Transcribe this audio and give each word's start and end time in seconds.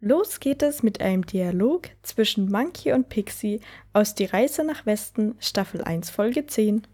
Los 0.00 0.38
geht 0.38 0.62
es 0.62 0.84
mit 0.84 1.00
einem 1.00 1.26
Dialog 1.26 1.88
zwischen 2.02 2.48
Monkey 2.52 2.92
und 2.92 3.08
Pixie 3.08 3.60
aus 3.92 4.14
Die 4.14 4.26
Reise 4.26 4.62
nach 4.62 4.86
Westen, 4.86 5.34
Staffel 5.40 5.82
1, 5.82 6.10
Folge 6.10 6.46
10. 6.46 6.86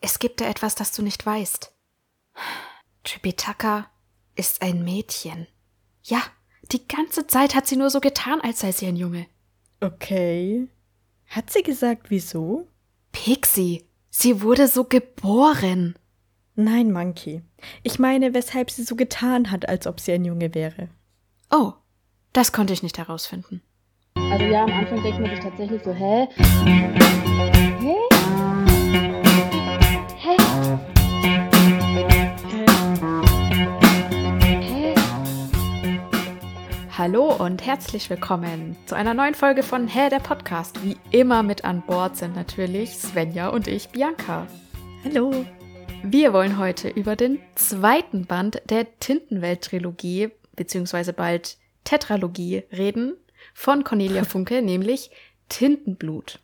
Es 0.00 0.18
gibt 0.18 0.42
da 0.42 0.44
etwas, 0.44 0.74
das 0.74 0.92
du 0.92 1.00
nicht 1.02 1.24
weißt. 1.24 1.72
Tripitaka 3.02 3.90
ist 4.34 4.60
ein 4.60 4.84
Mädchen. 4.84 5.46
Ja, 6.02 6.22
die 6.70 6.86
ganze 6.86 7.26
Zeit 7.26 7.54
hat 7.54 7.66
sie 7.66 7.76
nur 7.76 7.88
so 7.88 8.00
getan, 8.00 8.42
als 8.42 8.60
sei 8.60 8.72
sie 8.72 8.86
ein 8.86 8.96
Junge. 8.96 9.26
Okay. 9.80 10.68
Hat 11.28 11.50
sie 11.50 11.62
gesagt, 11.62 12.10
wieso? 12.10 12.68
Pixie, 13.12 13.88
sie 14.10 14.42
wurde 14.42 14.68
so 14.68 14.84
geboren. 14.84 15.98
Nein, 16.56 16.92
Monkey. 16.92 17.40
Ich 17.82 17.98
meine, 17.98 18.34
weshalb 18.34 18.70
sie 18.70 18.82
so 18.82 18.96
getan 18.96 19.50
hat, 19.50 19.66
als 19.66 19.86
ob 19.86 19.98
sie 19.98 20.12
ein 20.12 20.24
Junge 20.26 20.54
wäre. 20.54 20.90
Oh, 21.58 21.72
das 22.34 22.52
konnte 22.52 22.74
ich 22.74 22.82
nicht 22.82 22.98
herausfinden. 22.98 23.62
Also 24.30 24.44
ja, 24.44 24.64
am 24.64 24.72
Anfang 24.72 25.02
denkt 25.02 25.20
man 25.20 25.30
sich 25.30 25.40
tatsächlich 25.40 25.82
so, 25.82 25.90
hä? 25.90 26.28
Hä? 27.80 27.96
Hä? 30.18 30.36
Hä? 34.60 34.94
Hallo 36.98 37.32
und 37.32 37.64
herzlich 37.64 38.10
willkommen 38.10 38.76
zu 38.84 38.94
einer 38.94 39.14
neuen 39.14 39.34
Folge 39.34 39.62
von 39.62 39.88
Hä, 39.88 40.10
der 40.10 40.20
Podcast. 40.20 40.84
Wie 40.84 40.98
immer 41.10 41.42
mit 41.42 41.64
an 41.64 41.82
Bord 41.86 42.18
sind 42.18 42.36
natürlich 42.36 42.98
Svenja 42.98 43.48
und 43.48 43.66
ich, 43.66 43.88
Bianca. 43.88 44.46
Hallo. 45.04 45.46
Wir 46.02 46.32
wollen 46.32 46.58
heute 46.58 46.88
über 46.88 47.16
den 47.16 47.40
zweiten 47.56 48.26
Band 48.26 48.62
der 48.70 48.98
Tintenwelt-Trilogie, 49.00 50.30
beziehungsweise 50.56 51.12
bald 51.12 51.58
Tetralogie, 51.84 52.64
reden, 52.72 53.16
von 53.54 53.84
Cornelia 53.84 54.24
Funke, 54.28 54.62
nämlich 54.62 55.10
Tintenblut. 55.48 56.40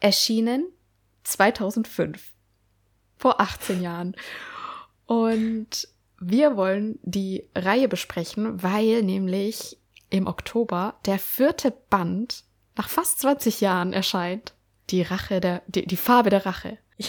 Erschienen 0.00 0.66
2005, 1.22 2.32
vor 3.16 3.40
18 3.40 3.82
Jahren. 3.82 4.16
Und 5.06 5.88
wir 6.20 6.56
wollen 6.56 6.98
die 7.02 7.48
Reihe 7.54 7.88
besprechen, 7.88 8.62
weil 8.62 9.02
nämlich 9.02 9.78
im 10.10 10.26
Oktober 10.26 10.98
der 11.06 11.18
vierte 11.18 11.70
Band 11.70 12.44
nach 12.76 12.88
fast 12.88 13.20
20 13.20 13.60
Jahren 13.60 13.92
erscheint. 13.92 14.54
Die 14.90 15.02
Rache 15.02 15.40
der, 15.40 15.62
die, 15.66 15.86
die 15.86 15.96
Farbe 15.96 16.30
der 16.30 16.44
Rache. 16.44 16.78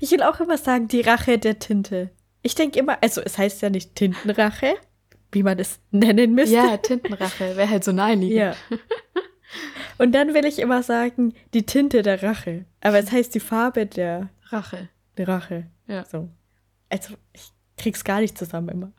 Ich 0.00 0.10
will 0.10 0.22
auch 0.22 0.40
immer 0.40 0.58
sagen, 0.58 0.88
die 0.88 1.00
Rache 1.00 1.38
der 1.38 1.58
Tinte. 1.58 2.10
Ich 2.46 2.54
denke 2.54 2.78
immer, 2.78 2.96
also 3.02 3.20
es 3.22 3.38
heißt 3.38 3.60
ja 3.62 3.70
nicht 3.70 3.96
Tintenrache, 3.96 4.76
wie 5.32 5.42
man 5.42 5.58
es 5.58 5.80
nennen 5.90 6.32
müsste. 6.32 6.54
Ja, 6.54 6.76
Tintenrache, 6.76 7.56
wäre 7.56 7.68
halt 7.68 7.82
so 7.82 7.90
naheliegend. 7.90 8.38
Ja. 8.38 8.54
Und 9.98 10.12
dann 10.12 10.32
will 10.32 10.44
ich 10.44 10.60
immer 10.60 10.84
sagen, 10.84 11.34
die 11.54 11.66
Tinte 11.66 12.02
der 12.02 12.22
Rache. 12.22 12.64
Aber 12.82 13.00
es 13.00 13.10
heißt 13.10 13.34
die 13.34 13.40
Farbe 13.40 13.86
der, 13.86 14.28
Rache. 14.50 14.88
der 15.16 15.26
Rache. 15.26 15.66
Ja. 15.88 16.04
So. 16.04 16.28
Also, 16.88 17.14
ich 17.32 17.50
krieg's 17.76 18.04
gar 18.04 18.20
nicht 18.20 18.38
zusammen 18.38 18.68
immer. 18.68 18.92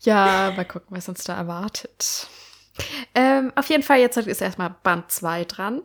Ja, 0.00 0.54
mal 0.56 0.64
gucken, 0.64 0.96
was 0.96 1.10
uns 1.10 1.22
da 1.24 1.36
erwartet. 1.36 2.28
Ähm, 3.14 3.52
auf 3.56 3.68
jeden 3.68 3.82
Fall, 3.82 3.98
jetzt 3.98 4.16
ist 4.16 4.40
erstmal 4.40 4.74
Band 4.82 5.10
2 5.10 5.44
dran. 5.44 5.82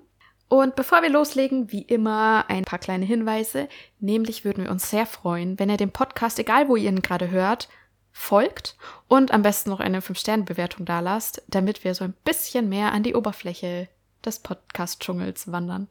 Und 0.52 0.76
bevor 0.76 1.02
wir 1.02 1.10
loslegen, 1.10 1.72
wie 1.72 1.84
immer 1.84 2.44
ein 2.50 2.66
paar 2.66 2.78
kleine 2.78 3.06
Hinweise. 3.06 3.70
Nämlich 4.02 4.44
würden 4.44 4.66
wir 4.66 4.72
uns 4.72 4.90
sehr 4.90 5.06
freuen, 5.06 5.58
wenn 5.58 5.70
ihr 5.70 5.78
dem 5.78 5.92
Podcast, 5.92 6.40
egal 6.40 6.68
wo 6.68 6.76
ihr 6.76 6.90
ihn 6.90 7.02
gerade 7.02 7.32
hört, 7.32 7.70
folgt 8.12 8.76
und 9.08 9.32
am 9.32 9.44
besten 9.44 9.70
noch 9.70 9.80
eine 9.80 10.02
5-Sterne-Bewertung 10.02 10.86
dalasst, 10.86 11.42
damit 11.48 11.86
wir 11.86 11.96
so 11.96 12.04
ein 12.04 12.14
bisschen 12.26 12.68
mehr 12.68 12.92
an 12.92 13.02
die 13.02 13.16
Oberfläche 13.16 13.88
des 14.26 14.40
Podcast-Dschungels 14.40 15.54
wandern. 15.54 15.88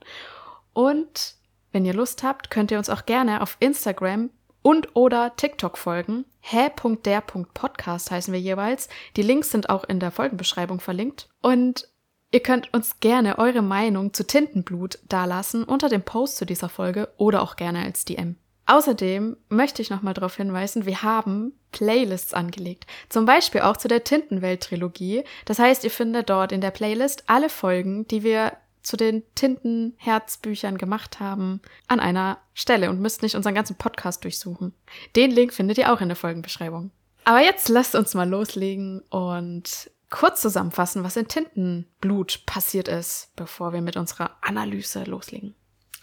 Und 0.74 1.36
wenn 1.73 1.86
ihr 1.86 1.95
Lust 1.95 2.23
habt, 2.23 2.51
könnt 2.51 2.70
ihr 2.70 2.77
uns 2.77 2.90
auch 2.90 3.06
gerne 3.06 3.40
auf 3.40 3.56
Instagram 3.61 4.29
und 4.61 4.95
oder 4.95 5.36
TikTok 5.36 5.79
folgen. 5.79 6.27
hä.der.podcast 6.40 8.11
heißen 8.11 8.35
wir 8.35 8.40
jeweils. 8.40 8.90
Die 9.17 9.23
Links 9.23 9.52
sind 9.52 9.70
auch 9.70 9.85
in 9.85 10.01
der 10.01 10.11
Folgenbeschreibung 10.11 10.80
verlinkt. 10.80 11.30
Und 11.40 11.89
ihr 12.30 12.41
könnt 12.41 12.73
uns 12.73 13.01
gerne 13.01 13.39
eure 13.39 13.63
Meinung 13.63 14.13
zu 14.14 14.27
Tintenblut 14.27 14.98
dalassen 15.08 15.64
unter 15.64 15.89
dem 15.89 16.02
Post 16.02 16.36
zu 16.36 16.46
dieser 16.46 16.68
Folge 16.68 17.08
oder 17.17 17.42
auch 17.42 17.57
gerne 17.57 17.83
als 17.83 18.05
DM. 18.05 18.36
Außerdem 18.67 19.36
möchte 19.48 19.83
ich 19.83 19.91
nochmal 19.91 20.14
darauf 20.14 20.36
hinweisen, 20.36 20.86
wir 20.86 21.02
haben 21.02 21.55
Playlists 21.73 22.35
angelegt. 22.35 22.86
Zum 23.08 23.24
Beispiel 23.24 23.63
auch 23.63 23.77
zu 23.77 23.89
der 23.89 24.05
Tintenwelt-Trilogie. 24.05 25.24
Das 25.45 25.58
heißt, 25.58 25.83
ihr 25.83 25.91
findet 25.91 26.30
dort 26.30 26.52
in 26.52 26.61
der 26.61 26.70
Playlist 26.70 27.24
alle 27.27 27.48
Folgen, 27.48 28.07
die 28.07 28.23
wir 28.23 28.52
zu 28.83 28.97
den 28.97 29.23
Tintenherzbüchern 29.35 30.79
gemacht 30.79 31.20
haben, 31.20 31.61
an 31.89 32.01
einer 32.01 32.39
Stelle 32.55 32.91
und 32.91 33.01
müsst 33.01 33.23
nicht 33.23 33.35
unseren 33.35 33.55
ganzen 33.55 33.77
Podcast 33.77 34.24
durchsuchen. 34.24 34.73
Den 35.17 35.30
Link 35.30 35.52
findet 35.52 35.79
ihr 35.79 35.92
auch 35.92 36.01
in 36.01 36.08
der 36.08 36.17
Folgenbeschreibung. 36.17 36.91
Aber 37.24 37.41
jetzt 37.41 37.68
lasst 37.68 37.95
uns 37.95 38.14
mal 38.14 38.29
loslegen 38.29 39.01
und 39.11 39.91
kurz 40.11 40.41
zusammenfassen, 40.41 41.05
was 41.05 41.17
in 41.17 41.29
Tintenblut 41.29 42.45
passiert 42.47 42.89
ist, 42.89 43.33
bevor 43.37 43.73
wir 43.73 43.81
mit 43.81 43.97
unserer 43.97 44.37
Analyse 44.43 45.05
loslegen. 45.05 45.55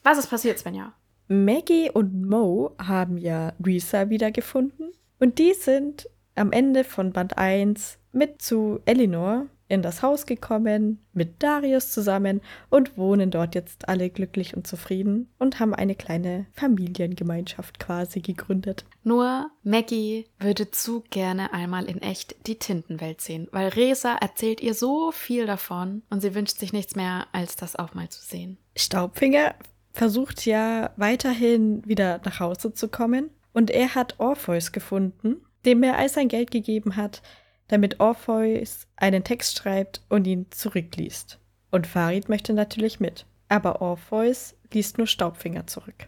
Was 0.04 0.18
ist 0.18 0.30
passiert, 0.30 0.58
Svenja? 0.58 0.94
Maggie 1.28 1.92
und 1.92 2.24
Mo 2.28 2.76
haben 2.80 3.18
ja 3.18 3.54
Risa 3.64 4.10
wiedergefunden. 4.10 4.92
Und 5.20 5.40
die 5.40 5.54
sind 5.54 6.10
am 6.36 6.52
Ende 6.52 6.84
von 6.84 7.12
Band 7.12 7.38
1 7.38 7.98
mit 8.14 8.42
zu 8.42 8.80
Elinor 8.86 9.48
in 9.68 9.82
das 9.82 10.02
Haus 10.02 10.26
gekommen, 10.26 11.06
mit 11.14 11.44
Darius 11.44 11.92
zusammen 11.92 12.42
und 12.70 12.98
wohnen 12.98 13.32
dort 13.32 13.56
jetzt 13.56 13.90
alle 13.90 14.10
glücklich 14.10 14.56
und 14.56 14.68
zufrieden 14.68 15.30
und 15.40 15.60
haben 15.60 15.74
eine 15.74 15.96
kleine 15.96 16.46
Familiengemeinschaft 16.54 17.80
quasi 17.80 18.22
gegründet. 18.22 18.86
Nur 19.04 19.50
Maggie 19.64 20.26
würde 20.40 20.72
zu 20.72 21.04
gerne 21.10 21.54
einmal 21.54 21.86
in 21.86 22.02
echt 22.02 22.36
die 22.48 22.60
Tintenwelt 22.60 23.22
sehen, 23.22 23.48
weil 23.52 23.70
Resa 23.70 24.16
erzählt 24.16 24.62
ihr 24.62 24.74
so 24.74 25.12
viel 25.12 25.46
davon 25.46 26.04
und 26.10 26.22
sie 26.22 26.36
wünscht 26.36 26.58
sich 26.58 26.74
nichts 26.74 26.96
mehr, 26.96 27.28
als 27.34 27.56
das 27.56 27.76
auch 27.76 27.94
mal 27.94 28.10
zu 28.10 28.22
sehen. 28.22 28.58
Staubfinger 28.76 29.56
versucht 29.92 30.46
ja 30.46 30.92
weiterhin 30.96 31.86
wieder 31.86 32.22
nach 32.24 32.40
Hause 32.40 32.74
zu 32.74 32.88
kommen 32.88 33.32
und 33.54 33.72
er 33.72 33.96
hat 33.96 34.20
Orpheus 34.20 34.72
gefunden, 34.72 35.38
dem 35.66 35.82
er 35.84 35.98
all 35.98 36.10
sein 36.10 36.28
Geld 36.28 36.52
gegeben 36.52 36.96
hat, 36.96 37.24
damit 37.68 38.00
Orpheus 38.00 38.88
einen 38.96 39.24
Text 39.24 39.58
schreibt 39.58 40.02
und 40.10 40.26
ihn 40.26 40.48
zurückliest. 40.52 41.40
Und 41.72 41.88
Farid 41.88 42.30
möchte 42.30 42.54
natürlich 42.54 43.00
mit. 43.00 43.26
Aber 43.50 43.82
Orpheus 43.82 44.56
liest 44.72 44.98
nur 44.98 45.08
Staubfinger 45.08 45.68
zurück. 45.68 46.08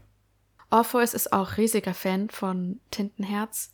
Orpheus 0.69 1.13
ist 1.13 1.33
auch 1.33 1.57
riesiger 1.57 1.93
Fan 1.93 2.29
von 2.29 2.79
Tintenherz 2.91 3.71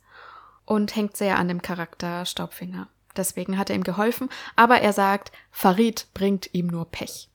und 0.64 0.96
hängt 0.96 1.16
sehr 1.16 1.38
an 1.38 1.48
dem 1.48 1.62
Charakter 1.62 2.24
Staubfinger. 2.24 2.88
Deswegen 3.16 3.58
hat 3.58 3.70
er 3.70 3.76
ihm 3.76 3.84
geholfen, 3.84 4.28
aber 4.56 4.80
er 4.80 4.92
sagt, 4.92 5.32
Farid 5.50 6.08
bringt 6.14 6.52
ihm 6.52 6.66
nur 6.66 6.86
Pech. 6.90 7.30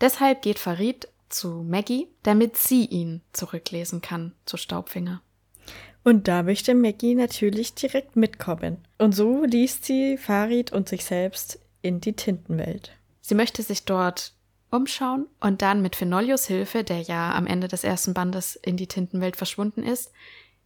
Deshalb 0.00 0.42
geht 0.42 0.58
Farid 0.58 1.08
zu 1.28 1.62
Maggie, 1.62 2.08
damit 2.22 2.56
sie 2.56 2.86
ihn 2.86 3.22
zurücklesen 3.32 4.00
kann 4.00 4.34
zu 4.46 4.56
Staubfinger. 4.56 5.20
Und 6.04 6.28
da 6.28 6.42
möchte 6.42 6.74
Maggie 6.74 7.14
natürlich 7.14 7.74
direkt 7.74 8.16
mitkommen. 8.16 8.78
Und 8.98 9.14
so 9.14 9.44
liest 9.44 9.84
sie 9.84 10.16
Farid 10.16 10.72
und 10.72 10.88
sich 10.88 11.04
selbst 11.04 11.60
in 11.82 12.00
die 12.00 12.14
Tintenwelt. 12.14 12.92
Sie 13.20 13.34
möchte 13.34 13.62
sich 13.62 13.84
dort 13.84 14.32
umschauen 14.70 15.26
und 15.40 15.62
dann 15.62 15.82
mit 15.82 15.96
Fenolios 15.96 16.46
Hilfe, 16.46 16.84
der 16.84 17.00
ja 17.02 17.34
am 17.34 17.46
Ende 17.46 17.68
des 17.68 17.84
ersten 17.84 18.14
Bandes 18.14 18.56
in 18.56 18.76
die 18.76 18.86
Tintenwelt 18.86 19.36
verschwunden 19.36 19.82
ist, 19.82 20.12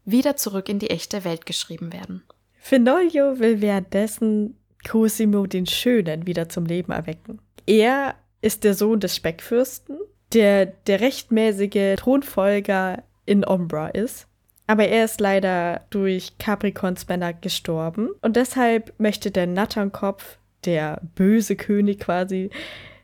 wieder 0.05 0.37
zurück 0.37 0.69
in 0.69 0.79
die 0.79 0.91
echte 0.91 1.25
Welt 1.25 1.47
geschrieben 1.47 1.93
werden. 1.93 2.23
Fenolio 2.59 3.39
will 3.39 3.61
währenddessen 3.61 4.57
Cosimo 4.89 5.47
den 5.47 5.67
Schönen 5.67 6.27
wieder 6.27 6.49
zum 6.49 6.67
Leben 6.67 6.93
erwecken. 6.93 7.41
Er 7.67 8.17
ist 8.41 8.65
der 8.65 8.75
Sohn 8.75 9.01
des 9.01 9.17
Speckfürsten, 9.17 9.99
der 10.33 10.67
der 10.67 11.01
rechtmäßige 11.01 11.97
Thronfolger 11.97 13.03
in 13.25 13.45
Ombra 13.45 13.89
ist. 13.89 14.27
Aber 14.73 14.89
er 14.89 15.05
ist 15.05 15.21
leider 15.21 15.83
durch 15.91 16.39
Capricorns 16.39 17.07
Männer 17.07 17.35
gestorben 17.35 18.09
und 18.23 18.37
deshalb 18.37 18.99
möchte 18.99 19.31
der 19.31 19.47
Natternkopf, 19.47 20.39
der 20.65 21.03
böse 21.15 21.57
König 21.57 22.01
quasi, 22.01 22.49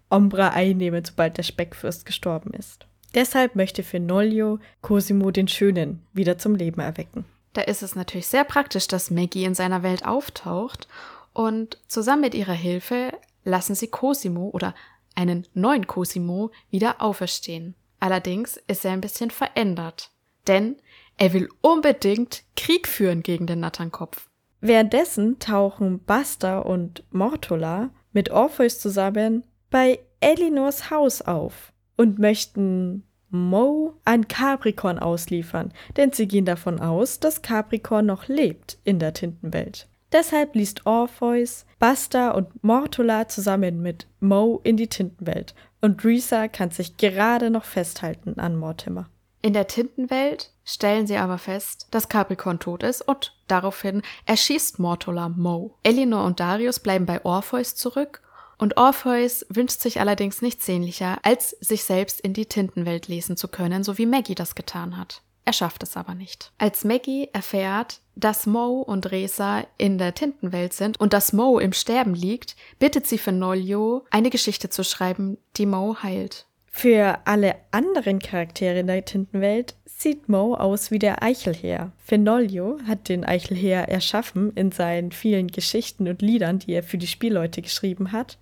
Ombra 0.09 0.49
einnehmen, 0.49 1.05
sobald 1.05 1.37
der 1.37 1.43
Speckfürst 1.43 2.07
gestorben 2.07 2.55
ist. 2.55 2.87
Deshalb 3.15 3.55
möchte 3.55 3.83
Fenolio 3.83 4.61
Cosimo 4.81 5.31
den 5.31 5.47
Schönen 5.47 6.03
wieder 6.15 6.39
zum 6.39 6.55
Leben 6.55 6.81
erwecken. 6.81 7.27
Da 7.53 7.61
ist 7.61 7.83
es 7.83 7.95
natürlich 7.95 8.29
sehr 8.29 8.45
praktisch, 8.45 8.89
dass 8.89 9.11
Maggie 9.11 9.45
in 9.45 9.55
seiner 9.55 9.83
Welt 9.83 10.07
auftaucht 10.07 10.89
und 11.35 11.77
zusammen 11.87 12.23
mit 12.23 12.35
ihrer 12.35 12.55
Hilfe 12.55 13.13
lassen 13.45 13.75
sie 13.75 13.89
Cosimo 13.89 14.49
oder 14.55 14.75
einen 15.15 15.47
neuen 15.53 15.87
Cosimo 15.87 16.51
wieder 16.71 17.03
auferstehen. 17.03 17.75
Allerdings 18.01 18.57
ist 18.69 18.87
er 18.87 18.93
ein 18.93 19.03
bisschen 19.03 19.31
verändert, 19.31 20.13
denn 20.47 20.77
er 21.19 21.33
will 21.33 21.49
unbedingt 21.61 22.45
Krieg 22.57 22.89
führen 22.89 23.23
gegen 23.23 23.47
den 23.47 23.61
Natternkopf. 23.61 24.29
Währenddessen 24.61 25.39
tauchen 25.39 26.01
Buster 26.01 26.65
und 26.65 27.05
Mortola 27.11 27.91
mit 28.13 28.31
Orpheus 28.31 28.81
zusammen 28.81 29.45
bei 29.71 30.01
Elinors 30.21 30.91
Haus 30.91 31.23
auf 31.23 31.73
und 31.97 32.19
möchten 32.19 33.05
Mo 33.31 33.95
an 34.05 34.27
Capricorn 34.27 34.99
ausliefern, 34.99 35.73
denn 35.97 36.13
sie 36.13 36.27
gehen 36.27 36.47
davon 36.47 36.81
aus, 36.81 37.21
dass 37.21 37.43
Capricorn 37.43 38.07
noch 38.07 38.27
lebt 38.29 38.79
in 38.85 38.99
der 38.99 39.13
Tintenwelt. 39.13 39.87
Deshalb 40.13 40.55
liest 40.55 40.87
Orpheus, 40.87 41.67
Buster 41.79 42.35
und 42.35 42.65
Mortola 42.65 43.29
zusammen 43.29 43.83
mit 43.83 44.07
Mo 44.21 44.61
in 44.65 44.79
die 44.79 44.89
Tintenwelt 44.89 45.55
und 45.83 46.03
Risa 46.05 46.49
kann 46.49 46.71
sich 46.71 46.97
gerade 46.97 47.51
noch 47.51 47.65
festhalten 47.65 48.41
an 48.41 48.57
Mortimer. 48.57 49.11
In 49.41 49.53
der 49.53 49.69
Tintenwelt 49.69 50.51
stellen 50.65 51.07
sie 51.07 51.17
aber 51.17 51.39
fest, 51.39 51.87
dass 51.91 52.09
Capricorn 52.09 52.59
tot 52.59 52.83
ist 52.83 53.03
und 53.03 53.35
daraufhin 53.47 54.03
erschießt 54.27 54.79
Mortola 54.79 55.29
Mo. 55.29 55.77
Elinor 55.85 56.25
und 56.25 56.41
Darius 56.41 56.81
bleiben 56.81 57.07
bei 57.07 57.25
Orpheus 57.25 57.75
zurück 57.77 58.23
und 58.59 58.77
Orpheus 58.77 59.47
wünscht 59.49 59.81
sich 59.81 60.01
allerdings 60.01 60.43
nichts 60.43 60.67
sehnlicher, 60.67 61.19
als 61.23 61.51
sich 61.61 61.85
selbst 61.85 62.21
in 62.21 62.35
die 62.35 62.47
Tintenwelt 62.47 63.07
lesen 63.07 63.37
zu 63.37 63.47
können, 63.47 63.85
so 63.85 63.97
wie 63.99 64.07
Maggie 64.07 64.35
das 64.35 64.57
getan 64.57 64.97
hat. 64.97 65.23
Er 65.45 65.53
schafft 65.55 65.83
es 65.83 65.97
aber 65.97 66.15
nicht. 66.15 66.53
Als 66.59 66.85
Maggie 66.85 67.31
erfährt, 67.33 68.01
dass 68.17 68.45
Mo 68.45 68.83
und 68.83 69.11
Resa 69.11 69.65
in 69.79 69.97
der 69.97 70.15
Tintenwelt 70.15 70.75
sind 70.75 71.01
und 71.01 71.15
dass 71.15 71.33
Mo 71.33 71.59
im 71.59 71.73
Sterben 71.73 72.15
liegt, 72.15 72.55
bittet 72.79 73.07
sie 73.07 73.17
Fenolio, 73.17 74.05
eine 74.11 74.29
Geschichte 74.29 74.69
zu 74.69 74.85
schreiben, 74.85 75.39
die 75.57 75.65
Mo 75.65 75.97
heilt. 76.03 76.48
Für 76.71 77.19
alle 77.25 77.57
anderen 77.71 78.19
Charaktere 78.19 78.81
in 78.81 78.87
der 78.87 79.05
Tintenwelt 79.05 79.75
sieht 79.85 80.29
Mo 80.29 80.55
aus 80.55 80.91
wie 80.91 80.99
der 80.99 81.23
Eichelherr. 81.23 81.93
Fenolio 81.99 82.79
hat 82.87 83.09
den 83.09 83.25
Eichelherr 83.25 83.89
erschaffen 83.89 84.53
in 84.55 84.71
seinen 84.71 85.11
vielen 85.11 85.49
Geschichten 85.49 86.07
und 86.09 86.23
Liedern, 86.23 86.61
die 86.61 86.73
er 86.73 86.85
für 86.85 86.99
die 86.99 87.09
Spielleute 87.09 87.63
geschrieben 87.63 88.13
hat. 88.13 88.39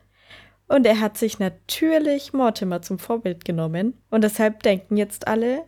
Und 0.68 0.86
er 0.86 1.00
hat 1.00 1.16
sich 1.16 1.38
natürlich 1.38 2.32
Mortimer 2.32 2.82
zum 2.82 2.98
Vorbild 2.98 3.44
genommen. 3.44 3.94
Und 4.10 4.22
deshalb 4.22 4.62
denken 4.64 4.96
jetzt 4.96 5.28
alle, 5.28 5.64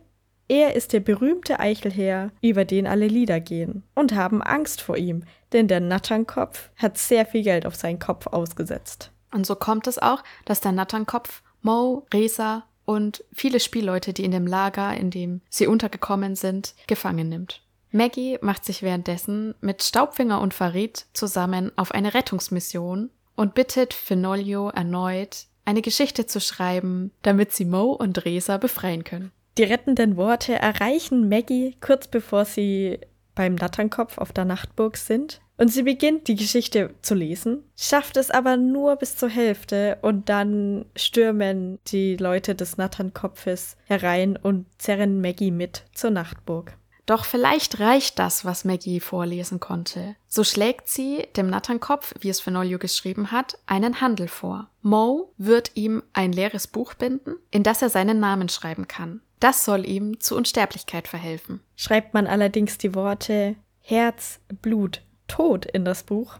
er 0.47 0.75
ist 0.75 0.93
der 0.93 0.99
berühmte 0.99 1.59
Eichelherr, 1.59 2.31
über 2.41 2.65
den 2.65 2.85
alle 2.85 3.07
Lieder 3.07 3.39
gehen. 3.39 3.83
Und 3.95 4.13
haben 4.13 4.41
Angst 4.41 4.81
vor 4.81 4.97
ihm, 4.97 5.23
denn 5.53 5.67
der 5.67 5.79
Natternkopf 5.79 6.69
hat 6.75 6.97
sehr 6.97 7.25
viel 7.25 7.43
Geld 7.43 7.65
auf 7.65 7.75
seinen 7.75 7.99
Kopf 7.99 8.27
ausgesetzt. 8.27 9.11
Und 9.31 9.45
so 9.45 9.55
kommt 9.55 9.87
es 9.87 9.99
auch, 9.99 10.23
dass 10.45 10.59
der 10.59 10.71
Natternkopf 10.71 11.43
Mo, 11.61 12.05
Resa 12.13 12.63
und 12.85 13.23
viele 13.31 13.59
Spielleute, 13.59 14.13
die 14.13 14.25
in 14.25 14.31
dem 14.31 14.47
Lager, 14.47 14.95
in 14.95 15.11
dem 15.11 15.41
sie 15.49 15.67
untergekommen 15.67 16.35
sind, 16.35 16.73
gefangen 16.87 17.29
nimmt. 17.29 17.61
Maggie 17.91 18.37
macht 18.41 18.65
sich 18.65 18.83
währenddessen 18.83 19.55
mit 19.61 19.83
Staubfinger 19.83 20.41
und 20.41 20.53
Farid 20.53 21.05
zusammen 21.13 21.71
auf 21.75 21.91
eine 21.91 22.13
Rettungsmission 22.13 23.09
und 23.35 23.55
bittet 23.55 23.93
Fenolio 23.93 24.69
erneut, 24.69 25.45
eine 25.65 25.81
Geschichte 25.81 26.25
zu 26.25 26.39
schreiben, 26.39 27.11
damit 27.21 27.53
sie 27.53 27.65
Mo 27.65 27.91
und 27.91 28.25
Resa 28.25 28.57
befreien 28.57 29.03
können. 29.03 29.31
Die 29.57 29.63
rettenden 29.63 30.17
Worte 30.17 30.53
erreichen 30.53 31.29
Maggie 31.29 31.75
kurz 31.81 32.07
bevor 32.07 32.45
sie 32.45 32.99
beim 33.35 33.55
Natternkopf 33.55 34.17
auf 34.17 34.31
der 34.31 34.45
Nachtburg 34.45 34.97
sind 34.97 35.41
und 35.59 35.67
sie 35.67 35.83
beginnt 35.83 36.29
die 36.29 36.37
Geschichte 36.37 36.95
zu 37.01 37.13
lesen, 37.13 37.63
schafft 37.75 38.15
es 38.15 38.31
aber 38.31 38.55
nur 38.55 38.95
bis 38.95 39.17
zur 39.17 39.27
Hälfte 39.27 39.97
und 40.01 40.29
dann 40.29 40.85
stürmen 40.95 41.79
die 41.87 42.15
Leute 42.15 42.55
des 42.55 42.77
Natternkopfes 42.77 43.75
herein 43.83 44.37
und 44.37 44.65
zerren 44.77 45.19
Maggie 45.19 45.51
mit 45.51 45.83
zur 45.93 46.11
Nachtburg. 46.11 46.77
Doch 47.05 47.25
vielleicht 47.25 47.79
reicht 47.79 48.19
das, 48.19 48.45
was 48.45 48.63
Maggie 48.63 49.01
vorlesen 49.01 49.59
konnte. 49.59 50.15
So 50.27 50.45
schlägt 50.45 50.87
sie 50.87 51.27
dem 51.35 51.49
Natternkopf, 51.49 52.13
wie 52.21 52.29
es 52.29 52.39
Fenolio 52.39 52.79
geschrieben 52.79 53.31
hat, 53.31 53.57
einen 53.65 53.99
Handel 53.99 54.29
vor. 54.29 54.69
Mo 54.81 55.33
wird 55.37 55.71
ihm 55.73 56.03
ein 56.13 56.31
leeres 56.31 56.67
Buch 56.67 56.93
binden, 56.93 57.35
in 57.51 57.63
das 57.63 57.81
er 57.81 57.89
seinen 57.89 58.21
Namen 58.21 58.47
schreiben 58.47 58.87
kann. 58.87 59.21
Das 59.41 59.65
soll 59.65 59.85
ihm 59.85 60.21
zu 60.21 60.37
Unsterblichkeit 60.37 61.07
verhelfen. 61.07 61.59
Schreibt 61.75 62.13
man 62.13 62.27
allerdings 62.27 62.77
die 62.77 62.95
Worte 62.95 63.55
Herz, 63.81 64.39
Blut, 64.61 65.01
Tod 65.29 65.65
in 65.65 65.85
das 65.85 66.03
Buch, 66.03 66.37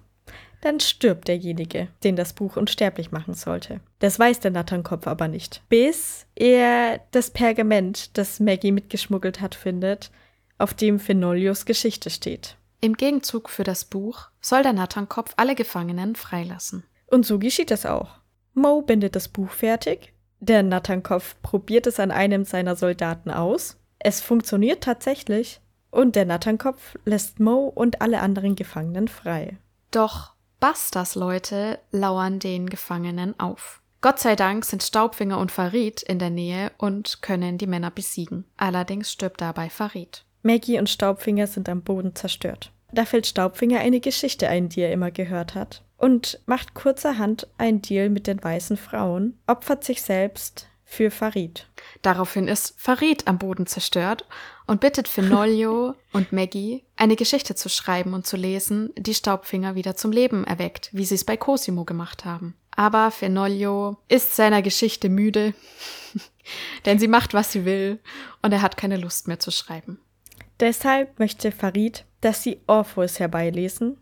dann 0.62 0.82
stirbt 0.82 1.30
derjenige, 1.30 1.88
den 2.04 2.18
das 2.18 2.34
Buch 2.34 2.58
unsterblich 2.58 3.12
machen 3.12 3.34
sollte. 3.34 3.80
Das 4.00 4.20
weiß 4.20 4.42
der 4.42 4.52
Natternkopf 4.52 5.08
aber 5.08 5.30
nicht. 5.30 5.62
Bis 5.70 6.26
er 6.36 7.00
das 7.12 7.32
Pergament, 7.32 8.18
das 8.18 8.42
Maggie 8.42 8.74
mitgeschmuggelt 8.74 9.40
hat, 9.40 9.56
findet, 9.56 10.12
auf 10.58 10.74
dem 10.74 11.00
Fenolius 11.00 11.66
Geschichte 11.66 12.10
steht. 12.10 12.58
Im 12.82 12.98
Gegenzug 12.98 13.50
für 13.50 13.64
das 13.64 13.86
Buch 13.86 14.28
soll 14.42 14.64
der 14.64 14.74
Natternkopf 14.74 15.34
alle 15.38 15.56
Gefangenen 15.56 16.16
freilassen. 16.16 16.84
Und 17.08 17.26
so 17.26 17.40
geschieht 17.40 17.72
es 17.72 17.86
auch. 17.86 18.20
Mo 18.54 18.82
bindet 18.82 19.16
das 19.16 19.30
Buch 19.30 19.52
fertig, 19.52 20.14
der 20.40 20.64
Natternkopf 20.64 21.36
probiert 21.42 21.88
es 21.88 22.00
an 22.00 22.12
einem 22.12 22.46
seiner 22.46 22.76
Soldaten 22.76 23.32
aus, 23.32 23.78
es 24.00 24.22
funktioniert 24.22 24.84
tatsächlich 24.84 25.60
und 25.92 26.16
der 26.16 26.26
Natternkopf 26.26 26.98
lässt 27.06 27.40
Mo 27.40 27.72
und 27.74 28.02
alle 28.02 28.22
anderen 28.22 28.56
Gefangenen 28.56 29.08
frei. 29.08 29.58
Doch 29.92 30.34
Busters 30.60 31.16
Leute 31.16 31.80
lauern 31.92 32.40
den 32.40 32.70
Gefangenen 32.70 33.40
auf. 33.40 33.82
Gott 34.02 34.20
sei 34.20 34.36
Dank 34.36 34.64
sind 34.64 34.84
Staubfinger 34.84 35.40
und 35.40 35.52
Farid 35.52 36.02
in 36.04 36.20
der 36.20 36.30
Nähe 36.30 36.72
und 36.78 37.22
können 37.22 37.58
die 37.58 37.68
Männer 37.68 37.92
besiegen. 37.92 38.46
Allerdings 38.56 39.12
stirbt 39.12 39.42
dabei 39.42 39.70
Farid. 39.70 40.24
Maggie 40.42 40.80
und 40.80 40.90
Staubfinger 40.90 41.48
sind 41.48 41.68
am 41.68 41.82
Boden 41.82 42.16
zerstört. 42.16 42.72
Da 42.92 43.06
fällt 43.06 43.28
Staubfinger 43.28 43.80
eine 43.80 44.00
Geschichte 44.00 44.48
ein, 44.48 44.70
die 44.70 44.82
er 44.82 44.94
immer 44.94 45.12
gehört 45.12 45.54
hat, 45.54 45.84
und 45.98 46.40
macht 46.46 46.74
kurzerhand 46.74 47.48
einen 47.58 47.82
Deal 47.82 48.10
mit 48.10 48.26
den 48.26 48.42
weißen 48.42 48.78
Frauen, 48.78 49.38
opfert 49.48 49.84
sich 49.84 50.02
selbst 50.02 50.68
für 50.86 51.12
Farid. 51.12 51.68
Daraufhin 52.02 52.48
ist 52.48 52.74
Farid 52.78 53.28
am 53.28 53.38
Boden 53.38 53.68
zerstört 53.68 54.26
und 54.70 54.82
bittet 54.82 55.08
Fenolio 55.08 55.96
und 56.14 56.32
Maggie, 56.32 56.84
eine 56.96 57.16
Geschichte 57.16 57.56
zu 57.56 57.70
schreiben 57.70 58.14
und 58.14 58.28
zu 58.28 58.38
lesen, 58.38 58.92
die 58.96 59.16
Staubfinger 59.16 59.74
wieder 59.74 59.96
zum 59.96 60.12
Leben 60.12 60.44
erweckt, 60.44 60.92
wie 60.94 61.06
sie 61.06 61.16
es 61.16 61.26
bei 61.26 61.38
Cosimo 61.38 61.86
gemacht 61.86 62.24
haben. 62.24 62.54
Aber 62.76 63.10
Fenolio 63.10 63.98
ist 64.10 64.36
seiner 64.36 64.62
Geschichte 64.62 65.10
müde, 65.10 65.56
denn 66.86 67.00
sie 67.00 67.08
macht, 67.08 67.34
was 67.34 67.52
sie 67.52 67.66
will, 67.66 67.98
und 68.44 68.52
er 68.52 68.62
hat 68.62 68.78
keine 68.78 68.98
Lust 68.98 69.28
mehr 69.28 69.40
zu 69.40 69.50
schreiben. 69.50 70.00
Deshalb 70.60 71.18
möchte 71.18 71.52
Farid, 71.52 72.06
dass 72.22 72.44
sie 72.44 72.62
Orpheus 72.68 73.20
herbeilesen, 73.20 73.98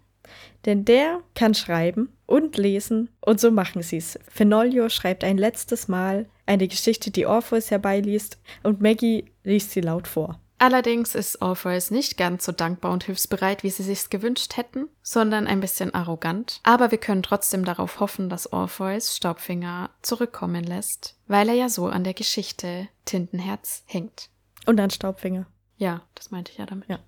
denn 0.65 0.83
der 0.83 1.21
kann 1.33 1.53
schreiben 1.53 2.09
und 2.25 2.57
lesen 2.57 3.09
und 3.21 3.39
so 3.39 3.51
machen 3.51 3.83
sie's. 3.83 4.19
Fenolio 4.27 4.89
schreibt 4.89 5.23
ein 5.23 5.37
letztes 5.37 5.87
Mal 5.87 6.27
eine 6.45 6.67
Geschichte, 6.67 7.09
die 7.09 7.25
Orpheus 7.25 7.71
herbeiliest 7.71 8.37
und 8.63 8.81
Maggie 8.81 9.31
liest 9.45 9.71
sie 9.71 9.79
laut 9.79 10.09
vor. 10.09 10.41
Allerdings 10.59 11.13
ist 11.13 11.41
Orpheus 11.41 11.91
nicht 11.91 12.17
ganz 12.17 12.43
so 12.45 12.51
dankbar 12.51 12.91
und 12.91 13.03
hilfsbereit, 13.03 13.61
wie 13.61 13.69
sie 13.69 13.83
sich's 13.83 14.09
gewünscht 14.09 14.57
hätten, 14.57 14.87
sondern 15.03 15.45
ein 15.45 15.59
bisschen 15.59 15.93
arrogant. 15.93 16.59
Aber 16.63 16.89
wir 16.89 16.97
können 16.97 17.21
trotzdem 17.21 17.63
darauf 17.63 17.99
hoffen, 17.99 18.27
dass 18.27 18.51
Orpheus 18.51 19.15
Staubfinger 19.15 19.91
zurückkommen 20.01 20.63
lässt, 20.63 21.15
weil 21.27 21.49
er 21.49 21.53
ja 21.55 21.69
so 21.69 21.85
an 21.87 22.03
der 22.03 22.15
Geschichte 22.15 22.87
Tintenherz 23.05 23.83
hängt. 23.85 24.29
Und 24.65 24.79
an 24.79 24.89
Staubfinger. 24.89 25.45
Ja, 25.77 26.01
das 26.15 26.31
meinte 26.31 26.51
ich 26.51 26.57
ja 26.57 26.65
damit. 26.65 26.89
Ja. 26.89 26.99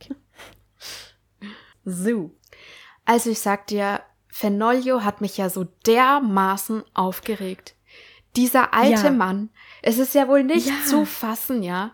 Okay. 0.00 0.14
So. 1.84 2.30
Also 3.04 3.28
ich 3.28 3.40
sag 3.40 3.66
dir, 3.66 4.00
Fenolio 4.28 5.02
hat 5.04 5.20
mich 5.20 5.36
ja 5.36 5.50
so 5.50 5.64
dermaßen 5.86 6.82
aufgeregt. 6.94 7.74
Dieser 8.36 8.72
alte 8.72 9.04
Ja. 9.04 9.10
Mann, 9.10 9.50
es 9.82 9.98
ist 9.98 10.14
ja 10.14 10.26
wohl 10.26 10.42
nicht 10.44 10.66
Ja. 10.66 10.74
zu 10.88 11.04
fassen, 11.04 11.62
ja. 11.62 11.92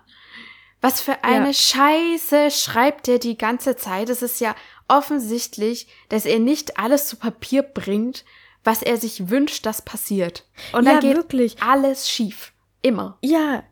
Was 0.80 1.00
für 1.00 1.22
eine 1.24 1.48
Ja. 1.48 1.52
Scheiße 1.52 2.50
schreibt 2.50 3.08
er 3.08 3.18
die 3.18 3.36
ganze 3.36 3.76
Zeit. 3.76 4.08
Es 4.08 4.22
ist 4.22 4.40
ja 4.40 4.54
offensichtlich, 4.88 5.86
dass 6.08 6.24
er 6.24 6.38
nicht 6.38 6.78
alles 6.78 7.06
zu 7.06 7.16
Papier 7.16 7.62
bringt, 7.62 8.24
was 8.64 8.82
er 8.82 8.96
sich 8.96 9.28
wünscht, 9.30 9.66
dass 9.66 9.82
passiert. 9.82 10.46
Und 10.72 10.84
Ja, 10.86 10.92
dann 10.92 11.00
geht 11.00 11.16
wirklich. 11.16 11.62
alles 11.62 12.08
schief. 12.08 12.52
Immer. 12.82 13.18
Ja, 13.22 13.62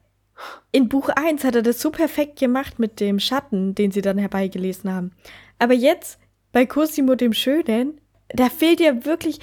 in 0.71 0.89
Buch 0.89 1.09
1 1.09 1.45
hat 1.45 1.55
er 1.55 1.63
das 1.63 1.81
so 1.81 1.91
perfekt 1.91 2.39
gemacht 2.39 2.79
mit 2.79 3.01
dem 3.01 3.19
Schatten, 3.19 3.75
den 3.75 3.91
sie 3.91 4.03
dann 4.03 4.19
herbeigelesen 4.19 4.93
haben. 4.93 5.13
Aber 5.59 5.75
jetzt, 5.75 6.19
bei 6.53 6.67
Cosimo 6.67 7.15
dem 7.15 7.33
Schönen, 7.33 8.01
da 8.29 8.49
fehlt 8.49 8.81
ja 8.81 9.05
wirklich, 9.05 9.41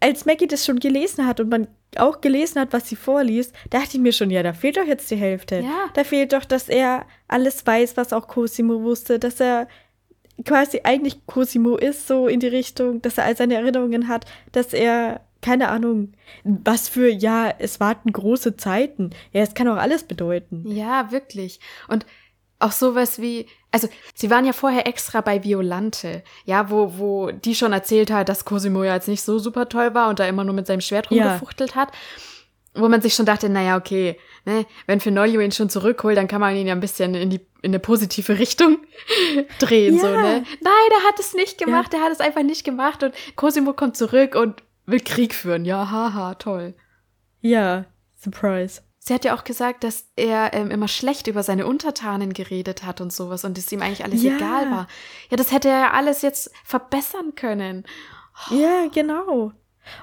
als 0.00 0.24
Maggie 0.24 0.46
das 0.46 0.64
schon 0.64 0.78
gelesen 0.78 1.26
hat 1.26 1.40
und 1.40 1.48
man 1.50 1.66
auch 2.00 2.20
gelesen 2.20 2.60
hat, 2.60 2.72
was 2.72 2.88
sie 2.88 2.96
vorliest, 2.96 3.54
dachte 3.70 3.96
ich 3.96 3.98
mir 3.98 4.12
schon, 4.12 4.30
ja, 4.30 4.42
da 4.42 4.52
fehlt 4.52 4.76
doch 4.76 4.86
jetzt 4.86 5.10
die 5.10 5.16
Hälfte. 5.16 5.60
Ja. 5.60 5.88
Da 5.94 6.04
fehlt 6.04 6.32
doch, 6.32 6.44
dass 6.44 6.68
er 6.68 7.06
alles 7.26 7.66
weiß, 7.66 7.96
was 7.96 8.12
auch 8.12 8.28
Cosimo 8.28 8.82
wusste, 8.82 9.18
dass 9.18 9.40
er 9.40 9.68
quasi 10.44 10.80
eigentlich 10.84 11.26
Cosimo 11.26 11.76
ist, 11.76 12.06
so 12.06 12.28
in 12.28 12.40
die 12.40 12.48
Richtung, 12.48 13.02
dass 13.02 13.18
er 13.18 13.24
all 13.24 13.36
seine 13.36 13.54
Erinnerungen 13.54 14.08
hat, 14.08 14.24
dass 14.52 14.72
er, 14.72 15.20
keine 15.40 15.68
Ahnung, 15.68 16.12
was 16.44 16.88
für, 16.88 17.08
ja, 17.10 17.52
es 17.58 17.80
warten 17.80 18.12
große 18.12 18.56
Zeiten. 18.56 19.10
Ja, 19.32 19.42
es 19.42 19.54
kann 19.54 19.68
auch 19.68 19.76
alles 19.76 20.04
bedeuten. 20.04 20.64
Ja, 20.66 21.10
wirklich. 21.10 21.60
Und 21.88 22.06
auch 22.60 22.72
sowas 22.72 23.20
wie, 23.20 23.46
Also, 23.82 23.88
sie 24.14 24.30
waren 24.30 24.44
ja 24.44 24.52
vorher 24.52 24.86
extra 24.86 25.20
bei 25.20 25.42
Violante, 25.44 26.22
ja, 26.44 26.70
wo, 26.70 26.98
wo 26.98 27.30
die 27.30 27.54
schon 27.54 27.72
erzählt 27.72 28.10
hat, 28.10 28.28
dass 28.28 28.44
Cosimo 28.44 28.82
ja 28.84 28.94
jetzt 28.94 29.08
nicht 29.08 29.22
so 29.22 29.38
super 29.38 29.68
toll 29.68 29.94
war 29.94 30.08
und 30.08 30.18
da 30.18 30.26
immer 30.26 30.44
nur 30.44 30.54
mit 30.54 30.66
seinem 30.66 30.80
Schwert 30.80 31.08
Ja. 31.10 31.24
rumgefuchtelt 31.24 31.74
hat. 31.74 31.92
Wo 32.74 32.88
man 32.88 33.00
sich 33.00 33.14
schon 33.14 33.26
dachte, 33.26 33.48
naja, 33.48 33.76
okay, 33.76 34.18
ne, 34.44 34.64
wenn 34.86 35.00
Fenoglio 35.00 35.40
ihn 35.40 35.50
schon 35.52 35.68
zurückholt, 35.70 36.16
dann 36.16 36.28
kann 36.28 36.40
man 36.40 36.54
ihn 36.54 36.66
ja 36.66 36.74
ein 36.74 36.80
bisschen 36.80 37.14
in 37.14 37.30
die 37.30 37.40
in 37.60 37.70
eine 37.72 37.80
positive 37.80 38.38
Richtung 38.38 38.78
drehen, 39.58 39.98
so, 39.98 40.06
Ja. 40.06 40.22
ne? 40.22 40.44
Nein, 40.60 40.88
er 40.92 41.08
hat 41.08 41.18
es 41.18 41.34
nicht 41.34 41.58
gemacht, 41.58 41.92
er 41.92 42.00
hat 42.02 42.12
es 42.12 42.20
einfach 42.20 42.42
nicht 42.44 42.62
gemacht 42.64 43.02
und 43.02 43.12
Cosimo 43.34 43.72
kommt 43.72 43.96
zurück 43.96 44.36
und 44.36 44.62
will 44.86 45.00
Krieg 45.00 45.34
führen. 45.34 45.64
Ja, 45.64 45.90
haha, 45.90 46.34
toll. 46.34 46.74
Ja, 47.40 47.86
Surprise. 48.16 48.82
Sie 49.08 49.14
hat 49.14 49.24
ja 49.24 49.34
auch 49.34 49.44
gesagt, 49.44 49.84
dass 49.84 50.04
er 50.16 50.52
ähm, 50.52 50.70
immer 50.70 50.86
schlecht 50.86 51.28
über 51.28 51.42
seine 51.42 51.66
Untertanen 51.66 52.34
geredet 52.34 52.84
hat 52.84 53.00
und 53.00 53.10
sowas 53.10 53.42
und 53.42 53.56
es 53.56 53.72
ihm 53.72 53.80
eigentlich 53.80 54.04
alles 54.04 54.22
Ja. 54.22 54.36
egal 54.36 54.70
war. 54.70 54.86
Ja, 55.30 55.38
das 55.38 55.50
hätte 55.50 55.68
er 55.70 55.78
ja 55.78 55.90
alles 55.92 56.20
jetzt 56.20 56.50
verbessern 56.62 57.34
können. 57.34 57.84
Ja, 58.50 58.86
genau. 58.92 59.52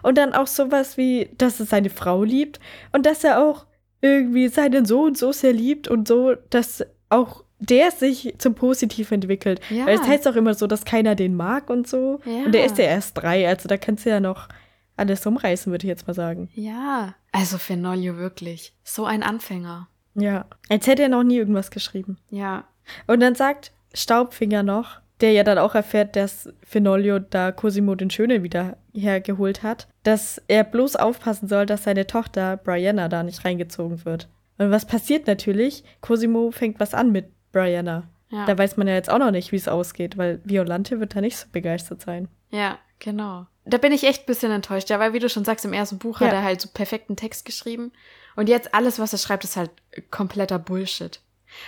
Und 0.01 0.17
dann 0.17 0.33
auch 0.33 0.47
sowas 0.47 0.97
wie, 0.97 1.29
dass 1.37 1.59
er 1.59 1.67
seine 1.67 1.91
Frau 1.91 2.23
liebt 2.23 2.59
und 2.93 3.05
dass 3.05 3.23
er 3.23 3.43
auch 3.43 3.67
irgendwie 4.01 4.47
seinen 4.47 4.85
Sohn 4.85 5.13
so 5.13 5.31
sehr 5.31 5.53
liebt 5.53 5.87
und 5.87 6.07
so, 6.07 6.33
dass 6.49 6.83
auch 7.09 7.43
der 7.59 7.91
sich 7.91 8.33
zum 8.39 8.55
Positiven 8.55 9.15
entwickelt. 9.15 9.61
Ja. 9.69 9.85
Weil 9.85 9.99
es 9.99 10.07
heißt 10.07 10.27
auch 10.27 10.35
immer 10.35 10.55
so, 10.55 10.65
dass 10.65 10.83
keiner 10.83 11.13
den 11.13 11.35
mag 11.35 11.69
und 11.69 11.87
so. 11.87 12.19
Ja. 12.25 12.45
Und 12.45 12.53
der 12.53 12.65
ist 12.65 12.79
ja 12.79 12.85
erst 12.85 13.15
drei, 13.17 13.47
also 13.47 13.67
da 13.69 13.77
kannst 13.77 14.05
du 14.05 14.09
ja 14.09 14.19
noch 14.19 14.49
alles 14.97 15.25
umreißen, 15.25 15.71
würde 15.71 15.85
ich 15.85 15.89
jetzt 15.89 16.07
mal 16.07 16.13
sagen. 16.13 16.49
Ja, 16.53 17.15
also 17.31 17.57
Fenoglio 17.57 18.17
wirklich. 18.17 18.73
So 18.83 19.05
ein 19.05 19.23
Anfänger. 19.23 19.87
Ja. 20.15 20.45
Als 20.69 20.87
hätte 20.87 21.03
er 21.03 21.09
noch 21.09 21.23
nie 21.23 21.37
irgendwas 21.37 21.71
geschrieben. 21.71 22.17
Ja. 22.29 22.65
Und 23.07 23.19
dann 23.19 23.35
sagt 23.35 23.73
Staubfinger 23.93 24.63
noch, 24.63 25.01
der 25.21 25.31
ja 25.31 25.43
dann 25.43 25.57
auch 25.57 25.75
erfährt, 25.75 26.15
dass 26.15 26.49
Fenoglio 26.61 27.19
da 27.19 27.51
Cosimo 27.51 27.95
den 27.95 28.09
Schönen 28.09 28.43
wieder 28.43 28.77
hergeholt 28.93 29.63
hat, 29.63 29.87
dass 30.03 30.41
er 30.47 30.63
bloß 30.63 30.95
aufpassen 30.97 31.47
soll, 31.47 31.65
dass 31.65 31.83
seine 31.83 32.07
Tochter 32.07 32.57
Brianna 32.57 33.07
da 33.07 33.23
nicht 33.23 33.45
reingezogen 33.45 34.03
wird. 34.05 34.29
Und 34.57 34.71
was 34.71 34.85
passiert 34.85 35.27
natürlich? 35.27 35.83
Cosimo 36.01 36.51
fängt 36.51 36.79
was 36.79 36.93
an 36.93 37.11
mit 37.11 37.27
Brianna. 37.51 38.03
Ja. 38.29 38.45
Da 38.45 38.57
weiß 38.57 38.77
man 38.77 38.87
ja 38.87 38.93
jetzt 38.93 39.09
auch 39.09 39.19
noch 39.19 39.31
nicht, 39.31 39.51
wie 39.51 39.57
es 39.57 39.67
ausgeht, 39.67 40.17
weil 40.17 40.41
Violante 40.43 40.99
wird 40.99 41.15
da 41.15 41.21
nicht 41.21 41.37
so 41.37 41.47
begeistert 41.51 42.01
sein. 42.01 42.27
Ja, 42.49 42.77
genau. 42.99 43.45
Da 43.65 43.77
bin 43.77 43.91
ich 43.91 44.03
echt 44.03 44.23
ein 44.23 44.25
bisschen 44.27 44.51
enttäuscht, 44.51 44.89
ja, 44.89 44.99
weil 44.99 45.13
wie 45.13 45.19
du 45.19 45.27
schon 45.29 45.45
sagst, 45.45 45.65
im 45.65 45.73
ersten 45.73 45.97
Buch 45.97 46.21
Ja. 46.21 46.27
hat 46.27 46.33
er 46.33 46.43
halt 46.43 46.61
so 46.61 46.69
perfekten 46.71 47.15
Text 47.15 47.45
geschrieben. 47.45 47.91
Und 48.35 48.47
jetzt 48.49 48.73
alles, 48.75 48.99
was 48.99 49.13
er 49.13 49.19
schreibt, 49.19 49.43
ist 49.43 49.55
halt 49.57 49.71
kompletter 50.11 50.59
Bullshit. 50.59 51.19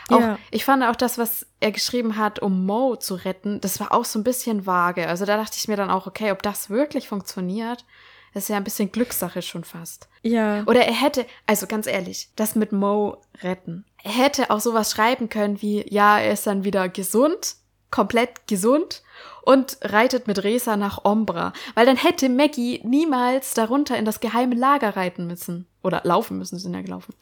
Auch, 0.10 0.20
Ja. 0.20 0.40
Ich 0.52 0.66
fand 0.66 0.84
auch 0.84 0.96
das, 0.96 1.18
was 1.18 1.46
er 1.60 1.72
geschrieben 1.72 2.18
hat, 2.18 2.40
um 2.40 2.66
Mo 2.66 2.96
zu 2.98 3.16
retten, 3.16 3.62
das 3.62 3.80
war 3.80 3.94
auch 3.94 4.06
so 4.06 4.20
ein 4.20 4.24
bisschen 4.24 4.66
vage. 4.66 5.08
Also 5.08 5.26
da 5.26 5.38
dachte 5.38 5.58
ich 5.58 5.68
mir 5.68 5.78
dann 5.78 5.90
auch, 5.90 6.08
okay, 6.08 6.32
ob 6.32 6.44
das 6.44 6.70
wirklich 6.70 7.08
funktioniert, 7.08 7.86
ist 8.34 8.50
ja 8.50 8.58
ein 8.58 8.64
bisschen 8.64 8.92
Glückssache 8.92 9.42
schon 9.42 9.64
fast. 9.64 10.10
Ja. 10.22 10.64
Oder 10.68 10.86
er 10.86 10.94
hätte, 10.94 11.26
also 11.48 11.66
ganz 11.68 11.88
ehrlich, 11.88 12.30
das 12.36 12.56
mit 12.56 12.72
Mo 12.72 13.22
retten. 13.42 13.86
Er 14.04 14.12
hätte 14.12 14.52
auch 14.52 14.60
sowas 14.60 14.92
schreiben 14.92 15.30
können 15.30 15.62
wie, 15.62 15.86
ja, 15.92 16.20
er 16.20 16.34
ist 16.34 16.46
dann 16.46 16.64
wieder 16.64 16.90
gesund, 16.90 17.56
komplett 17.91 18.48
gesund 18.48 19.01
und 19.44 19.77
reitet 19.82 20.27
mit 20.27 20.44
Resa 20.44 20.75
nach 20.77 21.06
Ombra. 21.06 21.53
Weil 21.75 21.86
dann 21.86 21.96
hätte 21.98 22.27
Maggie 22.29 22.82
niemals 22.84 23.53
darunter 23.53 23.98
in 23.98 24.06
das 24.06 24.20
geheime 24.20 24.56
Lager 24.56 24.96
reiten 24.96 25.25
müssen. 25.27 25.67
Oder 25.84 26.01
laufen 26.03 26.38
müssen, 26.38 26.60
sind 26.60 26.74
ja 26.74 26.82
gelaufen. 26.82 27.13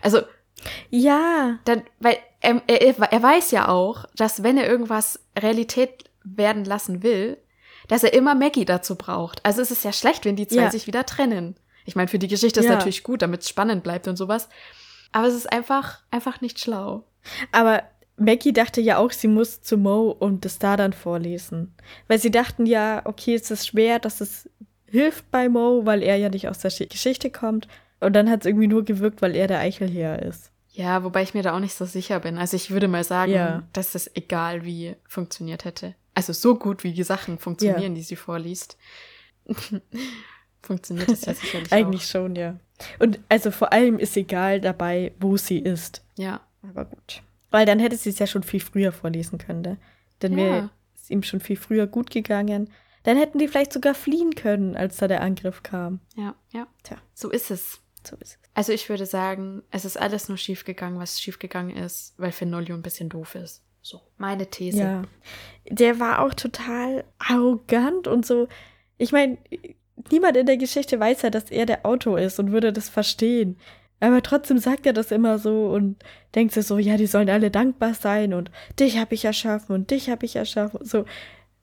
Also, 0.00 0.22
Ja. 0.90 1.58
dann, 1.64 1.82
weil 2.00 2.16
er, 2.40 2.62
er, 2.66 2.98
er 2.98 3.22
weiß 3.22 3.50
ja 3.50 3.68
auch, 3.68 4.06
dass 4.16 4.42
wenn 4.42 4.56
er 4.56 4.68
irgendwas 4.68 5.20
Realität 5.38 6.04
werden 6.24 6.64
lassen 6.64 7.02
will, 7.02 7.38
dass 7.88 8.02
er 8.02 8.14
immer 8.14 8.34
Maggie 8.34 8.64
dazu 8.64 8.96
braucht. 8.96 9.44
Also 9.44 9.60
es 9.60 9.70
ist 9.70 9.84
ja 9.84 9.92
schlecht, 9.92 10.24
wenn 10.24 10.36
die 10.36 10.46
zwei 10.46 10.62
Ja. 10.62 10.70
sich 10.70 10.86
wieder 10.86 11.04
trennen. 11.04 11.56
Ich 11.84 11.96
meine, 11.96 12.08
für 12.08 12.18
die 12.18 12.28
Geschichte 12.28 12.60
ist 12.60 12.66
Ja. 12.66 12.72
natürlich 12.76 13.02
gut, 13.02 13.20
damit 13.20 13.42
es 13.42 13.48
spannend 13.50 13.82
bleibt 13.82 14.08
und 14.08 14.16
sowas. 14.16 14.48
Aber 15.12 15.26
es 15.26 15.34
ist 15.34 15.52
einfach, 15.52 15.98
einfach 16.10 16.40
nicht 16.40 16.58
schlau. 16.58 17.04
Aber 17.52 17.82
Maggie 18.16 18.52
dachte 18.52 18.80
ja 18.80 18.98
auch, 18.98 19.10
sie 19.10 19.28
muss 19.28 19.60
zu 19.62 19.76
Mo 19.76 20.10
und 20.10 20.44
das 20.44 20.58
da 20.58 20.76
dann 20.76 20.92
vorlesen. 20.92 21.74
Weil 22.08 22.18
sie 22.18 22.30
dachten 22.30 22.64
ja, 22.66 23.02
okay, 23.04 23.34
es 23.34 23.50
ist 23.50 23.66
schwer, 23.66 23.98
dass 23.98 24.20
es 24.20 24.48
hilft 24.86 25.30
bei 25.30 25.48
Mo, 25.48 25.82
weil 25.84 26.02
er 26.02 26.16
ja 26.16 26.28
nicht 26.28 26.48
aus 26.48 26.60
der 26.60 26.70
Schi- 26.70 26.88
Geschichte 26.88 27.30
kommt. 27.30 27.66
Und 28.00 28.12
dann 28.14 28.30
hat 28.30 28.40
es 28.40 28.46
irgendwie 28.46 28.68
nur 28.68 28.84
gewirkt, 28.84 29.22
weil 29.22 29.34
er 29.34 29.46
der 29.48 29.58
Eichelherr 29.60 30.22
ist. 30.22 30.50
Ja, 30.72 31.02
wobei 31.04 31.22
ich 31.22 31.34
mir 31.34 31.42
da 31.42 31.54
auch 31.56 31.60
nicht 31.60 31.74
so 31.74 31.84
sicher 31.84 32.20
bin. 32.20 32.36
Also 32.38 32.56
ich 32.56 32.70
würde 32.70 32.88
mal 32.88 33.04
sagen, 33.04 33.32
Ja. 33.32 33.62
dass 33.72 33.94
es 33.94 34.10
egal 34.14 34.64
wie 34.64 34.94
funktioniert 35.08 35.64
hätte. 35.64 35.94
Also 36.14 36.32
so 36.32 36.56
gut 36.56 36.84
wie 36.84 36.92
die 36.92 37.02
Sachen 37.02 37.38
funktionieren, 37.38 37.94
die 37.94 38.02
sie 38.02 38.16
vorliest. 38.16 38.76
funktioniert 40.62 41.08
es 41.10 41.24
ja 41.24 41.34
sicherlich 41.34 41.72
Eigentlich 41.72 42.06
schon, 42.06 42.36
ja. 42.36 42.56
Und 42.98 43.20
also 43.28 43.50
vor 43.50 43.72
allem 43.72 43.98
ist 43.98 44.16
egal 44.16 44.60
dabei, 44.60 45.12
wo 45.20 45.36
sie 45.36 45.58
ist. 45.58 46.02
auch. 46.18 46.22
Ja. 46.22 46.40
Aber 46.62 46.84
gut. 46.86 47.22
Weil 47.54 47.66
dann 47.66 47.78
hätte 47.78 47.96
sie 47.96 48.10
es 48.10 48.18
ja 48.18 48.26
schon 48.26 48.42
viel 48.42 48.58
früher 48.58 48.90
vorlesen 48.90 49.38
können. 49.38 49.60
Ne? 49.62 49.76
Dann 50.18 50.32
Ja. 50.32 50.38
wäre 50.38 50.70
es 50.96 51.08
ihm 51.08 51.22
schon 51.22 51.38
viel 51.38 51.54
früher 51.56 51.86
gut 51.86 52.10
gegangen. 52.10 52.68
Dann 53.04 53.16
hätten 53.16 53.38
die 53.38 53.46
vielleicht 53.46 53.72
sogar 53.72 53.94
fliehen 53.94 54.34
können, 54.34 54.74
als 54.76 54.96
da 54.96 55.06
der 55.06 55.20
Angriff 55.20 55.62
kam. 55.62 56.00
Ja, 56.16 56.34
ja. 56.52 56.66
Tja. 56.82 56.96
So 57.14 57.30
ist 57.30 57.52
es. 57.52 57.78
So 58.04 58.16
ist 58.16 58.38
es. 58.42 58.50
Also 58.54 58.72
ich 58.72 58.88
würde 58.88 59.06
sagen, 59.06 59.62
es 59.70 59.84
ist 59.84 59.96
alles 59.96 60.28
nur 60.28 60.36
schiefgegangen, 60.36 60.98
was 60.98 61.20
schiefgegangen 61.20 61.76
ist, 61.76 62.14
weil 62.16 62.32
Fenolio 62.32 62.74
ein 62.74 62.82
bisschen 62.82 63.08
doof 63.08 63.36
ist. 63.36 63.62
So, 63.82 64.00
meine 64.18 64.50
These. 64.50 64.78
Ja. 64.80 65.02
Der 65.70 66.00
war 66.00 66.22
auch 66.24 66.34
total 66.34 67.04
arrogant 67.20 68.08
und 68.08 68.26
so. 68.26 68.48
Ich 68.98 69.12
meine, 69.12 69.38
niemand 70.10 70.36
in 70.36 70.46
der 70.46 70.56
Geschichte 70.56 70.98
weiß 70.98 71.22
ja, 71.22 71.30
dass 71.30 71.52
er 71.52 71.66
der 71.66 71.86
Autor 71.86 72.18
ist 72.18 72.40
und 72.40 72.50
würde 72.50 72.72
das 72.72 72.88
verstehen. 72.88 73.58
Aber 74.00 74.22
trotzdem 74.22 74.58
sagt 74.58 74.86
er 74.86 74.92
das 74.92 75.10
immer 75.10 75.38
so 75.38 75.68
und 75.68 75.96
denkt 76.34 76.52
sich 76.52 76.66
so, 76.66 76.78
ja, 76.78 76.96
die 76.96 77.06
sollen 77.06 77.30
alle 77.30 77.50
dankbar 77.50 77.94
sein 77.94 78.34
und 78.34 78.50
dich 78.78 78.98
habe 78.98 79.14
ich 79.14 79.24
erschaffen 79.24 79.74
und 79.74 79.90
dich 79.90 80.10
habe 80.10 80.26
ich 80.26 80.36
erschaffen. 80.36 80.84
So, 80.84 81.04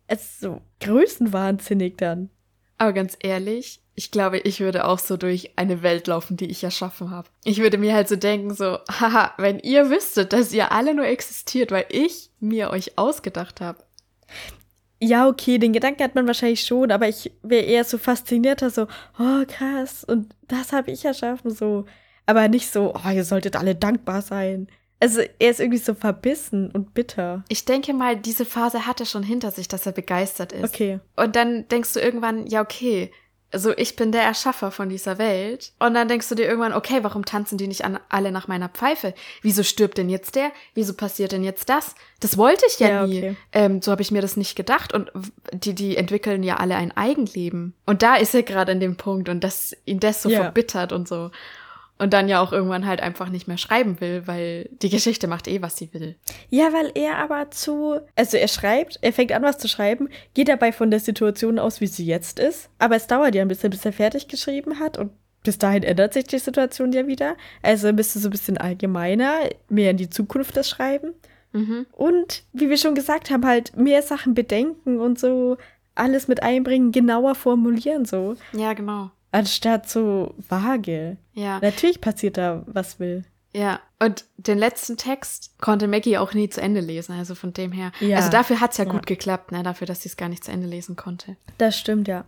es 0.08 0.22
ist 0.22 0.40
so 0.42 0.62
größenwahnsinnig 0.80 1.98
dann. 1.98 2.30
Aber 2.78 2.94
ganz 2.94 3.16
ehrlich, 3.22 3.82
ich 3.94 4.10
glaube, 4.10 4.40
ich 4.40 4.60
würde 4.60 4.86
auch 4.86 4.98
so 4.98 5.18
durch 5.18 5.52
eine 5.56 5.84
Welt 5.84 6.08
laufen, 6.08 6.36
die 6.36 6.50
ich 6.50 6.64
erschaffen 6.64 7.12
habe. 7.12 7.30
Ich 7.44 7.60
würde 7.60 7.78
mir 7.78 7.94
halt 7.94 8.08
so 8.08 8.16
denken, 8.16 8.56
so, 8.56 8.80
haha, 8.90 9.34
wenn 9.38 9.60
ihr 9.60 9.92
wüsstet, 9.92 10.34
dass 10.34 10.52
ihr 10.52 10.72
alle 10.72 10.96
nur 10.96 11.06
existiert, 11.06 11.72
weil 11.72 11.86
ich 11.90 12.32
mir 12.40 12.72
euch 12.72 12.98
ausgedacht 12.98 13.62
habe. 13.62 13.84
Ja, 15.00 15.28
okay, 15.28 15.60
den 15.60 15.74
Gedanken 15.74 16.04
hat 16.04 16.16
man 16.16 16.28
wahrscheinlich 16.28 16.64
schon, 16.64 16.92
aber 16.92 17.08
ich 17.08 17.32
wäre 17.44 17.66
eher 17.66 17.84
so 17.84 17.98
faszinierter, 17.98 18.70
so, 18.70 18.88
oh 19.20 19.44
krass, 19.48 20.04
und 20.04 20.34
das 20.48 20.74
habe 20.74 20.92
ich 20.92 21.06
erschaffen, 21.06 21.52
so. 21.52 21.86
Aber 22.26 22.48
nicht 22.48 22.72
so, 22.72 22.94
oh, 22.96 23.10
ihr 23.10 23.24
solltet 23.26 23.56
alle 23.56 23.76
dankbar 23.76 24.22
sein. 24.22 24.68
Also 25.00 25.22
er 25.40 25.50
ist 25.50 25.60
irgendwie 25.60 25.80
so 25.80 25.96
verbissen 25.96 26.70
und 26.72 26.94
bitter. 26.94 27.44
Ich 27.50 27.66
denke 27.66 27.92
mal, 27.94 28.16
diese 28.16 28.46
Phase 28.46 28.86
hat 28.86 29.00
er 29.00 29.08
schon 29.08 29.24
hinter 29.24 29.50
sich, 29.52 29.68
dass 29.68 29.86
er 29.88 29.92
begeistert 29.94 30.52
ist. 30.54 30.64
Okay. 30.76 31.00
Und 31.16 31.36
dann 31.36 31.68
denkst 31.70 31.94
du 31.94 32.00
irgendwann, 32.00 32.46
ja, 32.46 32.62
okay, 32.62 33.12
also 33.54 33.76
ich 33.76 33.96
bin 33.98 34.12
der 34.14 34.22
Erschaffer 34.22 34.70
von 34.72 34.88
dieser 34.90 35.18
Welt. 35.18 35.74
Und 35.80 35.96
dann 35.96 36.08
denkst 36.08 36.30
du 36.30 36.36
dir 36.36 36.46
irgendwann, 36.46 36.72
okay, 36.72 37.00
warum 37.02 37.26
tanzen 37.26 37.58
die 37.58 37.68
nicht 37.68 37.84
an, 37.84 38.00
alle 38.10 38.32
nach 38.32 38.48
meiner 38.48 38.70
Pfeife? 38.70 39.14
Wieso 39.42 39.64
stirbt 39.64 39.98
denn 39.98 40.08
jetzt 40.10 40.36
der? 40.36 40.52
Wieso 40.76 40.94
passiert 40.94 41.32
denn 41.34 41.44
jetzt 41.44 41.68
das? 41.68 41.96
Das 42.22 42.38
wollte 42.38 42.64
ich 42.70 42.80
ja, 42.80 42.88
Ja, 42.88 43.08
nie. 43.08 43.18
okay. 43.18 43.36
Ähm, 43.52 43.82
so 43.82 43.92
habe 43.92 44.04
ich 44.04 44.12
mir 44.12 44.22
das 44.22 44.38
nicht 44.38 44.56
gedacht. 44.56 44.94
Und 44.94 45.12
die, 45.52 45.74
die 45.74 45.98
entwickeln 45.98 46.44
ja 46.44 46.58
alle 46.58 46.76
ein 46.76 46.96
Eigenleben. 46.96 47.74
Und 47.88 48.04
da 48.04 48.16
ist 48.16 48.34
er 48.36 48.44
gerade 48.44 48.72
an 48.72 48.80
dem 48.80 48.96
Punkt 48.96 49.28
und 49.28 49.44
dass 49.44 49.76
ihn 49.86 50.00
das 50.00 50.22
so 50.22 50.30
Ja. 50.30 50.44
verbittert 50.44 50.94
und 50.94 51.08
so. 51.10 51.32
Und 52.02 52.14
dann 52.14 52.28
ja 52.28 52.42
auch 52.42 52.52
irgendwann 52.52 52.88
halt 52.88 53.00
einfach 53.00 53.30
nicht 53.30 53.48
mehr 53.48 53.60
schreiben 53.60 54.02
will, 54.02 54.24
weil 54.26 54.68
die 54.82 54.90
Geschichte 54.90 55.28
macht 55.28 55.48
eh, 55.48 55.62
was 55.62 55.78
sie 55.78 55.94
will. 55.94 56.16
Ja, 56.50 56.74
weil 56.74 56.92
er 56.96 57.20
aber 57.20 57.52
zu. 57.52 58.00
Also 58.16 58.38
er 58.38 58.48
schreibt, 58.48 58.98
er 59.04 59.14
fängt 59.14 59.32
an, 59.32 59.44
was 59.44 59.60
zu 59.60 59.68
schreiben, 59.68 60.10
geht 60.34 60.48
dabei 60.48 60.72
von 60.72 60.90
der 60.90 61.00
Situation 61.00 61.60
aus, 61.60 61.80
wie 61.80 61.86
sie 61.86 62.04
jetzt 62.04 62.40
ist. 62.40 62.72
Aber 62.80 62.96
es 62.96 63.06
dauert 63.06 63.36
ja 63.36 63.44
ein 63.44 63.48
bisschen, 63.48 63.70
bis 63.70 63.86
er 63.86 63.94
fertig 63.94 64.28
geschrieben 64.28 64.80
hat 64.80 64.98
und 64.98 65.12
bis 65.44 65.60
dahin 65.60 65.84
ändert 65.84 66.14
sich 66.14 66.26
die 66.26 66.40
Situation 66.40 66.92
ja 66.92 67.06
wieder. 67.06 67.36
Also 67.62 67.94
bist 67.94 68.16
du 68.16 68.20
so 68.20 68.30
ein 68.30 68.32
bisschen 68.32 68.58
allgemeiner, 68.58 69.34
mehr 69.70 69.92
in 69.92 69.98
die 69.98 70.10
Zukunft 70.10 70.58
das 70.58 70.70
Schreiben. 70.70 71.14
Mhm. 71.54 71.86
Und 71.92 72.46
wie 72.52 72.72
wir 72.72 72.78
schon 72.78 72.96
gesagt 72.96 73.30
haben, 73.30 73.46
halt 73.46 73.78
mehr 73.78 74.02
Sachen 74.02 74.34
bedenken 74.34 75.00
und 75.00 75.20
so 75.20 75.58
alles 75.94 76.28
mit 76.28 76.42
einbringen, 76.42 76.92
genauer 76.92 77.36
formulieren 77.36 78.06
so, 78.06 78.34
Ja, 78.54 78.74
genau. 78.74 79.12
Anstatt 79.32 79.90
so 79.90 80.34
vage. 80.38 81.18
Ja. 81.34 81.60
Natürlich 81.60 82.02
passiert 82.02 82.38
da, 82.38 82.64
was 82.68 83.00
will. 83.00 83.24
Ja, 83.54 83.82
und 84.00 84.24
den 84.38 84.58
letzten 84.58 84.96
Text 84.96 85.60
konnte 85.60 85.90
Maggie 85.90 86.18
auch 86.18 86.34
nie 86.34 86.48
zu 86.50 86.62
Ende 86.62 86.80
lesen, 86.80 87.18
also 87.18 87.36
von 87.36 87.52
dem 87.52 87.74
her. 87.74 87.92
Ja. 88.00 88.16
Also 88.18 88.30
dafür 88.30 88.62
hat's 88.62 88.78
ja, 88.78 88.86
Ja. 88.86 88.92
gut 88.92 89.06
geklappt, 89.06 89.52
ne, 89.52 89.62
dafür, 89.62 89.86
dass 89.88 90.04
sie 90.04 90.10
es 90.10 90.16
gar 90.16 90.30
nicht 90.30 90.46
zu 90.46 90.52
Ende 90.52 90.68
lesen 90.68 90.96
konnte. 90.96 91.36
Das 91.58 91.78
stimmt 91.78 92.08
ja. 92.08 92.24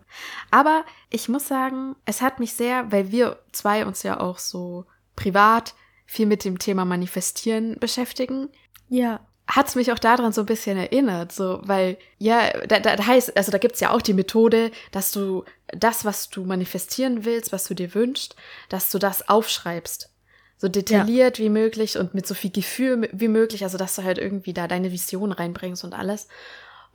Aber 0.51 0.83
ich 1.09 1.29
muss 1.29 1.47
sagen, 1.47 1.95
es 2.05 2.21
hat 2.21 2.39
mich 2.39 2.53
sehr, 2.53 2.91
weil 2.91 3.11
wir 3.13 3.39
zwei 3.53 3.85
uns 3.85 4.03
ja 4.03 4.19
auch 4.19 4.37
so 4.37 4.85
privat 5.15 5.75
viel 6.05 6.25
mit 6.25 6.43
dem 6.43 6.59
Thema 6.59 6.83
Manifestieren 6.83 7.77
beschäftigen, 7.79 8.49
Ja. 8.89 9.21
Hat 9.53 9.67
es 9.67 9.75
mich 9.75 9.91
auch 9.91 9.99
daran 9.99 10.33
so 10.33 10.41
ein 10.41 10.47
bisschen 10.47 10.77
erinnert, 10.77 11.31
so, 11.31 11.61
weil, 11.63 11.97
ja, 12.17 12.49
da, 12.65 12.79
da 12.79 13.05
heißt, 13.05 13.37
also 13.37 13.51
da 13.51 13.59
gibt's 13.59 13.79
ja 13.79 13.91
auch 13.91 14.01
die 14.01 14.15
Methode, 14.15 14.71
dass 14.91 15.11
du 15.11 15.45
das, 15.67 16.05
was 16.05 16.31
du 16.31 16.43
manifestieren 16.43 17.23
willst, 17.23 17.51
was 17.51 17.65
du 17.65 17.75
dir 17.75 17.93
wünschst, 17.93 18.35
dass 18.69 18.89
du 18.89 18.97
das 18.97 19.29
aufschreibst. 19.29 20.09
So 20.57 20.69
detailliert 20.69 21.37
wie 21.37 21.49
möglich 21.49 21.97
und 21.99 22.15
mit 22.15 22.25
so 22.25 22.33
viel 22.33 22.49
Gefühl 22.49 23.07
wie 23.11 23.27
möglich, 23.27 23.63
also 23.63 23.77
dass 23.77 23.95
du 23.95 24.03
halt 24.03 24.17
irgendwie 24.17 24.53
da 24.53 24.67
deine 24.67 24.91
Vision 24.91 25.31
reinbringst 25.31 25.83
und 25.83 25.93
alles. 25.93 26.27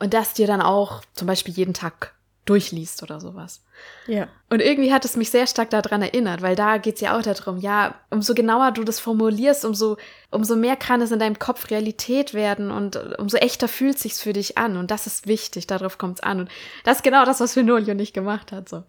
Und 0.00 0.12
das 0.14 0.34
dir 0.34 0.48
dann 0.48 0.62
auch 0.62 1.02
zum 1.14 1.28
Beispiel 1.28 1.54
jeden 1.54 1.74
Tag 1.74 2.14
durchliest 2.48 3.02
oder 3.02 3.20
sowas. 3.20 3.62
Ja. 4.06 4.28
Und 4.48 4.62
irgendwie 4.62 4.92
hat 4.92 5.04
es 5.04 5.16
mich 5.16 5.30
sehr 5.30 5.46
stark 5.46 5.70
daran 5.70 6.02
erinnert, 6.02 6.40
weil 6.40 6.56
da 6.56 6.78
geht's 6.78 7.00
ja 7.00 7.16
auch 7.16 7.22
darum, 7.22 7.58
ja, 7.58 7.94
umso 8.10 8.34
genauer 8.34 8.72
du 8.72 8.84
das 8.84 9.00
formulierst, 9.00 9.64
umso, 9.64 9.98
umso 10.30 10.56
mehr 10.56 10.76
kann 10.76 11.02
es 11.02 11.10
in 11.10 11.18
deinem 11.18 11.38
Kopf 11.38 11.70
Realität 11.70 12.32
werden 12.32 12.70
und 12.70 12.96
umso 13.18 13.36
echter 13.36 13.68
fühlt 13.68 13.98
sich's 13.98 14.22
für 14.22 14.32
dich 14.32 14.56
an. 14.56 14.76
Und 14.76 14.90
das 14.90 15.06
ist 15.06 15.26
wichtig, 15.26 15.66
darauf 15.66 15.98
kommt's 15.98 16.20
an. 16.20 16.40
Und 16.40 16.50
das 16.84 16.98
ist 16.98 17.02
genau 17.02 17.24
das, 17.24 17.40
was 17.40 17.54
Fenolio 17.54 17.94
nicht 17.94 18.14
gemacht 18.14 18.50
hat. 18.50 18.68
So. 18.68 18.84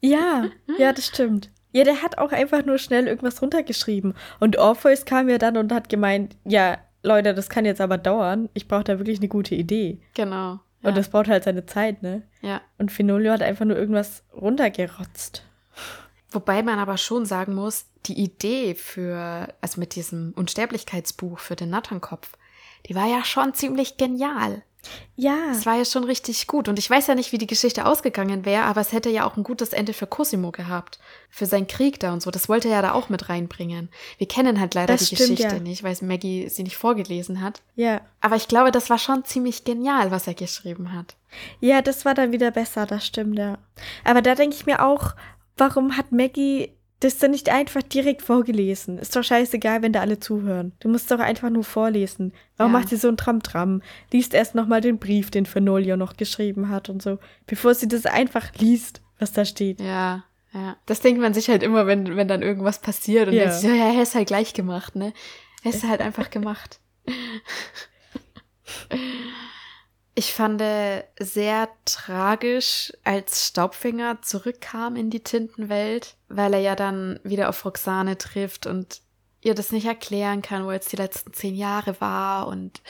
Ja, 0.00 0.46
ja, 0.78 0.92
das 0.92 1.06
stimmt. 1.06 1.50
Ja, 1.72 1.84
der 1.84 2.02
hat 2.02 2.18
auch 2.18 2.32
einfach 2.32 2.64
nur 2.64 2.78
schnell 2.78 3.06
irgendwas 3.06 3.40
runtergeschrieben. 3.40 4.14
Und 4.40 4.58
Orpheus 4.58 5.04
kam 5.04 5.28
ja 5.28 5.38
dann 5.38 5.56
und 5.56 5.72
hat 5.72 5.88
gemeint, 5.88 6.36
ja, 6.44 6.78
Leute, 7.02 7.32
das 7.32 7.48
kann 7.48 7.64
jetzt 7.64 7.80
aber 7.80 7.96
dauern. 7.96 8.48
Ich 8.54 8.68
brauche 8.68 8.84
da 8.84 8.98
wirklich 8.98 9.18
eine 9.18 9.28
gute 9.28 9.54
Idee. 9.54 10.00
Genau. 10.14 10.60
Und 10.82 10.90
Ja. 10.90 10.94
das 10.96 11.10
braucht 11.10 11.28
halt 11.28 11.44
seine 11.44 11.66
Zeit, 11.66 12.02
ne? 12.02 12.22
ja. 12.40 12.60
Und 12.78 12.90
Finolio 12.90 13.32
hat 13.32 13.42
einfach 13.42 13.64
nur 13.66 13.76
irgendwas 13.76 14.22
runtergerotzt. 14.34 15.44
Wobei 16.30 16.62
man 16.62 16.78
aber 16.78 16.96
schon 16.96 17.26
sagen 17.26 17.54
muss, 17.54 17.86
die 18.06 18.18
Idee 18.18 18.74
für, 18.74 19.48
also 19.60 19.80
mit 19.80 19.94
diesem 19.94 20.32
Unsterblichkeitsbuch 20.36 21.38
für 21.38 21.56
den 21.56 21.70
Natternkopf, 21.70 22.32
die 22.86 22.94
war 22.94 23.06
ja 23.06 23.24
schon 23.24 23.52
ziemlich 23.52 23.96
genial. 23.96 24.62
Ja. 25.16 25.50
Es 25.52 25.66
war 25.66 25.76
ja 25.76 25.84
schon 25.84 26.04
richtig 26.04 26.46
gut. 26.46 26.68
Und 26.68 26.78
ich 26.78 26.88
weiß 26.88 27.06
ja 27.06 27.14
nicht, 27.14 27.32
wie 27.32 27.38
die 27.38 27.46
Geschichte 27.46 27.84
ausgegangen 27.84 28.44
wäre, 28.44 28.64
aber 28.64 28.80
es 28.80 28.92
hätte 28.92 29.10
ja 29.10 29.26
auch 29.26 29.36
ein 29.36 29.42
gutes 29.42 29.72
Ende 29.72 29.92
für 29.92 30.06
Cosimo 30.06 30.50
gehabt. 30.50 30.98
Für 31.28 31.46
seinen 31.46 31.66
Krieg 31.66 32.00
da 32.00 32.12
und 32.12 32.22
so. 32.22 32.30
Das 32.30 32.48
wollte 32.48 32.68
er 32.68 32.76
ja 32.76 32.82
da 32.82 32.92
auch 32.92 33.08
mit 33.08 33.28
reinbringen. 33.28 33.90
Wir 34.18 34.28
kennen 34.28 34.58
halt 34.60 34.74
leider 34.74 34.94
Das 34.94 35.08
die 35.08 35.16
stimmt, 35.16 35.36
Geschichte 35.36 35.56
ja. 35.56 35.60
nicht, 35.60 35.82
weil 35.82 35.96
Maggie 36.00 36.48
sie 36.48 36.62
nicht 36.62 36.76
vorgelesen 36.76 37.40
hat. 37.40 37.62
Ja. 37.76 38.00
Aber 38.20 38.36
ich 38.36 38.48
glaube, 38.48 38.70
das 38.70 38.90
war 38.90 38.98
schon 38.98 39.24
ziemlich 39.24 39.64
genial, 39.64 40.10
was 40.10 40.26
er 40.26 40.34
geschrieben 40.34 40.92
hat. 40.92 41.16
Ja, 41.60 41.82
das 41.82 42.04
war 42.04 42.14
dann 42.14 42.32
wieder 42.32 42.50
besser, 42.50 42.86
das 42.86 43.06
stimmt, 43.06 43.38
ja. 43.38 43.58
Aber 44.04 44.22
da 44.22 44.34
denke 44.34 44.56
ich 44.56 44.66
mir 44.66 44.84
auch, 44.84 45.14
warum 45.56 45.96
hat 45.96 46.12
Maggie 46.12 46.72
das 47.00 47.18
dann 47.18 47.30
nicht 47.32 47.48
einfach 47.48 47.82
direkt 47.82 48.22
vorgelesen? 48.22 48.98
Ist 48.98 49.16
doch 49.16 49.24
scheißegal, 49.24 49.82
wenn 49.82 49.92
da 49.92 50.00
alle 50.00 50.20
zuhören. 50.20 50.72
Du 50.80 50.88
musst 50.88 51.10
doch 51.10 51.18
einfach 51.18 51.50
nur 51.50 51.64
vorlesen. 51.64 52.32
Warum 52.56 52.72
Ja. 52.72 52.78
macht 52.78 52.90
sie 52.90 52.96
so 52.96 53.08
ein 53.08 53.16
Tram-Tram? 53.16 53.82
Liest 54.12 54.34
erst 54.34 54.54
nochmal 54.54 54.80
den 54.80 54.98
Brief, 54.98 55.30
den 55.30 55.46
Fenolio 55.46 55.96
noch 55.96 56.16
geschrieben 56.16 56.68
hat 56.68 56.88
und 56.88 57.02
so, 57.02 57.18
bevor 57.46 57.74
sie 57.74 57.88
das 57.88 58.06
einfach 58.06 58.52
liest, 58.58 59.00
was 59.18 59.32
da 59.32 59.44
steht. 59.44 59.80
Ja, 59.80 60.24
ja. 60.52 60.76
Das 60.86 61.00
denkt 61.00 61.20
man 61.20 61.32
sich 61.34 61.48
halt 61.48 61.62
immer, 61.62 61.86
wenn, 61.86 62.16
wenn 62.16 62.28
dann 62.28 62.42
irgendwas 62.42 62.80
passiert 62.80 63.28
und 63.28 63.34
Ja. 63.34 63.40
denkt 63.46 63.54
sich, 63.60 63.70
so, 63.70 63.74
ja, 63.74 63.92
er 63.94 64.02
ist 64.02 64.14
halt 64.14 64.28
gleich 64.28 64.52
gemacht, 64.52 64.94
ne? 64.96 65.12
Er 65.64 65.70
ist 65.72 65.82
halt 65.88 66.00
einfach 66.00 66.30
gemacht. 66.30 66.80
Ich 70.14 70.32
fand 70.32 70.60
äh, 70.60 71.04
sehr 71.18 71.68
tragisch, 71.84 72.92
als 73.04 73.46
Staubfinger 73.46 74.22
zurückkam 74.22 74.96
in 74.96 75.10
die 75.10 75.20
Tintenwelt, 75.20 76.16
weil 76.28 76.54
er 76.54 76.60
ja 76.60 76.76
dann 76.76 77.20
wieder 77.22 77.48
auf 77.48 77.64
Roxane 77.64 78.18
trifft 78.18 78.66
und 78.66 79.00
ihr 79.40 79.54
das 79.54 79.72
nicht 79.72 79.86
erklären 79.86 80.42
kann, 80.42 80.66
wo 80.66 80.72
jetzt 80.72 80.92
die 80.92 80.96
letzten 80.96 81.32
zehn 81.32 81.54
Jahre 81.54 82.00
war 82.00 82.48
und 82.48 82.82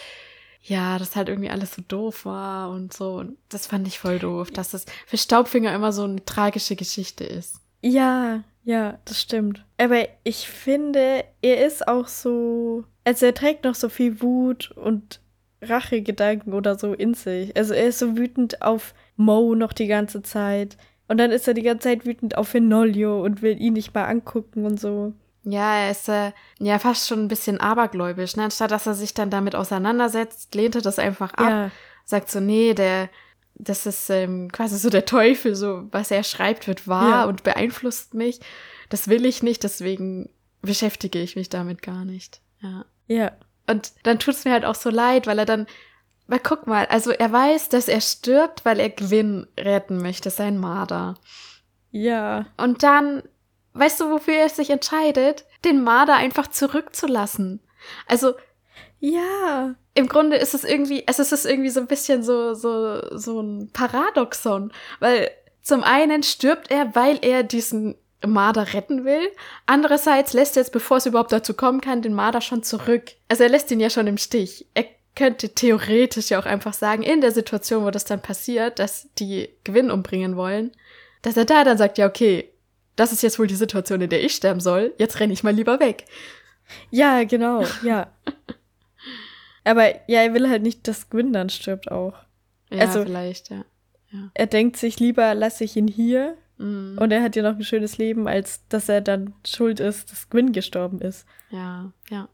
ja, 0.62 0.98
das 0.98 1.16
halt 1.16 1.28
irgendwie 1.28 1.50
alles 1.50 1.74
so 1.74 1.82
doof 1.86 2.24
war 2.24 2.70
und 2.70 2.92
so. 2.92 3.14
Und 3.14 3.38
das 3.48 3.66
fand 3.66 3.86
ich 3.86 3.98
voll 3.98 4.18
doof, 4.18 4.50
dass 4.50 4.74
es 4.74 4.84
für 5.06 5.16
Staubfinger 5.16 5.74
immer 5.74 5.92
so 5.92 6.04
eine 6.04 6.24
tragische 6.24 6.76
Geschichte 6.76 7.24
ist. 7.24 7.60
Ja, 7.82 8.44
ja, 8.64 8.98
das 9.06 9.20
stimmt. 9.20 9.64
Aber 9.78 10.06
ich 10.22 10.48
finde, 10.48 11.24
er 11.40 11.66
ist 11.66 11.88
auch 11.88 12.08
so, 12.08 12.84
also 13.04 13.26
er 13.26 13.34
trägt 13.34 13.64
noch 13.64 13.74
so 13.74 13.88
viel 13.88 14.20
Wut 14.20 14.70
und 14.72 15.20
Rachegedanken 15.62 16.52
oder 16.52 16.78
so 16.78 16.94
in 16.94 17.14
sich. 17.14 17.56
Also 17.56 17.74
er 17.74 17.86
ist 17.88 17.98
so 17.98 18.16
wütend 18.16 18.62
auf 18.62 18.94
Mo 19.16 19.54
noch 19.54 19.72
die 19.72 19.86
ganze 19.86 20.22
Zeit. 20.22 20.76
Und 21.08 21.18
dann 21.18 21.30
ist 21.32 21.46
er 21.48 21.54
die 21.54 21.62
ganze 21.62 21.84
Zeit 21.88 22.06
wütend 22.06 22.36
auf 22.38 22.48
Fenolio 22.48 23.22
und 23.22 23.42
will 23.42 23.60
ihn 23.60 23.72
nicht 23.74 23.94
mal 23.94 24.04
angucken 24.06 24.64
und 24.64 24.78
so. 24.80 25.12
Ja, 25.42 25.76
er 25.78 25.90
ist 25.90 26.08
äh, 26.08 26.32
ja 26.58 26.78
fast 26.78 27.08
schon 27.08 27.20
ein 27.24 27.28
bisschen 27.28 27.58
abergläubisch. 27.60 28.36
Ne? 28.36 28.44
Anstatt 28.44 28.70
dass 28.70 28.86
er 28.86 28.94
sich 28.94 29.14
dann 29.14 29.30
damit 29.30 29.54
auseinandersetzt, 29.54 30.54
lehnt 30.54 30.76
er 30.76 30.82
das 30.82 30.98
einfach 30.98 31.32
ab. 31.34 31.48
Ja, 31.50 31.70
Sagt 32.04 32.30
so, 32.30 32.40
nee, 32.40 32.74
der, 32.74 33.08
das 33.54 33.86
ist 33.86 34.10
ähm, 34.10 34.50
quasi 34.52 34.76
so 34.78 34.90
der 34.90 35.04
Teufel, 35.04 35.54
so 35.54 35.84
was 35.92 36.10
er 36.10 36.24
schreibt, 36.24 36.66
wird 36.66 36.88
wahr 36.88 37.10
Ja. 37.10 37.24
und 37.24 37.42
beeinflusst 37.42 38.14
mich. 38.14 38.40
Das 38.88 39.08
will 39.08 39.24
ich 39.24 39.42
nicht, 39.42 39.62
deswegen 39.62 40.28
beschäftige 40.62 41.20
ich 41.20 41.36
mich 41.36 41.48
damit 41.48 41.82
gar 41.82 42.04
nicht. 42.04 42.40
Ja. 42.60 42.84
ja, 43.06 43.32
Und 43.70 43.92
dann 44.02 44.18
tut 44.18 44.34
es 44.34 44.44
mir 44.44 44.52
halt 44.52 44.64
auch 44.64 44.74
so 44.74 44.90
leid, 44.90 45.26
weil 45.26 45.38
er 45.38 45.46
dann, 45.46 45.66
weil 46.26 46.40
guck 46.40 46.66
mal, 46.66 46.86
also 46.86 47.10
er 47.10 47.30
weiß, 47.30 47.68
dass 47.68 47.88
er 47.88 48.00
stirbt, 48.00 48.64
weil 48.64 48.80
er 48.80 48.90
Gwyn 48.90 49.46
retten 49.58 49.98
möchte, 50.02 50.30
sein 50.30 50.58
Marder. 50.58 51.14
ja, 51.90 52.46
Und 52.56 52.82
dann, 52.82 53.22
weißt 53.74 54.00
du, 54.00 54.10
wofür 54.10 54.34
er 54.34 54.48
sich 54.48 54.70
entscheidet? 54.70 55.44
Den 55.64 55.82
Marder 55.82 56.16
einfach 56.16 56.48
zurückzulassen. 56.48 57.60
Also 58.06 58.34
ja, 58.98 59.74
im 59.94 60.08
Grunde 60.08 60.36
ist 60.36 60.54
es 60.54 60.64
irgendwie, 60.64 61.04
es 61.06 61.18
ist 61.18 61.46
irgendwie 61.46 61.70
so 61.70 61.80
ein 61.80 61.86
bisschen 61.86 62.22
so, 62.22 62.54
so, 62.54 63.16
so 63.16 63.40
ein 63.40 63.70
Paradoxon, 63.72 64.72
weil 64.98 65.30
zum 65.62 65.82
einen 65.82 66.22
stirbt 66.22 66.70
er, 66.70 66.94
weil 66.94 67.18
er 67.22 67.42
diesen 67.42 67.96
Marder 68.26 68.74
retten 68.74 69.04
will. 69.04 69.28
Andererseits 69.66 70.32
lässt 70.32 70.56
er 70.56 70.62
jetzt, 70.62 70.72
bevor 70.72 70.98
es 70.98 71.06
überhaupt 71.06 71.32
dazu 71.32 71.54
kommen 71.54 71.80
kann, 71.80 72.02
den 72.02 72.12
Marder 72.14 72.40
schon 72.40 72.62
zurück. 72.62 73.12
Also 73.28 73.42
er 73.44 73.48
lässt 73.48 73.70
ihn 73.70 73.80
ja 73.80 73.90
schon 73.90 74.06
im 74.06 74.18
Stich. 74.18 74.66
Er 74.74 74.84
könnte 75.16 75.50
theoretisch 75.54 76.30
ja 76.30 76.38
auch 76.40 76.46
einfach 76.46 76.72
sagen, 76.74 77.02
in 77.02 77.20
der 77.20 77.32
Situation, 77.32 77.84
wo 77.84 77.90
das 77.90 78.04
dann 78.04 78.22
passiert, 78.22 78.78
dass 78.78 79.08
die 79.18 79.48
Gewinn 79.64 79.90
umbringen 79.90 80.36
wollen, 80.36 80.70
dass 81.22 81.36
er 81.36 81.44
da 81.44 81.64
dann 81.64 81.78
sagt, 81.78 81.98
ja, 81.98 82.06
okay, 82.06 82.50
das 82.96 83.12
ist 83.12 83.22
jetzt 83.22 83.38
wohl 83.38 83.46
die 83.46 83.54
Situation, 83.56 84.00
in 84.00 84.10
der 84.10 84.22
ich 84.22 84.34
sterben 84.34 84.60
soll, 84.60 84.94
jetzt 84.98 85.18
renne 85.20 85.32
ich 85.32 85.42
mal 85.42 85.54
lieber 85.54 85.80
weg. 85.80 86.04
ja, 86.90 87.24
genau, 87.24 87.64
ja. 87.82 88.12
Aber 89.64 89.86
ja, 90.08 90.22
er 90.22 90.34
will 90.34 90.48
halt 90.48 90.62
nicht, 90.62 90.86
dass 90.88 91.10
Gwyn 91.10 91.32
dann 91.32 91.50
stirbt 91.50 91.90
auch. 91.90 92.14
Ja, 92.70 92.80
Also- 92.80 93.02
vielleicht, 93.02 93.50
ja. 93.50 93.64
Er 94.34 94.46
denkt 94.46 94.76
sich 94.76 94.98
lieber, 94.98 95.34
lasse 95.36 95.62
ich 95.62 95.76
ihn 95.76 95.86
hier 95.86 96.36
Mhm. 96.60 96.98
und 96.98 97.10
er 97.10 97.22
hat 97.22 97.36
ja 97.36 97.42
noch 97.42 97.56
ein 97.56 97.64
schönes 97.64 97.96
Leben, 97.96 98.28
als 98.28 98.66
dass 98.68 98.88
er 98.88 99.00
dann 99.00 99.32
schuld 99.46 99.80
ist, 99.80 100.12
dass 100.12 100.28
Gwyn 100.28 100.52
gestorben 100.52 101.00
ist. 101.00 101.26
Ja, 101.50 101.90
ja. 102.10 102.28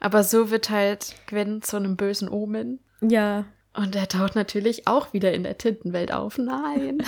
Aber 0.00 0.22
so 0.22 0.50
wird 0.50 0.68
halt 0.68 1.16
Gwen 1.26 1.62
zu 1.62 1.78
einem 1.78 1.96
bösen 1.96 2.28
Omen. 2.28 2.80
Ja, 3.00 3.46
Und 3.72 3.96
er 3.96 4.06
taucht 4.06 4.34
natürlich 4.34 4.86
auch 4.86 5.14
wieder 5.14 5.32
in 5.32 5.44
der 5.44 5.56
Tintenwelt 5.56 6.12
auf. 6.12 6.36
Nein. 6.36 7.02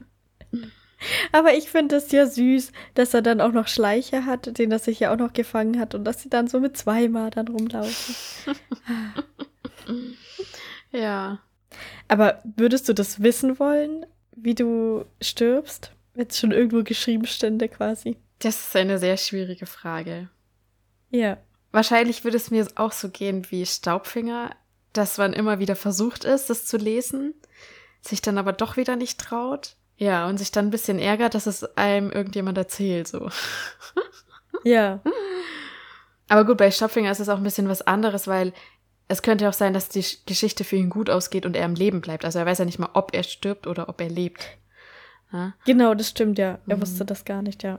aber 1.32 1.54
ich 1.54 1.70
finde 1.70 1.96
es 1.96 2.10
ja 2.10 2.26
süß, 2.26 2.72
dass 2.94 3.14
er 3.14 3.22
dann 3.22 3.40
auch 3.40 3.52
noch 3.52 3.68
Schleicher 3.68 4.26
hat, 4.26 4.58
den 4.58 4.72
er 4.72 4.80
sich 4.80 4.98
ja 4.98 5.12
auch 5.12 5.18
noch 5.18 5.32
gefangen 5.32 5.78
hat 5.78 5.94
und 5.94 6.02
dass 6.04 6.22
sie 6.22 6.28
dann 6.28 6.48
so 6.48 6.58
mit 6.58 6.76
zwei 6.76 7.08
Madern 7.08 7.46
rumlaufen. 7.46 8.16
ja. 10.90 11.38
Aber 12.08 12.42
würdest 12.56 12.88
du 12.88 12.94
das 12.94 13.22
wissen 13.22 13.60
wollen, 13.60 14.06
wie 14.36 14.54
du 14.54 15.04
stirbst? 15.20 15.92
Wenn 16.14 16.28
es 16.28 16.38
schon 16.38 16.52
irgendwo 16.52 16.82
geschrieben 16.82 17.26
stände 17.26 17.68
quasi. 17.68 18.16
Das 18.38 18.58
ist 18.58 18.76
eine 18.76 18.98
sehr 18.98 19.16
schwierige 19.16 19.66
Frage. 19.66 20.28
Ja. 21.10 21.38
Wahrscheinlich 21.72 22.24
würde 22.24 22.36
es 22.36 22.50
mir 22.50 22.66
auch 22.76 22.92
so 22.92 23.08
gehen 23.10 23.46
wie 23.50 23.66
Staubfinger, 23.66 24.54
dass 24.92 25.18
man 25.18 25.32
immer 25.32 25.58
wieder 25.58 25.76
versucht 25.76 26.24
ist, 26.24 26.48
das 26.48 26.64
zu 26.64 26.76
lesen, 26.76 27.34
sich 28.00 28.22
dann 28.22 28.38
aber 28.38 28.52
doch 28.52 28.76
wieder 28.76 28.96
nicht 28.96 29.20
traut. 29.20 29.76
Ja, 29.98 30.28
und 30.28 30.38
sich 30.38 30.52
dann 30.52 30.66
ein 30.66 30.70
bisschen 30.70 30.98
ärgert, 30.98 31.34
dass 31.34 31.46
es 31.46 31.64
einem 31.76 32.10
irgendjemand 32.10 32.58
erzählt, 32.58 33.08
so. 33.08 33.30
Ja. 34.64 35.00
Aber 36.28 36.44
gut, 36.44 36.58
bei 36.58 36.70
Staubfinger 36.70 37.10
ist 37.10 37.20
es 37.20 37.28
auch 37.28 37.36
ein 37.36 37.44
bisschen 37.44 37.68
was 37.68 37.82
anderes, 37.82 38.26
weil 38.26 38.52
es 39.08 39.22
könnte 39.22 39.48
auch 39.48 39.52
sein, 39.52 39.72
dass 39.72 39.88
die 39.88 40.02
Sch- 40.02 40.18
Geschichte 40.26 40.64
für 40.64 40.76
ihn 40.76 40.90
gut 40.90 41.08
ausgeht 41.10 41.46
und 41.46 41.56
er 41.56 41.64
am 41.64 41.74
Leben 41.74 42.00
bleibt. 42.00 42.24
Also 42.24 42.38
er 42.38 42.46
weiß 42.46 42.58
ja 42.58 42.64
nicht 42.64 42.78
mal, 42.78 42.90
ob 42.94 43.14
er 43.14 43.22
stirbt 43.22 43.66
oder 43.66 43.88
ob 43.88 44.00
er 44.00 44.08
lebt. 44.08 44.44
Ja? 45.32 45.54
Genau, 45.64 45.94
das 45.94 46.08
stimmt 46.10 46.38
ja. 46.38 46.58
Er 46.66 46.76
Mhm. 46.76 46.80
wusste 46.82 47.04
das 47.04 47.24
gar 47.24 47.42
nicht, 47.42 47.62
ja. 47.62 47.78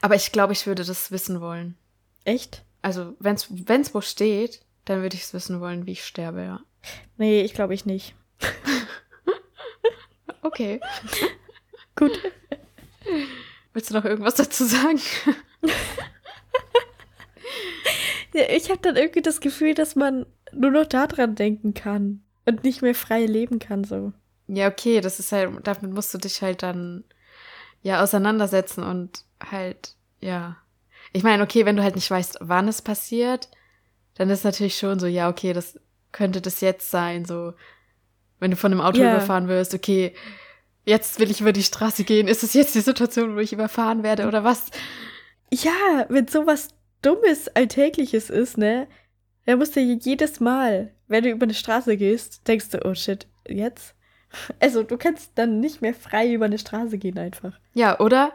Aber 0.00 0.14
ich 0.14 0.32
glaube, 0.32 0.52
ich 0.52 0.66
würde 0.66 0.84
das 0.84 1.10
wissen 1.10 1.40
wollen. 1.40 1.76
Echt? 2.24 2.62
Also, 2.82 3.14
wenn 3.18 3.34
es 3.36 3.94
wo 3.94 4.00
steht, 4.00 4.60
dann 4.84 5.02
würde 5.02 5.16
ich 5.16 5.22
es 5.22 5.34
wissen 5.34 5.60
wollen, 5.60 5.86
wie 5.86 5.92
ich 5.92 6.04
sterbe, 6.04 6.42
ja. 6.42 6.60
Nee, 7.16 7.42
ich 7.42 7.54
glaube 7.54 7.74
ich 7.74 7.84
nicht. 7.86 8.14
Okay. 10.42 10.80
Gut. 11.96 12.20
Willst 13.72 13.90
du 13.90 13.94
noch 13.94 14.04
irgendwas 14.04 14.34
dazu 14.34 14.64
sagen? 14.64 15.00
Ja, 18.32 18.42
ich 18.50 18.68
habe 18.70 18.80
dann 18.82 18.96
irgendwie 18.96 19.22
das 19.22 19.40
Gefühl, 19.40 19.74
dass 19.74 19.96
man 19.96 20.26
nur 20.58 20.70
noch 20.70 20.86
daran 20.86 21.34
denken 21.34 21.74
kann 21.74 22.22
und 22.44 22.64
nicht 22.64 22.82
mehr 22.82 22.94
frei 22.94 23.26
leben 23.26 23.58
kann 23.58 23.84
so. 23.84 24.12
Ja, 24.48 24.68
okay, 24.68 25.00
das 25.00 25.18
ist 25.18 25.32
halt, 25.32 25.50
damit 25.66 25.92
musst 25.92 26.14
du 26.14 26.18
dich 26.18 26.42
halt 26.42 26.62
dann 26.62 27.04
ja 27.82 28.02
auseinandersetzen 28.02 28.82
und 28.82 29.24
halt, 29.50 29.94
ja. 30.20 30.56
Ich 31.12 31.22
meine, 31.22 31.42
okay, 31.42 31.64
wenn 31.66 31.76
du 31.76 31.82
halt 31.82 31.94
nicht 31.94 32.10
weißt, 32.10 32.38
wann 32.40 32.68
es 32.68 32.82
passiert, 32.82 33.48
dann 34.14 34.30
ist 34.30 34.44
natürlich 34.44 34.76
schon 34.76 34.98
so, 34.98 35.06
ja, 35.06 35.28
okay, 35.28 35.52
das 35.52 35.78
könnte 36.12 36.40
das 36.40 36.60
jetzt 36.60 36.90
sein, 36.90 37.24
so, 37.24 37.52
wenn 38.38 38.50
du 38.50 38.56
von 38.56 38.72
einem 38.72 38.80
Auto 38.80 38.98
Ja. 38.98 39.08
überfahren 39.08 39.48
wirst, 39.48 39.74
okay, 39.74 40.14
jetzt 40.84 41.18
will 41.18 41.30
ich 41.30 41.40
über 41.40 41.52
die 41.52 41.62
Straße 41.62 42.04
gehen, 42.04 42.28
ist 42.28 42.42
es 42.42 42.54
jetzt 42.54 42.74
die 42.74 42.80
Situation, 42.80 43.34
wo 43.34 43.40
ich 43.40 43.52
überfahren 43.52 44.02
werde 44.02 44.26
oder 44.26 44.44
was? 44.44 44.70
Ja, 45.52 46.06
wenn 46.08 46.28
sowas 46.28 46.68
Dummes, 47.02 47.48
Alltägliches 47.48 48.30
ist, 48.30 48.58
ne? 48.58 48.88
Da 49.46 49.56
musst 49.56 49.76
du 49.76 49.80
jedes 49.80 50.40
Mal, 50.40 50.92
wenn 51.08 51.24
du 51.24 51.30
über 51.30 51.44
eine 51.44 51.54
Straße 51.54 51.96
gehst, 51.96 52.46
denkst 52.46 52.70
du, 52.70 52.84
oh 52.84 52.94
shit, 52.94 53.26
jetzt? 53.48 53.94
Also, 54.60 54.82
du 54.82 54.98
kannst 54.98 55.32
dann 55.36 55.60
nicht 55.60 55.80
mehr 55.82 55.94
frei 55.94 56.32
über 56.32 56.44
eine 56.44 56.58
Straße 56.58 56.98
gehen 56.98 57.16
einfach. 57.16 57.58
Ja, 57.72 57.98
oder 58.00 58.32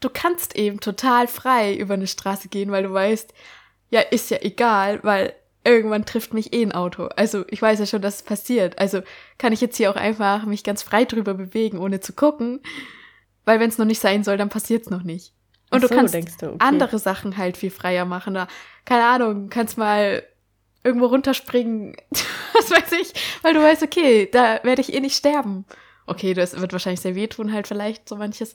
du 0.00 0.10
kannst 0.12 0.56
eben 0.56 0.80
total 0.80 1.28
frei 1.28 1.74
über 1.74 1.94
eine 1.94 2.06
Straße 2.06 2.48
gehen, 2.48 2.70
weil 2.70 2.82
du 2.82 2.92
weißt, 2.92 3.32
ja, 3.90 4.00
ist 4.00 4.30
ja 4.30 4.38
egal, 4.42 5.00
weil 5.02 5.32
irgendwann 5.64 6.04
trifft 6.04 6.34
mich 6.34 6.52
eh 6.52 6.62
ein 6.62 6.72
Auto. 6.72 7.04
Also 7.16 7.44
ich 7.48 7.60
weiß 7.60 7.78
ja 7.78 7.86
schon, 7.86 8.02
dass 8.02 8.16
es 8.16 8.22
passiert. 8.22 8.78
Also 8.78 9.02
kann 9.38 9.52
ich 9.52 9.60
jetzt 9.60 9.76
hier 9.76 9.90
auch 9.90 9.96
einfach 9.96 10.44
mich 10.44 10.64
ganz 10.64 10.82
frei 10.82 11.04
drüber 11.04 11.34
bewegen, 11.34 11.78
ohne 11.78 12.00
zu 12.00 12.12
gucken. 12.12 12.60
Weil 13.44 13.60
wenn 13.60 13.68
es 13.68 13.78
noch 13.78 13.86
nicht 13.86 14.00
sein 14.00 14.24
soll, 14.24 14.36
dann 14.36 14.48
passiert 14.48 14.82
es 14.82 14.90
noch 14.90 15.02
nicht. 15.02 15.32
Und 15.70 15.78
Ach 15.78 15.80
du 15.82 15.88
so, 15.88 15.94
kannst 15.94 16.42
du, 16.42 16.46
okay. 16.46 16.56
andere 16.58 16.98
Sachen 16.98 17.36
halt 17.36 17.56
viel 17.56 17.70
freier 17.70 18.04
machen. 18.04 18.34
Da, 18.34 18.48
keine 18.84 19.04
Ahnung, 19.04 19.48
kannst 19.50 19.76
mal 19.78 20.22
irgendwo 20.84 21.06
runterspringen, 21.06 21.96
was 22.54 22.70
weiß 22.70 22.92
ich, 23.00 23.12
weil 23.42 23.54
du 23.54 23.62
weißt, 23.62 23.82
okay, 23.82 24.28
da 24.30 24.60
werde 24.62 24.80
ich 24.80 24.94
eh 24.94 25.00
nicht 25.00 25.16
sterben. 25.16 25.64
Okay, 26.06 26.34
das 26.34 26.58
wird 26.58 26.72
wahrscheinlich 26.72 27.00
sehr 27.00 27.14
wehtun, 27.14 27.52
halt 27.52 27.66
vielleicht 27.66 28.08
so 28.08 28.16
manches. 28.16 28.54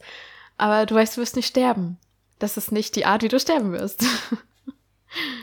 Aber 0.57 0.85
du 0.85 0.95
weißt, 0.95 1.17
du 1.17 1.21
wirst 1.21 1.35
nicht 1.35 1.47
sterben. 1.47 1.97
Das 2.39 2.57
ist 2.57 2.71
nicht 2.71 2.95
die 2.95 3.05
Art, 3.05 3.23
wie 3.23 3.27
du 3.27 3.39
sterben 3.39 3.71
wirst. 3.71 4.03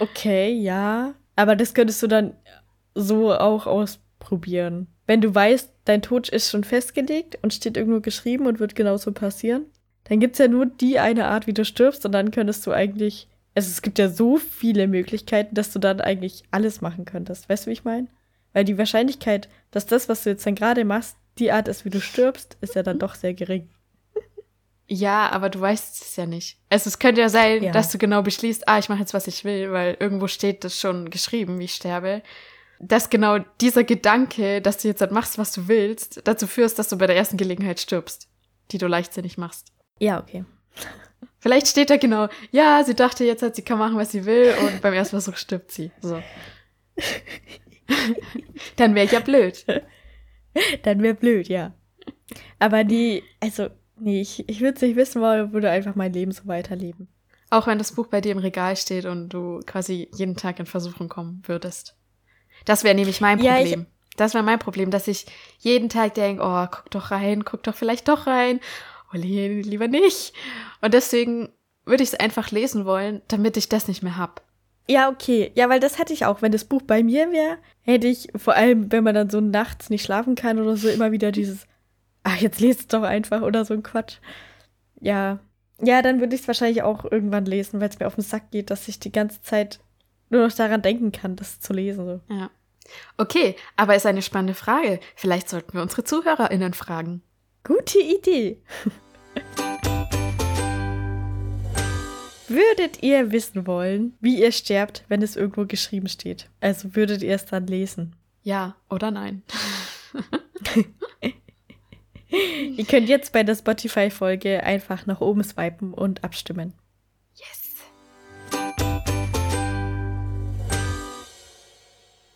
Okay, 0.00 0.52
ja. 0.52 1.14
Aber 1.36 1.54
das 1.56 1.74
könntest 1.74 2.02
du 2.02 2.08
dann 2.08 2.34
so 2.94 3.32
auch 3.32 3.66
ausprobieren. 3.66 4.88
Wenn 5.06 5.20
du 5.20 5.34
weißt, 5.34 5.72
dein 5.84 6.02
Tod 6.02 6.28
ist 6.28 6.50
schon 6.50 6.64
festgelegt 6.64 7.38
und 7.42 7.54
steht 7.54 7.76
irgendwo 7.76 8.00
geschrieben 8.00 8.46
und 8.46 8.60
wird 8.60 8.74
genauso 8.74 9.12
passieren, 9.12 9.66
dann 10.04 10.20
gibt 10.20 10.34
es 10.34 10.38
ja 10.38 10.48
nur 10.48 10.66
die 10.66 10.98
eine 10.98 11.26
Art, 11.26 11.46
wie 11.46 11.52
du 11.52 11.64
stirbst 11.64 12.04
und 12.04 12.12
dann 12.12 12.30
könntest 12.30 12.66
du 12.66 12.72
eigentlich. 12.72 13.28
Also 13.54 13.68
es 13.68 13.82
gibt 13.82 13.98
ja 13.98 14.08
so 14.08 14.36
viele 14.38 14.86
Möglichkeiten, 14.88 15.54
dass 15.54 15.72
du 15.72 15.78
dann 15.78 16.00
eigentlich 16.00 16.44
alles 16.50 16.80
machen 16.80 17.04
könntest. 17.04 17.48
Weißt 17.48 17.66
du, 17.66 17.68
wie 17.68 17.72
ich 17.74 17.84
meine? 17.84 18.06
Weil 18.52 18.64
die 18.64 18.78
Wahrscheinlichkeit, 18.78 19.48
dass 19.70 19.86
das, 19.86 20.08
was 20.08 20.22
du 20.24 20.30
jetzt 20.30 20.46
dann 20.46 20.54
gerade 20.54 20.84
machst, 20.84 21.16
die 21.38 21.52
Art 21.52 21.68
ist, 21.68 21.84
wie 21.84 21.90
du 21.90 22.00
stirbst, 22.00 22.56
ist 22.60 22.74
ja 22.74 22.82
dann 22.82 22.98
doch 22.98 23.14
sehr 23.14 23.34
gering. 23.34 23.68
ja, 24.88 25.30
aber 25.30 25.50
du 25.50 25.60
weißt 25.60 26.02
es 26.02 26.16
ja 26.16 26.26
nicht. 26.26 26.58
Also 26.68 26.88
es 26.88 26.98
könnte 26.98 27.20
ja 27.20 27.28
sein, 27.28 27.62
Ja. 27.62 27.72
dass 27.72 27.90
du 27.92 27.98
genau 27.98 28.22
beschließt, 28.22 28.68
ah, 28.68 28.78
ich 28.78 28.88
mache 28.88 29.00
jetzt, 29.00 29.14
was 29.14 29.26
ich 29.28 29.44
will, 29.44 29.70
weil 29.72 29.96
irgendwo 30.00 30.26
steht 30.26 30.64
das 30.64 30.78
schon 30.78 31.10
geschrieben, 31.10 31.58
wie 31.58 31.64
ich 31.64 31.74
sterbe. 31.74 32.22
Dass 32.80 33.10
genau 33.10 33.38
dieser 33.60 33.84
Gedanke, 33.84 34.60
dass 34.62 34.78
du 34.78 34.88
jetzt 34.88 35.00
halt 35.00 35.12
machst, 35.12 35.38
was 35.38 35.52
du 35.52 35.68
willst, 35.68 36.22
dazu 36.24 36.46
führst, 36.46 36.78
dass 36.78 36.88
du 36.88 36.96
bei 36.98 37.06
der 37.06 37.16
ersten 37.16 37.36
Gelegenheit 37.36 37.78
stirbst, 37.78 38.26
die 38.72 38.78
du 38.78 38.86
leichtsinnig 38.86 39.38
machst. 39.38 39.68
Ja, 39.98 40.18
okay. 40.20 40.44
Vielleicht 41.40 41.68
steht 41.68 41.90
da 41.90 41.96
genau, 41.96 42.28
ja, 42.50 42.84
sie 42.84 42.94
dachte 42.94 43.24
jetzt 43.24 43.42
hat 43.42 43.56
sie 43.56 43.62
kann 43.62 43.78
machen, 43.78 43.96
was 43.96 44.12
sie 44.12 44.26
will 44.26 44.54
und 44.62 44.80
beim 44.82 44.92
ersten 44.94 45.20
Versuch 45.20 45.36
stirbt 45.38 45.72
sie. 45.72 45.90
So. 46.00 46.22
Dann 48.76 48.94
wäre 48.94 49.06
ich 49.06 49.12
ja 49.12 49.20
blöd. 49.20 49.64
Dann 50.82 51.02
wäre 51.02 51.14
blöd, 51.14 51.48
ja. 51.48 51.72
Aber 52.58 52.84
die, 52.84 53.22
also, 53.40 53.68
nee, 53.98 54.20
ich, 54.20 54.48
ich 54.48 54.60
würde 54.60 54.76
es 54.76 54.82
nicht 54.82 54.96
wissen 54.96 55.20
wollen, 55.22 55.52
würde 55.52 55.70
einfach 55.70 55.94
mein 55.94 56.12
Leben 56.12 56.32
so 56.32 56.46
weiterleben. 56.46 57.08
Auch 57.50 57.66
wenn 57.66 57.78
das 57.78 57.92
Buch 57.92 58.06
bei 58.06 58.20
dir 58.20 58.32
im 58.32 58.38
Regal 58.38 58.76
steht 58.76 59.06
und 59.06 59.30
du 59.30 59.60
quasi 59.66 60.08
jeden 60.14 60.36
Tag 60.36 60.60
in 60.60 60.66
Versuchung 60.66 61.08
kommen 61.08 61.42
würdest. 61.46 61.96
Das 62.64 62.84
wäre 62.84 62.94
nämlich 62.94 63.20
mein 63.20 63.40
Ja, 63.40 63.56
Problem. 63.56 63.86
das 64.16 64.34
wäre 64.34 64.44
mein 64.44 64.58
Problem, 64.60 64.90
dass 64.90 65.08
ich 65.08 65.26
jeden 65.58 65.88
Tag 65.88 66.14
denke, 66.14 66.42
oh, 66.44 66.66
guck 66.70 66.90
doch 66.90 67.10
rein, 67.10 67.44
guck 67.44 67.62
doch 67.64 67.74
vielleicht 67.74 68.08
doch 68.08 68.26
rein. 68.26 68.60
Oh, 69.12 69.16
lieber 69.16 69.88
nicht. 69.88 70.32
Und 70.80 70.94
deswegen 70.94 71.50
würde 71.84 72.02
ich 72.02 72.10
es 72.10 72.20
einfach 72.20 72.50
lesen 72.50 72.84
wollen, 72.84 73.22
damit 73.28 73.56
ich 73.56 73.68
das 73.68 73.88
nicht 73.88 74.02
mehr 74.02 74.16
hab. 74.16 74.42
Ja, 74.88 75.08
okay. 75.08 75.52
Ja, 75.54 75.68
weil 75.68 75.80
das 75.80 75.98
hatte 75.98 76.12
ich 76.12 76.24
auch. 76.26 76.42
Wenn 76.42 76.52
das 76.52 76.64
Buch 76.64 76.82
bei 76.82 77.02
mir 77.02 77.30
wäre, 77.32 77.58
hätte 77.82 78.06
ich, 78.06 78.28
vor 78.36 78.54
allem, 78.54 78.90
wenn 78.90 79.04
man 79.04 79.14
dann 79.14 79.30
so 79.30 79.40
nachts 79.40 79.90
nicht 79.90 80.04
schlafen 80.04 80.34
kann 80.34 80.58
oder 80.58 80.76
so, 80.76 80.88
immer 80.88 81.12
wieder 81.12 81.32
dieses, 81.32 81.66
ach, 82.22 82.36
jetzt 82.40 82.60
lest 82.60 82.80
es 82.80 82.86
doch 82.88 83.02
einfach 83.02 83.42
oder 83.42 83.64
so 83.64 83.74
ein 83.74 83.82
Quatsch. 83.82 84.16
Ja. 85.00 85.38
Ja, 85.82 86.02
dann 86.02 86.20
würde 86.20 86.34
ich 86.34 86.42
es 86.42 86.48
wahrscheinlich 86.48 86.82
auch 86.82 87.04
irgendwann 87.10 87.46
lesen, 87.46 87.80
weil 87.80 87.88
es 87.88 87.98
mir 87.98 88.06
auf 88.06 88.16
den 88.16 88.24
Sack 88.24 88.50
geht, 88.50 88.70
dass 88.70 88.88
ich 88.88 89.00
die 89.00 89.12
ganze 89.12 89.40
Zeit 89.42 89.80
nur 90.28 90.46
noch 90.46 90.52
daran 90.52 90.82
denken 90.82 91.12
kann, 91.12 91.36
das 91.36 91.60
zu 91.60 91.72
lesen. 91.72 92.04
So. 92.04 92.34
Ja. 92.34 92.50
Okay, 93.16 93.56
aber 93.76 93.96
ist 93.96 94.06
eine 94.06 94.22
spannende 94.22 94.54
Frage. 94.54 95.00
Vielleicht 95.14 95.48
sollten 95.48 95.74
wir 95.74 95.82
unsere 95.82 96.04
ZuhörerInnen 96.04 96.74
fragen. 96.74 97.22
Gute 97.62 98.00
Idee. 98.00 98.62
Würdet 102.48 103.02
ihr 103.02 103.30
wissen 103.30 103.66
wollen, 103.66 104.16
wie 104.20 104.40
ihr 104.40 104.50
sterbt, 104.50 105.04
wenn 105.08 105.22
es 105.22 105.36
irgendwo 105.36 105.66
geschrieben 105.66 106.08
steht? 106.08 106.48
Also 106.60 106.96
würdet 106.96 107.22
ihr 107.22 107.34
es 107.34 107.44
dann 107.46 107.66
lesen? 107.66 108.16
Ja 108.42 108.76
oder 108.88 109.10
nein? 109.10 109.42
Ihr 112.30 112.84
könnt 112.84 113.08
jetzt 113.08 113.32
bei 113.32 113.42
der 113.42 113.56
Spotify-Folge 113.56 114.62
einfach 114.62 115.04
nach 115.06 115.20
oben 115.20 115.42
swipen 115.42 115.92
und 115.92 116.22
abstimmen. 116.22 116.74
Yes. 117.34 117.74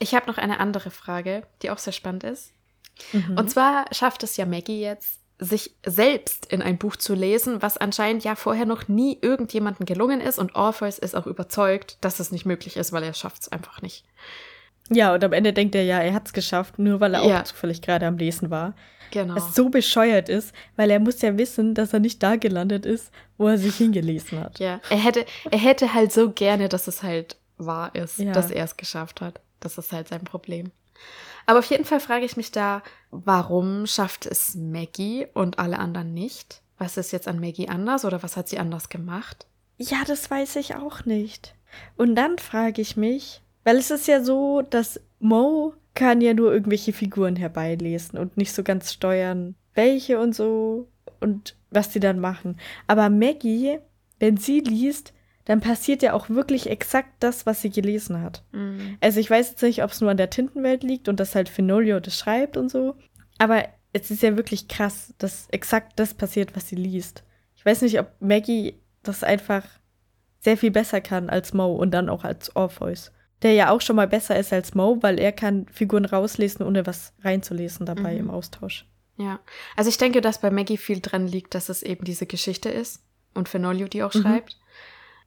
Ich 0.00 0.14
habe 0.14 0.26
noch 0.26 0.36
eine 0.36 0.58
andere 0.58 0.90
Frage, 0.90 1.44
die 1.62 1.70
auch 1.70 1.78
sehr 1.78 1.92
spannend 1.92 2.24
ist. 2.24 2.52
Mhm. 3.12 3.36
Und 3.38 3.50
zwar 3.50 3.86
schafft 3.92 4.22
es 4.22 4.36
ja 4.36 4.46
Maggie 4.46 4.80
jetzt, 4.80 5.20
sich 5.38 5.74
selbst 5.84 6.46
in 6.46 6.62
ein 6.62 6.78
Buch 6.78 6.94
zu 6.96 7.12
lesen, 7.14 7.60
was 7.60 7.76
anscheinend 7.76 8.22
ja 8.24 8.36
vorher 8.36 8.66
noch 8.66 8.86
nie 8.88 9.18
irgendjemandem 9.20 9.84
gelungen 9.84 10.20
ist. 10.20 10.38
Und 10.38 10.54
Orpheus 10.54 10.98
ist 10.98 11.16
auch 11.16 11.26
überzeugt, 11.26 11.98
dass 12.02 12.20
es 12.20 12.30
nicht 12.30 12.46
möglich 12.46 12.76
ist, 12.76 12.92
weil 12.92 13.02
er 13.02 13.14
schafft 13.14 13.42
es 13.42 13.48
einfach 13.52 13.82
nicht. 13.82 14.04
Ja, 14.90 15.12
und 15.14 15.24
am 15.24 15.32
Ende 15.32 15.52
denkt 15.52 15.74
er, 15.74 15.82
ja, 15.82 15.98
er 16.00 16.12
hat 16.14 16.26
es 16.26 16.32
geschafft, 16.32 16.78
nur 16.78 17.00
weil 17.00 17.14
er 17.14 17.22
auch 17.22 17.28
Ja. 17.28 17.44
zufällig 17.44 17.82
gerade 17.82 18.06
am 18.06 18.16
Lesen 18.18 18.50
war. 18.50 18.74
Genau. 19.10 19.34
Was 19.36 19.54
so 19.54 19.70
bescheuert 19.70 20.28
ist, 20.28 20.52
weil 20.76 20.90
er 20.90 21.00
muss 21.00 21.20
ja 21.22 21.36
wissen, 21.38 21.74
dass 21.74 21.92
er 21.92 22.00
nicht 22.00 22.22
da 22.22 22.36
gelandet 22.36 22.84
ist, 22.86 23.10
wo 23.38 23.48
er 23.48 23.58
sich 23.58 23.76
hingelesen 23.76 24.40
hat. 24.40 24.58
Ja, 24.58 24.80
er 24.90 24.96
hätte, 24.98 25.24
er 25.50 25.58
hätte 25.58 25.94
halt 25.94 26.12
so 26.12 26.30
gerne, 26.30 26.68
dass 26.68 26.86
es 26.86 27.02
halt 27.02 27.36
wahr 27.56 27.94
ist, 27.94 28.18
Ja. 28.18 28.32
dass 28.32 28.50
er 28.50 28.64
es 28.64 28.76
geschafft 28.76 29.20
hat. 29.20 29.40
Das 29.60 29.78
ist 29.78 29.92
halt 29.92 30.08
sein 30.08 30.24
Problem. 30.24 30.70
Aber 31.46 31.58
auf 31.58 31.66
jeden 31.66 31.84
Fall 31.84 32.00
frage 32.00 32.24
ich 32.24 32.36
mich 32.36 32.50
da, 32.50 32.82
warum 33.10 33.86
schafft 33.86 34.26
es 34.26 34.54
Maggie 34.54 35.26
und 35.34 35.58
alle 35.58 35.78
anderen 35.78 36.14
nicht? 36.14 36.62
Was 36.78 36.96
ist 36.96 37.12
jetzt 37.12 37.28
an 37.28 37.40
Maggie 37.40 37.68
anders 37.68 38.04
oder 38.04 38.22
was 38.22 38.36
hat 38.36 38.48
sie 38.48 38.58
anders 38.58 38.88
gemacht? 38.88 39.46
Ja, 39.76 39.98
das 40.06 40.30
weiß 40.30 40.56
ich 40.56 40.74
auch 40.74 41.04
nicht. 41.04 41.54
Und 41.96 42.14
dann 42.14 42.38
frage 42.38 42.80
ich 42.80 42.96
mich, 42.96 43.42
weil 43.64 43.76
es 43.76 43.90
ist 43.90 44.06
ja 44.06 44.22
so, 44.22 44.62
dass 44.62 45.00
Mo 45.18 45.74
kann 45.94 46.20
ja 46.20 46.34
nur 46.34 46.52
irgendwelche 46.52 46.92
Figuren 46.92 47.36
herbeilesen 47.36 48.18
und 48.18 48.36
nicht 48.36 48.52
so 48.52 48.62
ganz 48.62 48.92
steuern, 48.92 49.54
welche 49.74 50.18
und 50.18 50.34
so 50.34 50.88
und 51.20 51.56
was 51.70 51.90
die 51.90 52.00
dann 52.00 52.20
machen. 52.20 52.58
Aber 52.86 53.10
Maggie, 53.10 53.78
wenn 54.18 54.36
sie 54.36 54.60
liest, 54.60 55.12
dann 55.44 55.60
passiert 55.60 56.02
ja 56.02 56.12
auch 56.14 56.30
wirklich 56.30 56.70
exakt 56.70 57.10
das, 57.20 57.44
was 57.46 57.60
sie 57.60 57.70
gelesen 57.70 58.22
hat. 58.22 58.42
Also 59.00 59.20
ich 59.20 59.28
weiß 59.30 59.50
jetzt 59.50 59.62
nicht, 59.62 59.82
ob 59.82 59.90
es 59.90 60.00
nur 60.00 60.10
an 60.10 60.16
der 60.16 60.30
Tintenwelt 60.30 60.82
liegt 60.82 61.08
und 61.08 61.20
dass 61.20 61.34
halt 61.34 61.48
Fenolio 61.48 62.00
das 62.00 62.18
schreibt 62.18 62.56
und 62.56 62.70
so. 62.70 62.96
Aber 63.38 63.64
es 63.92 64.10
ist 64.10 64.22
ja 64.22 64.36
wirklich 64.36 64.68
krass, 64.68 65.12
dass 65.18 65.48
exakt 65.50 65.92
das 65.98 66.14
passiert, 66.14 66.56
was 66.56 66.68
sie 66.68 66.76
liest. 66.76 67.24
Ich 67.56 67.64
weiß 67.66 67.82
nicht, 67.82 67.98
ob 68.00 68.10
Maggie 68.20 68.80
das 69.02 69.22
einfach 69.22 69.64
sehr 70.40 70.56
viel 70.56 70.70
besser 70.70 71.00
kann 71.00 71.28
als 71.30 71.52
Mo 71.54 71.74
und 71.74 71.90
dann 71.92 72.08
auch 72.08 72.24
als 72.24 72.54
Orpheus. 72.56 73.12
Der 73.42 73.52
ja 73.52 73.70
auch 73.70 73.80
schon 73.82 73.96
mal 73.96 74.08
besser 74.08 74.38
ist 74.38 74.52
als 74.52 74.74
Mo, 74.74 74.98
weil 75.02 75.18
er 75.20 75.32
kann 75.32 75.66
Figuren 75.70 76.04
rauslesen, 76.06 76.64
ohne 76.64 76.86
was 76.86 77.12
reinzulesen 77.22 77.84
dabei 77.84 78.14
Mhm. 78.14 78.20
im 78.20 78.30
Austausch. 78.30 78.86
Ja, 79.18 79.40
also 79.76 79.90
ich 79.90 79.98
denke, 79.98 80.20
dass 80.22 80.40
bei 80.40 80.50
Maggie 80.50 80.76
viel 80.78 81.00
dran 81.00 81.26
liegt, 81.28 81.54
dass 81.54 81.68
es 81.68 81.82
eben 81.82 82.04
diese 82.04 82.26
Geschichte 82.26 82.68
ist 82.70 83.02
und 83.34 83.48
Fenolio 83.48 83.86
die 83.88 84.02
auch 84.02 84.14
Mhm. 84.14 84.22
schreibt. 84.22 84.58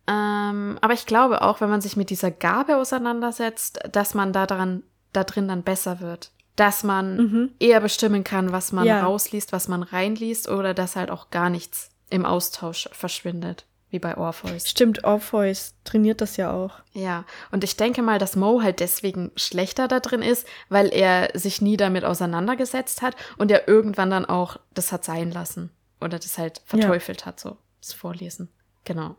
Ähm, 0.08 0.78
aber 0.82 0.94
ich 0.94 1.06
glaube 1.06 1.42
auch, 1.42 1.60
wenn 1.62 1.70
man 1.70 1.82
sich 1.82 1.98
mit 1.98 2.10
dieser 2.10 2.32
Gabe 2.32 2.78
auseinandersetzt, 2.78 3.80
dass 3.92 4.14
man 4.14 4.34
da 4.34 4.46
dran, 4.46 4.84
da 5.14 5.24
drin 5.24 5.48
dann 5.48 5.64
besser 5.64 6.00
wird. 6.00 6.32
Dass 6.56 6.84
man 6.84 7.18
Mhm. 7.18 7.52
eher 7.60 7.82
bestimmen 7.82 8.24
kann, 8.24 8.52
was 8.52 8.72
man 8.72 8.86
Ja. 8.86 9.04
rausliest, 9.06 9.52
was 9.52 9.68
man 9.68 9.84
reinliest 9.84 10.50
oder 10.50 10.74
dass 10.74 10.96
halt 10.96 11.12
auch 11.12 11.30
gar 11.30 11.50
nichts 11.50 11.90
im 12.10 12.26
Austausch 12.26 12.90
verschwindet. 12.94 13.66
wie 13.90 14.00
bei 14.00 14.18
Orpheus. 14.18 14.68
Stimmt, 14.70 15.06
Orpheus 15.06 15.74
trainiert 15.86 16.20
das 16.20 16.36
ja 16.36 16.52
auch. 16.52 16.72
Ja, 16.92 17.24
und 17.54 17.64
ich 17.64 17.78
denke 17.78 18.02
mal, 18.02 18.20
dass 18.20 18.36
Mo 18.36 18.62
halt 18.62 18.82
deswegen 18.82 19.32
schlechter 19.38 19.88
da 19.88 20.02
drin 20.02 20.22
ist, 20.22 20.46
weil 20.68 20.90
er 20.94 21.30
sich 21.34 21.62
nie 21.62 21.78
damit 21.78 22.04
auseinandergesetzt 22.04 23.02
hat 23.02 23.16
und 23.38 23.50
er 23.50 23.70
irgendwann 23.70 24.10
dann 24.10 24.26
auch 24.26 24.58
das 24.74 24.92
hat 24.92 25.06
sein 25.06 25.32
lassen 25.32 25.72
oder 26.02 26.20
das 26.20 26.38
halt 26.38 26.62
verteufelt 26.66 27.26
hat, 27.26 27.40
so 27.40 27.56
das 27.80 27.94
Vorlesen. 27.94 28.50
Genau. 28.84 29.16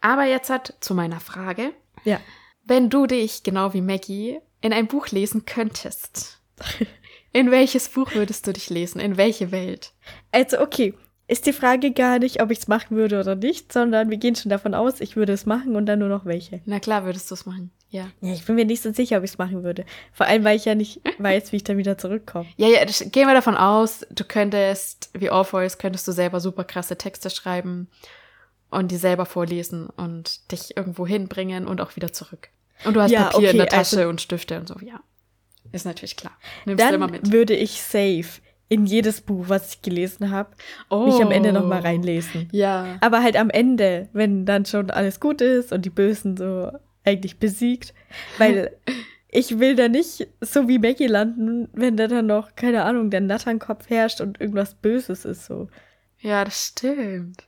Aber 0.00 0.24
jetzt 0.24 0.50
hat 0.50 0.74
zu 0.80 0.94
meiner 0.94 1.20
Frage. 1.20 1.72
Ja. 2.04 2.20
Wenn 2.64 2.90
du 2.90 3.06
dich, 3.06 3.42
genau 3.42 3.72
wie 3.74 3.80
Maggie, 3.80 4.38
in 4.60 4.72
ein 4.72 4.88
Buch 4.88 5.08
lesen 5.08 5.46
könntest, 5.46 6.40
in 7.32 7.50
welches 7.50 7.88
Buch 7.88 8.14
würdest 8.14 8.46
du 8.46 8.52
dich 8.52 8.70
lesen? 8.70 9.00
In 9.00 9.16
welche 9.16 9.50
Welt? 9.50 9.92
Also, 10.32 10.60
okay, 10.60 10.94
ist 11.28 11.46
die 11.46 11.52
Frage 11.52 11.92
gar 11.92 12.18
nicht, 12.18 12.42
ob 12.42 12.50
ich 12.50 12.58
es 12.58 12.68
machen 12.68 12.96
würde 12.96 13.20
oder 13.20 13.34
nicht, 13.34 13.72
sondern 13.72 14.08
wir 14.08 14.16
gehen 14.16 14.34
schon 14.34 14.50
davon 14.50 14.74
aus, 14.74 15.00
ich 15.00 15.14
würde 15.14 15.34
es 15.34 15.44
machen 15.44 15.76
und 15.76 15.86
dann 15.86 15.98
nur 15.98 16.08
noch 16.08 16.24
welche. 16.24 16.62
Na 16.64 16.80
klar, 16.80 17.04
würdest 17.04 17.30
du 17.30 17.34
es 17.34 17.44
machen. 17.44 17.70
Ja. 17.90 18.08
Ja, 18.20 18.32
ich 18.32 18.44
bin 18.44 18.54
mir 18.54 18.64
nicht 18.64 18.82
so 18.82 18.92
sicher, 18.92 19.18
ob 19.18 19.24
ich 19.24 19.32
es 19.32 19.38
machen 19.38 19.62
würde. 19.62 19.84
Vor 20.12 20.26
allem, 20.26 20.44
weil 20.44 20.56
ich 20.56 20.64
ja 20.64 20.74
nicht 20.74 21.00
weiß, 21.18 21.52
wie 21.52 21.56
ich 21.56 21.64
dann 21.64 21.76
wieder 21.76 21.98
zurückkomme. 21.98 22.48
Ja, 22.56 22.68
ja, 22.68 22.84
gehen 22.84 23.26
wir 23.26 23.34
davon 23.34 23.56
aus, 23.56 24.06
du 24.10 24.24
könntest, 24.24 25.10
wie 25.12 25.30
Orpheus, 25.30 25.78
könntest 25.78 26.08
du 26.08 26.12
selber 26.12 26.40
super 26.40 26.64
krasse 26.64 26.96
Texte 26.96 27.28
schreiben 27.28 27.88
und 28.70 28.90
die 28.90 28.96
selber 28.96 29.26
vorlesen 29.26 29.88
und 29.88 30.50
dich 30.52 30.76
irgendwo 30.76 31.06
hinbringen 31.06 31.66
und 31.66 31.80
auch 31.80 31.96
wieder 31.96 32.12
zurück. 32.12 32.48
Und 32.84 32.94
du 32.94 33.02
hast 33.02 33.10
Ja, 33.10 33.24
Papier 33.24 33.50
in 33.50 33.56
okay, 33.56 33.56
der 33.58 33.66
Tasche 33.68 33.96
also- 33.98 34.08
und 34.10 34.20
Stifte 34.20 34.58
und 34.60 34.68
so, 34.68 34.76
ja. 34.80 35.00
Ist 35.72 35.84
natürlich 35.84 36.16
klar. 36.16 36.32
Nimmst 36.64 36.82
du 36.82 36.94
immer 36.94 37.06
Dann 37.08 37.20
mit. 37.22 37.32
würde 37.32 37.54
ich 37.54 37.82
safe 37.82 38.40
in 38.70 38.86
jedes 38.86 39.20
Buch, 39.22 39.46
was 39.48 39.74
ich 39.74 39.82
gelesen 39.82 40.30
habe, 40.30 40.50
Oh. 40.90 41.06
mich 41.06 41.20
am 41.22 41.30
Ende 41.30 41.52
nochmal 41.52 41.80
reinlesen. 41.80 42.48
Ja. 42.52 42.96
Aber 43.00 43.22
halt 43.22 43.36
am 43.36 43.50
Ende, 43.50 44.08
wenn 44.12 44.44
dann 44.46 44.64
schon 44.66 44.90
alles 44.90 45.20
gut 45.20 45.40
ist 45.40 45.72
und 45.72 45.84
die 45.84 45.90
Bösen 45.90 46.36
so 46.36 46.70
eigentlich 47.04 47.38
besiegt. 47.38 47.94
Weil 48.38 48.76
ich 49.30 49.58
will 49.58 49.74
da 49.74 49.88
nicht 49.88 50.28
so 50.40 50.68
wie 50.68 50.78
Maggie 50.78 51.06
landen, 51.06 51.68
wenn 51.72 51.96
da 51.96 52.06
dann 52.08 52.26
noch, 52.26 52.54
keine 52.56 52.84
Ahnung, 52.84 53.10
der 53.10 53.20
Natternkopf 53.22 53.88
herrscht 53.90 54.20
und 54.20 54.40
irgendwas 54.40 54.74
Böses 54.74 55.24
ist 55.24 55.46
so. 55.46 55.68
Ja, 56.20 56.44
das 56.44 56.66
stimmt. 56.68 57.44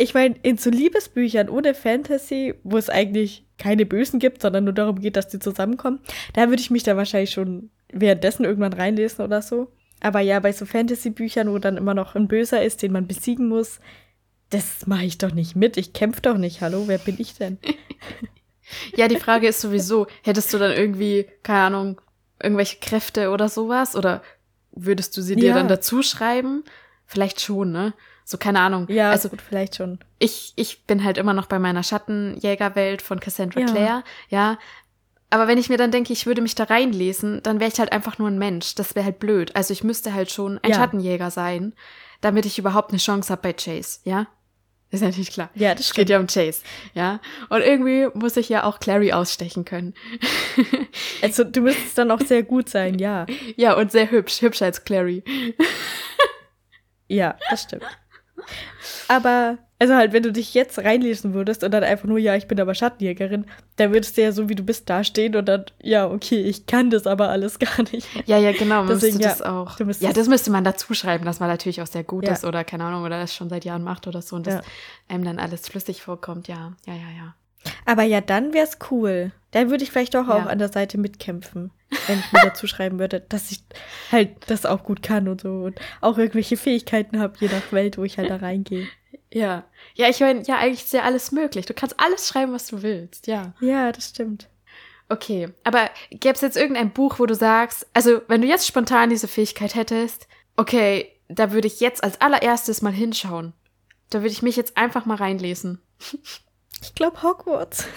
Ich 0.00 0.14
meine, 0.14 0.36
in 0.42 0.56
so 0.56 0.70
Liebesbüchern 0.70 1.48
ohne 1.48 1.74
Fantasy, 1.74 2.54
wo 2.62 2.78
es 2.78 2.88
eigentlich 2.88 3.44
keine 3.58 3.84
Bösen 3.84 4.20
gibt, 4.20 4.40
sondern 4.42 4.64
nur 4.64 4.72
darum 4.72 5.00
geht, 5.00 5.16
dass 5.16 5.28
die 5.28 5.40
zusammenkommen, 5.40 5.98
da 6.34 6.48
würde 6.48 6.62
ich 6.62 6.70
mich 6.70 6.84
da 6.84 6.96
wahrscheinlich 6.96 7.30
schon 7.32 7.70
währenddessen 7.92 8.44
irgendwann 8.44 8.72
reinlesen 8.72 9.24
oder 9.24 9.42
so. 9.42 9.72
Aber 10.00 10.20
ja, 10.20 10.38
bei 10.38 10.52
so 10.52 10.64
Fantasy-Büchern, 10.66 11.50
wo 11.50 11.58
dann 11.58 11.76
immer 11.76 11.94
noch 11.94 12.14
ein 12.14 12.28
Böser 12.28 12.62
ist, 12.62 12.82
den 12.82 12.92
man 12.92 13.08
besiegen 13.08 13.48
muss, 13.48 13.80
das 14.50 14.86
mache 14.86 15.04
ich 15.04 15.18
doch 15.18 15.32
nicht 15.32 15.56
mit. 15.56 15.76
Ich 15.76 15.92
kämpfe 15.92 16.22
doch 16.22 16.38
nicht. 16.38 16.60
Hallo, 16.60 16.84
wer 16.86 16.98
bin 16.98 17.16
ich 17.18 17.34
denn? 17.34 17.58
Ja, 18.96 19.08
die 19.08 19.16
Frage 19.16 19.48
ist 19.48 19.62
sowieso, 19.62 20.08
hättest 20.22 20.52
du 20.52 20.58
dann 20.58 20.72
irgendwie, 20.72 21.26
keine 21.42 21.60
Ahnung, 21.60 22.00
irgendwelche 22.42 22.78
Kräfte 22.80 23.30
oder 23.30 23.48
sowas? 23.48 23.96
Oder 23.96 24.22
würdest 24.72 25.16
du 25.16 25.22
sie 25.22 25.36
dir 25.36 25.48
Ja. 25.48 25.54
dann 25.54 25.68
dazu 25.68 26.02
schreiben? 26.02 26.64
Vielleicht 27.06 27.40
schon, 27.40 27.72
ne? 27.72 27.94
So, 28.30 28.36
keine 28.36 28.60
Ahnung. 28.60 28.86
Ja, 28.90 29.10
also 29.10 29.30
gut, 29.30 29.40
vielleicht 29.40 29.76
schon. 29.76 30.00
ich, 30.18 30.52
ich 30.56 30.84
bin 30.84 31.02
halt 31.02 31.16
immer 31.16 31.32
noch 31.32 31.46
bei 31.46 31.58
meiner 31.58 31.82
Schattenjägerwelt 31.82 33.00
von 33.00 33.20
Cassandra 33.20 33.60
Ja. 33.60 33.66
Clare, 33.66 34.04
ja. 34.28 34.58
Aber 35.30 35.48
wenn 35.48 35.56
ich 35.56 35.70
mir 35.70 35.78
dann 35.78 35.90
denke, 35.92 36.12
ich 36.12 36.26
würde 36.26 36.42
mich 36.42 36.54
da 36.54 36.64
reinlesen, 36.64 37.42
dann 37.42 37.58
wäre 37.58 37.70
ich 37.72 37.78
halt 37.78 37.90
einfach 37.90 38.18
nur 38.18 38.28
ein 38.28 38.36
Mensch. 38.38 38.74
Das 38.74 38.94
wäre 38.94 39.06
halt 39.06 39.18
blöd. 39.18 39.56
Also 39.56 39.72
ich 39.72 39.82
müsste 39.82 40.12
halt 40.12 40.30
schon 40.30 40.58
ein 40.62 40.68
Ja. 40.70 40.76
Schattenjäger 40.76 41.30
sein, 41.30 41.72
damit 42.20 42.44
ich 42.44 42.58
überhaupt 42.58 42.90
eine 42.90 42.98
Chance 42.98 43.30
habe 43.30 43.40
bei 43.40 43.54
Chase, 43.54 44.00
ja? 44.04 44.26
Ist 44.90 45.02
natürlich 45.02 45.30
klar. 45.32 45.48
Ja, 45.54 45.74
das 45.74 45.86
stimmt. 45.86 45.96
geht 45.96 46.10
ja 46.10 46.20
um 46.20 46.26
Chase, 46.26 46.60
ja. 46.92 47.20
Und 47.48 47.62
irgendwie 47.62 48.08
muss 48.12 48.36
ich 48.36 48.50
ja 48.50 48.64
auch 48.64 48.78
Clary 48.78 49.12
ausstechen 49.14 49.64
können. 49.64 49.94
Also 51.22 51.44
du 51.44 51.62
müsstest 51.62 51.96
dann 51.96 52.10
auch 52.10 52.20
sehr 52.20 52.42
gut 52.42 52.68
sein, 52.68 52.98
ja. 52.98 53.24
ja, 53.56 53.74
und 53.74 53.90
sehr 53.90 54.10
hübsch, 54.10 54.42
hübscher 54.42 54.66
als 54.66 54.84
Clary. 54.84 55.24
Ja, 57.10 57.36
das 57.48 57.62
stimmt. 57.62 57.84
Aber, 59.08 59.58
also 59.78 59.94
halt, 59.94 60.12
wenn 60.12 60.22
du 60.22 60.32
dich 60.32 60.54
jetzt 60.54 60.78
reinlesen 60.78 61.34
würdest 61.34 61.62
und 61.64 61.70
dann 61.70 61.84
einfach 61.84 62.06
nur, 62.08 62.18
ja, 62.18 62.34
ich 62.36 62.48
bin 62.48 62.60
aber 62.60 62.74
Schattenjägerin, 62.74 63.46
dann 63.76 63.92
würdest 63.92 64.16
du 64.16 64.22
ja 64.22 64.32
so, 64.32 64.48
wie 64.48 64.54
du 64.54 64.62
bist, 64.62 64.88
dastehen 64.90 65.36
und 65.36 65.46
dann, 65.46 65.64
ja, 65.82 66.08
okay, 66.10 66.40
ich 66.40 66.66
kann 66.66 66.90
das 66.90 67.06
aber 67.06 67.28
alles 67.30 67.58
gar 67.58 67.82
nicht. 67.92 68.06
Ja, 68.26 68.38
ja, 68.38 68.52
genau. 68.52 68.78
Man 68.82 68.88
Deswegen, 68.88 69.18
müsste 69.18 69.22
ja, 69.28 69.30
das 69.30 69.42
auch. 69.42 69.76
du 69.76 69.84
müsstest- 69.84 70.06
ja, 70.08 70.12
das 70.12 70.28
müsste 70.28 70.50
man 70.50 70.64
dazu 70.64 70.92
schreiben, 70.94 71.24
dass 71.24 71.40
man 71.40 71.48
natürlich 71.48 71.80
auch 71.82 71.86
sehr 71.86 72.04
gut 72.04 72.24
Ja. 72.26 72.32
ist 72.32 72.44
oder 72.44 72.64
keine 72.64 72.84
Ahnung, 72.84 73.04
oder 73.04 73.18
das 73.20 73.34
schon 73.34 73.48
seit 73.48 73.64
Jahren 73.64 73.82
macht 73.84 74.06
oder 74.06 74.22
so 74.22 74.36
und 74.36 74.46
dass 74.46 74.54
Ja. 74.54 74.60
einem 75.08 75.24
dann 75.24 75.38
alles 75.38 75.68
flüssig 75.68 76.02
vorkommt. 76.02 76.48
Ja, 76.48 76.72
ja, 76.86 76.94
ja, 76.94 77.10
ja. 77.16 77.34
Aber 77.84 78.02
ja, 78.02 78.20
dann 78.20 78.52
wär's 78.54 78.78
cool. 78.90 79.32
Dann 79.50 79.70
würde 79.70 79.82
ich 79.84 79.90
vielleicht 79.90 80.14
doch 80.14 80.28
auch 80.28 80.44
Ja. 80.44 80.46
an 80.46 80.58
der 80.58 80.68
Seite 80.70 80.98
mitkämpfen, 80.98 81.70
wenn 82.06 82.18
ich 82.18 82.32
mir 82.32 82.42
dazu 82.42 82.66
schreiben 82.66 82.98
würde, 82.98 83.20
dass 83.20 83.50
ich 83.50 83.60
halt 84.12 84.30
das 84.46 84.66
auch 84.66 84.84
gut 84.84 85.02
kann 85.02 85.26
und 85.28 85.40
so 85.40 85.48
und 85.64 85.80
auch 86.00 86.18
irgendwelche 86.18 86.56
Fähigkeiten 86.56 87.18
habe, 87.18 87.34
je 87.40 87.48
nach 87.48 87.72
Welt, 87.72 87.96
wo 87.98 88.04
ich 88.04 88.18
halt 88.18 88.30
da 88.30 88.36
reingehe. 88.36 88.86
Ja. 89.32 89.64
Ja, 89.94 90.08
ich 90.08 90.20
meine, 90.20 90.42
ja, 90.42 90.56
eigentlich 90.58 90.84
ist 90.84 90.92
ja 90.92 91.02
alles 91.02 91.32
möglich. 91.32 91.66
Du 91.66 91.74
kannst 91.74 91.98
alles 91.98 92.28
schreiben, 92.28 92.52
was 92.52 92.66
du 92.66 92.82
willst, 92.82 93.26
ja. 93.26 93.54
Ja, 93.60 93.90
das 93.92 94.10
stimmt. 94.10 94.48
Okay, 95.10 95.48
aber 95.64 95.88
gäbe 96.10 96.34
es 96.34 96.42
jetzt 96.42 96.58
irgendein 96.58 96.90
Buch, 96.92 97.18
wo 97.18 97.24
du 97.24 97.34
sagst, 97.34 97.86
also 97.94 98.20
wenn 98.28 98.42
du 98.42 98.46
jetzt 98.46 98.66
spontan 98.66 99.08
diese 99.08 99.28
Fähigkeit 99.28 99.74
hättest, 99.74 100.28
okay, 100.56 101.10
da 101.28 101.52
würde 101.52 101.66
ich 101.66 101.80
jetzt 101.80 102.04
als 102.04 102.20
allererstes 102.20 102.82
mal 102.82 102.92
hinschauen. 102.92 103.54
Da 104.10 104.18
würde 104.20 104.32
ich 104.32 104.42
mich 104.42 104.56
jetzt 104.56 104.76
einfach 104.76 105.06
mal 105.06 105.16
reinlesen. 105.16 105.80
Ich 106.82 106.94
glaube 106.94 107.22
Hogwarts. 107.22 107.86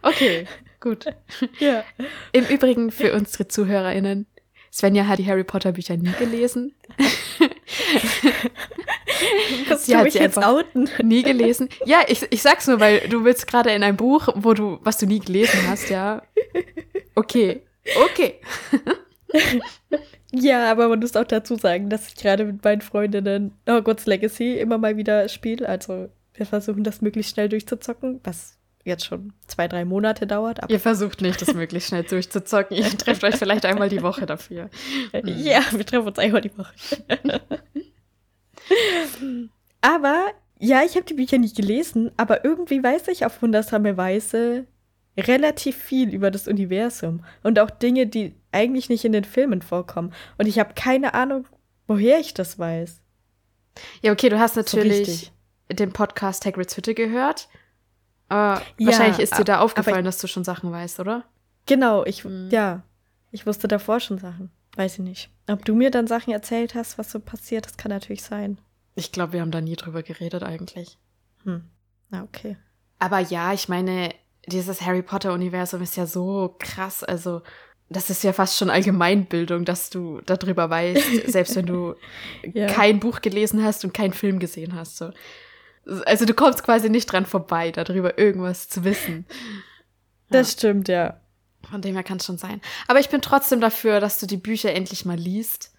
Okay, 0.00 0.46
gut. 0.80 1.04
ja. 1.58 1.84
Im 2.32 2.46
Übrigen 2.46 2.90
für 2.90 3.12
unsere 3.12 3.48
ZuhörerInnen, 3.48 4.26
Svenja 4.72 5.06
hat 5.06 5.18
die 5.18 5.26
Harry 5.26 5.44
Potter 5.44 5.72
Bücher 5.72 5.96
nie 5.98 6.12
gelesen. 6.18 6.74
Kannst 9.68 9.84
Sie 9.86 9.92
du 9.92 9.98
hat 9.98 10.04
mich 10.04 10.14
sie 10.14 10.20
jetzt 10.20 10.38
outen? 10.42 10.88
Nie 11.02 11.22
gelesen. 11.22 11.68
Ja, 11.84 12.00
ich, 12.08 12.26
ich 12.30 12.40
sag's 12.40 12.66
nur, 12.66 12.80
weil 12.80 13.00
du 13.08 13.24
willst 13.24 13.46
gerade 13.46 13.70
in 13.72 13.82
ein 13.82 13.96
Buch, 13.96 14.28
wo 14.34 14.54
du, 14.54 14.78
was 14.82 14.96
du 14.96 15.06
nie 15.06 15.20
gelesen 15.20 15.60
hast, 15.68 15.90
ja. 15.90 16.22
Okay. 17.14 17.62
Okay. 18.04 18.40
Ja, 20.36 20.68
aber 20.68 20.88
man 20.88 20.98
muss 20.98 21.14
auch 21.14 21.22
dazu 21.24 21.54
sagen, 21.54 21.90
dass 21.90 22.08
ich 22.08 22.16
gerade 22.16 22.44
mit 22.44 22.64
meinen 22.64 22.80
Freundinnen 22.80 23.52
Hogwarts 23.68 24.06
Legacy 24.06 24.58
immer 24.58 24.78
mal 24.78 24.96
wieder 24.96 25.28
spiele. 25.28 25.68
Also 25.68 26.08
wir 26.34 26.46
versuchen 26.46 26.84
das 26.84 27.00
möglichst 27.00 27.32
schnell 27.32 27.48
durchzuzocken, 27.48 28.20
was 28.24 28.58
jetzt 28.84 29.06
schon 29.06 29.32
zwei, 29.46 29.66
drei 29.66 29.84
Monate 29.84 30.26
dauert. 30.26 30.58
Ihr 30.68 30.80
versucht 30.80 31.22
nicht, 31.22 31.40
das 31.40 31.54
möglichst 31.54 31.88
schnell 31.88 32.04
durchzuzocken. 32.04 32.76
Ihr 32.76 32.90
trefft 32.98 33.24
euch 33.24 33.36
vielleicht 33.36 33.64
einmal 33.64 33.88
die 33.88 34.02
Woche 34.02 34.26
dafür. 34.26 34.68
ja, 35.24 35.62
wir 35.70 35.86
treffen 35.86 36.08
uns 36.08 36.18
einmal 36.18 36.42
die 36.42 36.56
Woche. 36.58 36.74
aber 39.80 40.26
ja, 40.58 40.82
ich 40.84 40.96
habe 40.96 41.06
die 41.06 41.14
Bücher 41.14 41.38
nicht 41.38 41.56
gelesen, 41.56 42.10
aber 42.16 42.44
irgendwie 42.44 42.82
weiß 42.82 43.08
ich 43.08 43.24
auf 43.24 43.40
wundersame 43.42 43.96
Weise 43.96 44.66
relativ 45.16 45.76
viel 45.76 46.12
über 46.12 46.30
das 46.30 46.48
Universum 46.48 47.24
und 47.42 47.58
auch 47.58 47.70
Dinge, 47.70 48.06
die 48.06 48.34
eigentlich 48.52 48.88
nicht 48.88 49.04
in 49.04 49.12
den 49.12 49.24
Filmen 49.24 49.62
vorkommen. 49.62 50.12
Und 50.38 50.46
ich 50.46 50.58
habe 50.58 50.74
keine 50.74 51.14
Ahnung, 51.14 51.46
woher 51.86 52.18
ich 52.18 52.34
das 52.34 52.58
weiß. 52.58 53.00
Ja, 54.02 54.12
okay, 54.12 54.28
du 54.28 54.38
hast 54.38 54.54
So 54.54 54.60
natürlich 54.60 55.00
richtig. 55.00 55.32
Den 55.70 55.92
Podcast 55.92 56.44
Hagrid's 56.46 56.76
Hütte 56.76 56.94
gehört. 56.94 57.48
Aber 58.28 58.62
wahrscheinlich 58.78 59.18
ist 59.20 59.38
dir 59.38 59.44
da 59.44 59.60
aufgefallen, 59.60 60.04
dass 60.04 60.18
du 60.18 60.26
schon 60.26 60.44
Sachen 60.44 60.70
weißt, 60.72 61.00
oder? 61.00 61.24
Genau, 61.66 62.04
ich, 62.04 62.24
Mhm. 62.24 62.48
ja, 62.50 62.82
ich 63.30 63.46
wusste 63.46 63.68
davor 63.68 64.00
schon 64.00 64.18
Sachen. 64.18 64.50
Weiß 64.76 64.94
ich 64.94 64.98
nicht. 65.00 65.30
Ob 65.48 65.64
du 65.64 65.74
mir 65.74 65.90
dann 65.90 66.06
Sachen 66.06 66.32
erzählt 66.32 66.74
hast, 66.74 66.98
was 66.98 67.10
so 67.10 67.20
passiert, 67.20 67.66
das 67.66 67.76
kann 67.76 67.90
natürlich 67.90 68.22
sein. 68.22 68.58
Ich 68.96 69.12
glaube, 69.12 69.34
wir 69.34 69.40
haben 69.40 69.50
da 69.50 69.60
nie 69.60 69.76
drüber 69.76 70.02
geredet 70.02 70.42
eigentlich. 70.42 70.98
Hm. 71.44 71.64
Na, 72.10 72.22
okay. 72.24 72.56
Aber 72.98 73.20
ja, 73.20 73.52
ich 73.52 73.68
meine, 73.68 74.10
dieses 74.46 74.80
Harry 74.82 75.02
Potter-Universum 75.02 75.82
ist 75.82 75.96
ja 75.96 76.06
so 76.06 76.56
krass. 76.58 77.04
Also, 77.04 77.42
das 77.88 78.10
ist 78.10 78.24
ja 78.24 78.32
fast 78.32 78.56
schon 78.56 78.70
Allgemeinbildung, 78.70 79.64
dass 79.64 79.90
du 79.90 80.20
darüber 80.26 80.70
weißt, 80.70 81.28
selbst 81.30 81.54
wenn 81.56 81.66
du 81.66 81.94
Ja. 82.52 82.66
kein 82.66 82.98
Buch 83.00 83.20
gelesen 83.20 83.62
hast 83.62 83.84
und 83.84 83.92
keinen 83.94 84.12
Film 84.12 84.38
gesehen 84.38 84.74
hast. 84.74 84.96
So. 84.96 85.10
Also, 86.06 86.24
du 86.24 86.34
kommst 86.34 86.62
quasi 86.62 86.88
nicht 86.88 87.06
dran 87.06 87.26
vorbei, 87.26 87.70
darüber 87.70 88.18
irgendwas 88.18 88.68
zu 88.68 88.84
wissen. 88.84 89.26
Das 90.30 90.52
stimmt, 90.52 90.88
ja. 90.88 91.20
Von 91.70 91.80
dem 91.80 91.94
her 91.94 92.02
kann 92.02 92.16
es 92.16 92.24
schon 92.24 92.38
sein. 92.38 92.60
Aber 92.88 92.98
ich 92.98 93.08
bin 93.10 93.20
trotzdem 93.20 93.60
dafür, 93.60 94.00
dass 94.00 94.18
du 94.18 94.26
die 94.26 94.38
Bücher 94.38 94.72
endlich 94.72 95.04
mal 95.04 95.18
liest. 95.18 95.72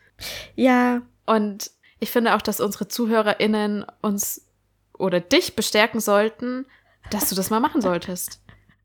Ja, 0.56 1.02
Und 1.26 1.72
ich 2.00 2.12
finde 2.12 2.36
auch, 2.36 2.42
dass 2.42 2.60
unsere 2.60 2.88
ZuhörerInnen 2.88 3.86
uns 4.02 4.46
oder 4.94 5.20
dich 5.20 5.56
bestärken 5.56 6.00
sollten, 6.00 6.66
dass 7.10 7.30
du 7.30 7.36
das 7.36 7.50
mal 7.50 7.60
machen 7.60 7.82
solltest. 7.82 8.42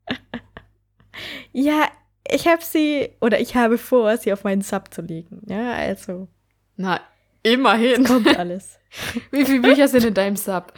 ja, 1.51 1.87
ich 2.29 2.47
habe 2.47 2.63
sie, 2.63 3.11
oder 3.21 3.39
ich 3.39 3.55
habe 3.55 3.77
vor, 3.77 4.17
sie 4.17 4.33
auf 4.33 4.43
meinen 4.43 4.61
Sub 4.61 4.93
zu 4.93 5.01
legen. 5.01 5.41
Ja, 5.47 5.73
also, 5.73 6.27
Na, 6.75 6.99
Immerhin. 7.43 8.03
Kommt 8.03 8.37
alles. 8.37 8.79
Wie 9.31 9.45
viele 9.45 9.61
Bücher 9.61 9.87
sind 9.87 10.05
in 10.05 10.13
deinem 10.13 10.35
Sub? 10.35 10.73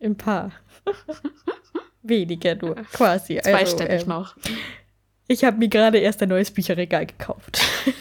Ein 0.00 0.16
paar. 0.16 0.52
Weniger 2.02 2.54
nur, 2.54 2.76
quasi. 2.92 3.38
Zweistellig 3.42 3.92
Also, 3.92 4.04
ähm, 4.04 4.08
noch. 4.08 4.36
Ich 5.26 5.44
habe 5.44 5.58
mir 5.58 5.68
gerade 5.68 5.98
erst 5.98 6.22
ein 6.22 6.30
neues 6.30 6.50
Bücherregal 6.50 7.06
gekauft. 7.06 7.60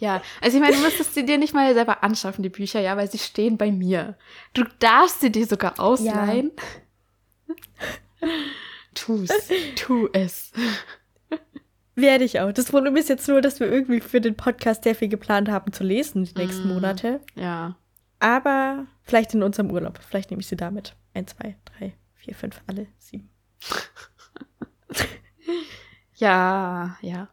Ja, 0.00 0.22
also 0.40 0.56
ich 0.56 0.62
meine, 0.62 0.74
du 0.74 0.82
müsstest 0.82 1.14
sie 1.14 1.26
dir 1.26 1.36
nicht 1.36 1.52
mal 1.52 1.74
selber 1.74 2.02
anschaffen, 2.02 2.42
die 2.42 2.48
Bücher, 2.48 2.80
ja, 2.80 2.96
weil 2.96 3.10
sie 3.10 3.18
stehen 3.18 3.58
bei 3.58 3.70
mir. 3.70 4.16
Du 4.54 4.64
darfst 4.78 5.20
sie 5.20 5.30
dir 5.30 5.46
sogar 5.46 5.78
ausleihen. 5.78 6.52
Tu's. 8.94 9.28
Tu 9.76 10.08
es. 10.12 10.52
Werde 12.00 12.24
ich 12.24 12.40
auch. 12.40 12.52
Das 12.52 12.66
Problem 12.66 12.96
ist 12.96 13.08
jetzt 13.08 13.28
nur, 13.28 13.40
dass 13.40 13.60
wir 13.60 13.70
irgendwie 13.70 14.00
für 14.00 14.20
den 14.20 14.36
Podcast 14.36 14.84
sehr 14.84 14.94
viel 14.94 15.08
geplant 15.08 15.48
haben 15.48 15.72
zu 15.72 15.82
lesen 15.84 16.24
die 16.24 16.34
nächsten 16.38 16.68
Mm. 16.68 16.72
Monate. 16.74 17.20
Ja. 17.34 17.76
Aber 18.18 18.86
vielleicht 19.02 19.34
in 19.34 19.42
unserem 19.42 19.70
Urlaub. 19.70 19.98
Vielleicht 20.08 20.30
nehme 20.30 20.40
ich 20.40 20.46
sie 20.48 20.56
damit. 20.56 20.94
Ein, 21.14 21.26
zwei, 21.26 21.56
drei, 21.78 21.94
vier, 22.14 22.34
fünf, 22.34 22.60
alle 22.66 22.86
sieben. 22.98 23.30
Ja, 26.16 26.96
ja. 27.00 27.28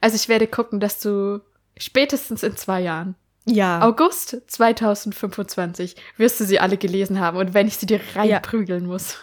Also 0.00 0.14
ich 0.16 0.28
werde 0.28 0.46
gucken, 0.46 0.78
dass 0.78 1.00
du 1.00 1.40
spätestens 1.76 2.42
in 2.44 2.56
zwei 2.56 2.80
Jahren, 2.80 3.16
Ja. 3.44 3.80
August 3.82 4.40
2025, 4.46 5.96
wirst 6.16 6.38
du 6.38 6.44
sie 6.44 6.60
alle 6.60 6.76
gelesen 6.76 7.18
haben. 7.18 7.36
Und 7.38 7.54
wenn 7.54 7.66
ich 7.66 7.76
sie 7.78 7.86
dir 7.86 8.00
reinprügeln 8.14 8.86
muss. 8.86 9.16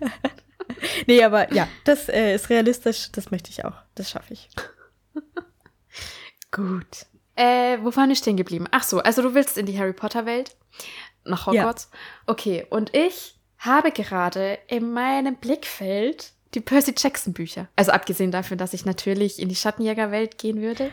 Nee, 1.06 1.22
aber 1.22 1.52
ja, 1.52 1.68
das 1.84 2.08
äh, 2.08 2.34
ist 2.34 2.50
realistisch. 2.50 3.10
Das 3.12 3.30
möchte 3.30 3.50
ich 3.50 3.64
auch. 3.64 3.74
Das 3.94 4.10
schaffe 4.10 4.32
ich. 4.34 4.48
Gut. 6.50 7.06
Äh, 7.36 7.78
wo 7.82 7.94
waren 7.96 8.08
wir 8.08 8.16
stehen 8.16 8.36
geblieben? 8.36 8.66
Ach 8.70 8.82
so, 8.82 9.00
also 9.00 9.22
du 9.22 9.34
willst 9.34 9.56
in 9.56 9.66
die 9.66 9.78
Harry 9.78 9.92
Potter 9.92 10.26
Welt? 10.26 10.56
Nach 11.24 11.46
Ja. 11.46 11.62
Hogwarts? 11.62 11.90
Okay, 12.26 12.66
und 12.70 12.94
ich 12.94 13.38
habe 13.58 13.92
gerade 13.92 14.58
in 14.68 14.92
meinem 14.92 15.36
Blickfeld 15.36 16.32
die 16.54 16.60
Percy 16.60 16.94
Jackson 16.96 17.32
Bücher. 17.32 17.68
Also 17.76 17.92
abgesehen 17.92 18.30
davon, 18.30 18.58
dass 18.58 18.72
ich 18.72 18.84
natürlich 18.84 19.38
in 19.40 19.48
die 19.48 19.54
Schattenjägerwelt 19.54 20.38
gehen 20.38 20.60
würde. 20.60 20.90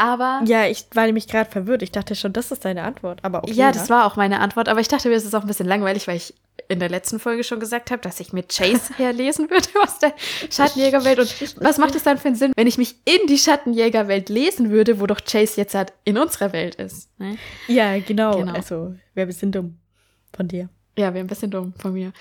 Aber 0.00 0.40
Ja, 0.46 0.64
ich 0.64 0.86
war 0.94 1.04
nämlich 1.04 1.28
gerade 1.28 1.50
verwirrt. 1.50 1.82
Ich 1.82 1.92
dachte 1.92 2.14
schon, 2.14 2.32
das 2.32 2.50
ist 2.50 2.64
deine 2.64 2.84
Antwort. 2.84 3.18
Aber 3.22 3.44
okay. 3.44 3.52
ja, 3.52 3.70
das 3.70 3.90
war 3.90 4.06
auch 4.06 4.16
meine 4.16 4.40
Antwort. 4.40 4.70
Aber 4.70 4.80
ich 4.80 4.88
dachte 4.88 5.10
mir, 5.10 5.14
es 5.14 5.26
ist 5.26 5.34
auch 5.34 5.42
ein 5.42 5.46
bisschen 5.46 5.66
langweilig, 5.66 6.08
weil 6.08 6.16
ich 6.16 6.32
in 6.68 6.80
der 6.80 6.88
letzten 6.88 7.20
Folge 7.20 7.44
schon 7.44 7.60
gesagt 7.60 7.90
habe, 7.90 8.00
dass 8.00 8.18
ich 8.18 8.32
mit 8.32 8.48
Chase 8.48 8.94
herlesen 8.96 9.50
würde 9.50 9.68
aus 9.82 9.98
der 9.98 10.14
Schattenjägerwelt. 10.50 11.18
Und 11.18 11.56
was 11.62 11.76
macht 11.76 11.94
es 11.96 12.02
dann 12.02 12.16
für 12.16 12.28
einen 12.28 12.36
Sinn, 12.36 12.52
wenn 12.56 12.66
ich 12.66 12.78
mich 12.78 12.94
in 13.04 13.26
die 13.28 13.36
Schattenjägerwelt 13.36 14.30
lesen 14.30 14.70
würde, 14.70 15.00
wo 15.00 15.06
doch 15.06 15.20
Chase 15.22 15.60
jetzt 15.60 15.74
halt 15.74 15.92
in 16.04 16.16
unserer 16.16 16.54
Welt 16.54 16.76
ist? 16.76 17.10
Ne? 17.18 17.36
Ja, 17.68 17.98
genau. 17.98 18.38
Genau. 18.38 18.54
Also, 18.54 18.94
wäre 19.12 19.26
ein 19.26 19.28
bisschen 19.28 19.52
dumm 19.52 19.76
von 20.34 20.48
dir. 20.48 20.70
Ja, 20.96 21.12
wäre 21.12 21.22
ein 21.22 21.26
bisschen 21.26 21.50
dumm 21.50 21.74
von 21.78 21.92
mir. 21.92 22.14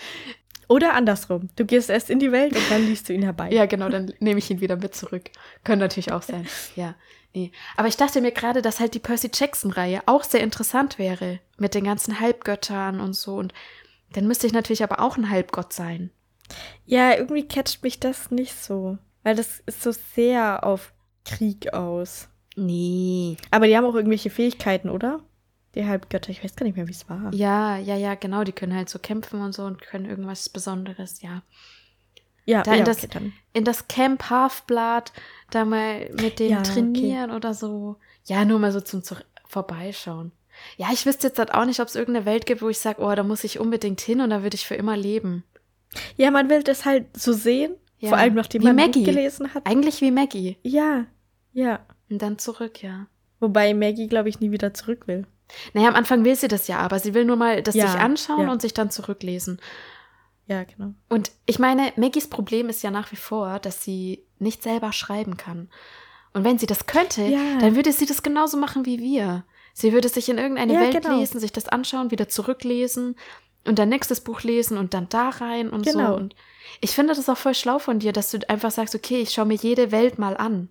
Oder 0.68 0.96
andersrum. 0.96 1.48
Du 1.56 1.66
gehst 1.66 1.90
erst 1.90 2.10
in 2.10 2.20
die 2.20 2.34
Welt 2.34 2.58
und 2.58 2.70
dann 2.70 2.86
liest 2.86 3.08
du 3.08 3.14
ihn 3.14 3.24
herbei. 3.24 3.50
Ja, 3.52 3.68
genau, 3.68 3.88
dann 3.88 4.14
nehme 4.20 4.38
ich 4.38 4.52
ihn 4.52 4.60
wieder 4.60 4.76
mit 4.76 4.94
zurück. 4.96 5.32
Können 5.64 5.80
natürlich 5.80 6.12
auch 6.12 6.22
sein. 6.22 6.46
Ja, 6.76 6.96
nee. 7.34 7.52
Aber 7.78 7.88
ich 7.88 7.98
dachte 7.98 8.22
mir 8.22 8.32
gerade, 8.32 8.62
dass 8.62 8.80
halt 8.80 8.94
die 8.94 9.00
Percy 9.00 9.30
Jackson-Reihe 9.34 10.02
auch 10.06 10.24
sehr 10.24 10.42
interessant 10.42 10.98
wäre. 10.98 11.40
Mit 11.58 11.76
den 11.76 11.84
ganzen 11.84 12.20
Halbgöttern 12.20 13.00
und 13.00 13.14
so. 13.14 13.36
Und 13.36 13.54
dann 14.14 14.28
müsste 14.28 14.48
ich 14.48 14.54
natürlich 14.54 14.84
aber 14.84 15.00
auch 15.00 15.18
ein 15.18 15.30
Halbgott 15.30 15.74
sein. 15.74 16.12
Ja, 16.86 17.16
irgendwie 17.16 17.48
catcht 17.48 17.84
mich 17.84 18.00
das 18.00 18.32
nicht 18.32 18.56
so. 18.56 18.98
Weil 19.24 19.36
das 19.36 19.60
ist 19.66 19.84
so 19.84 19.92
sehr 19.92 20.64
auf 20.64 20.94
Krieg 21.26 21.74
aus. 21.74 22.30
Nee. 22.56 23.38
Aber 23.52 23.68
die 23.68 23.78
haben 23.78 23.86
auch 23.86 23.96
irgendwelche 23.96 24.30
Fähigkeiten, 24.30 24.90
oder? 24.90 25.22
Die 25.76 25.86
Halbgötter. 25.86 26.32
Ich 26.32 26.44
weiß 26.44 26.56
gar 26.56 26.66
nicht 26.66 26.76
mehr, 26.76 26.88
wie 26.88 26.94
es 26.94 27.08
war. 27.10 27.32
Ja, 27.34 27.78
ja, 27.78 27.96
ja, 27.96 28.16
genau. 28.16 28.44
Die 28.44 28.52
können 28.52 28.76
halt 28.76 28.90
so 28.90 28.98
kämpfen 28.98 29.42
und 29.42 29.54
so 29.54 29.64
und 29.64 29.82
können 29.82 30.06
irgendwas 30.06 30.50
Besonderes, 30.50 31.22
ja. 31.22 31.44
Ja, 32.50 32.64
Da 32.64 32.72
in 32.74 32.80
ja, 32.80 32.84
das- 32.86 32.98
okay, 33.00 33.10
dann. 33.14 33.34
In 33.54 33.64
das 33.64 33.88
Camp 33.88 34.30
Halfblood, 34.30 35.12
da 35.52 35.66
mal 35.66 36.10
mit 36.22 36.40
denen 36.40 36.52
Ja, 36.52 36.60
okay. 36.60 36.72
trainieren 36.74 37.32
oder 37.32 37.54
so. 37.54 37.96
Ja, 38.26 38.46
nur 38.46 38.60
mal 38.60 38.72
so 38.72 38.82
zum 38.82 39.04
Zur 39.04 39.18
Vorbeischauen. 39.48 40.32
Ja, 40.78 40.88
ich 40.92 41.06
wüsste 41.06 41.28
jetzt 41.28 41.40
halt 41.40 41.54
auch 41.54 41.66
nicht, 41.66 41.80
ob 41.80 41.88
es 41.88 41.96
irgendeine 41.96 42.26
Welt 42.26 42.46
gibt, 42.46 42.62
wo 42.62 42.70
ich 42.70 42.80
sage, 42.80 43.02
oh, 43.02 43.14
da 43.16 43.24
muss 43.24 43.44
ich 43.44 43.60
unbedingt 43.60 44.02
hin 44.02 44.22
und 44.22 44.30
da 44.30 44.44
würde 44.44 44.56
ich 44.56 44.66
für 44.68 44.76
immer 44.76 44.98
leben. 44.98 45.44
Ja, 46.18 46.30
man 46.32 46.50
will 46.50 46.62
das 46.64 46.86
halt 46.86 47.06
so 47.18 47.34
sehen. 47.34 47.74
Ja. 48.00 48.10
Vor 48.10 48.18
allem, 48.18 48.36
nachdem 48.36 48.62
Wie 48.62 48.68
man 48.68 48.76
Maggie. 48.76 49.04
Gelesen 49.04 49.54
hat. 49.54 49.66
Eigentlich 49.66 50.02
wie 50.02 50.12
Maggie. 50.12 50.58
Ja, 50.64 51.06
ja. 51.54 51.80
Und 52.10 52.22
dann 52.22 52.38
zurück, 52.38 52.82
ja. 52.84 53.08
Wobei 53.40 53.74
Maggie, 53.74 54.08
glaube 54.08 54.30
ich, 54.30 54.40
nie 54.40 54.52
wieder 54.52 54.74
zurück 54.74 55.08
will. 55.08 55.26
Naja, 55.74 55.88
am 55.90 55.96
Anfang 55.96 56.24
will 56.26 56.36
sie 56.36 56.48
das 56.48 56.68
ja, 56.68 56.78
aber 56.80 57.00
sie 57.00 57.14
will 57.14 57.26
nur 57.26 57.36
mal 57.36 57.64
das 57.64 57.74
Ja, 57.76 57.88
sich 57.88 58.00
anschauen 58.00 58.44
ja. 58.48 58.52
und 58.52 58.62
sich 58.62 58.74
dann 58.74 58.92
zurücklesen. 58.92 59.60
Ja, 60.50 60.64
genau. 60.64 60.94
Und 61.10 61.32
ich 61.46 61.60
meine, 61.60 61.94
Maggies 61.96 62.28
Problem 62.28 62.70
ist 62.70 62.82
ja 62.84 62.90
nach 62.92 63.12
wie 63.12 63.18
vor, 63.18 63.60
dass 63.60 63.84
sie 63.84 64.26
nicht 64.40 64.64
selber 64.64 64.92
schreiben 64.92 65.38
kann. 65.38 65.70
Und 66.34 66.44
wenn 66.44 66.58
sie 66.58 66.66
das 66.66 66.88
könnte, 66.88 67.22
Ja. 67.24 67.60
dann 67.60 67.76
würde 67.76 67.92
sie 67.92 68.06
das 68.08 68.24
genauso 68.24 68.58
machen 68.58 68.86
wie 68.86 69.00
wir. 69.00 69.46
Sie 69.74 69.94
würde 69.94 70.10
sich 70.10 70.28
in 70.28 70.38
irgendeine 70.40 70.74
Ja, 70.74 70.80
Welt 70.82 71.02
genau. 71.04 71.18
lesen, 71.20 71.40
sich 71.40 71.52
das 71.52 71.68
anschauen, 71.68 72.12
wieder 72.12 72.28
zurücklesen 72.28 73.16
und 73.66 73.78
dann 73.80 73.90
nächstes 73.90 74.22
Buch 74.22 74.42
lesen 74.42 74.78
und 74.78 74.94
dann 74.94 75.08
da 75.10 75.30
rein 75.30 75.70
und 75.70 75.86
Genau. 75.86 76.10
so. 76.10 76.16
Und 76.16 76.36
ich 76.82 76.92
finde 76.92 77.14
das 77.14 77.30
auch 77.30 77.38
voll 77.38 77.54
schlau 77.54 77.78
von 77.80 78.00
dir, 78.00 78.12
dass 78.12 78.32
du 78.32 78.40
einfach 78.50 78.72
sagst, 78.72 78.96
okay, 78.96 79.22
ich 79.22 79.32
schaue 79.32 79.46
mir 79.46 79.56
jede 79.56 79.92
Welt 79.92 80.18
mal 80.18 80.36
an. 80.36 80.70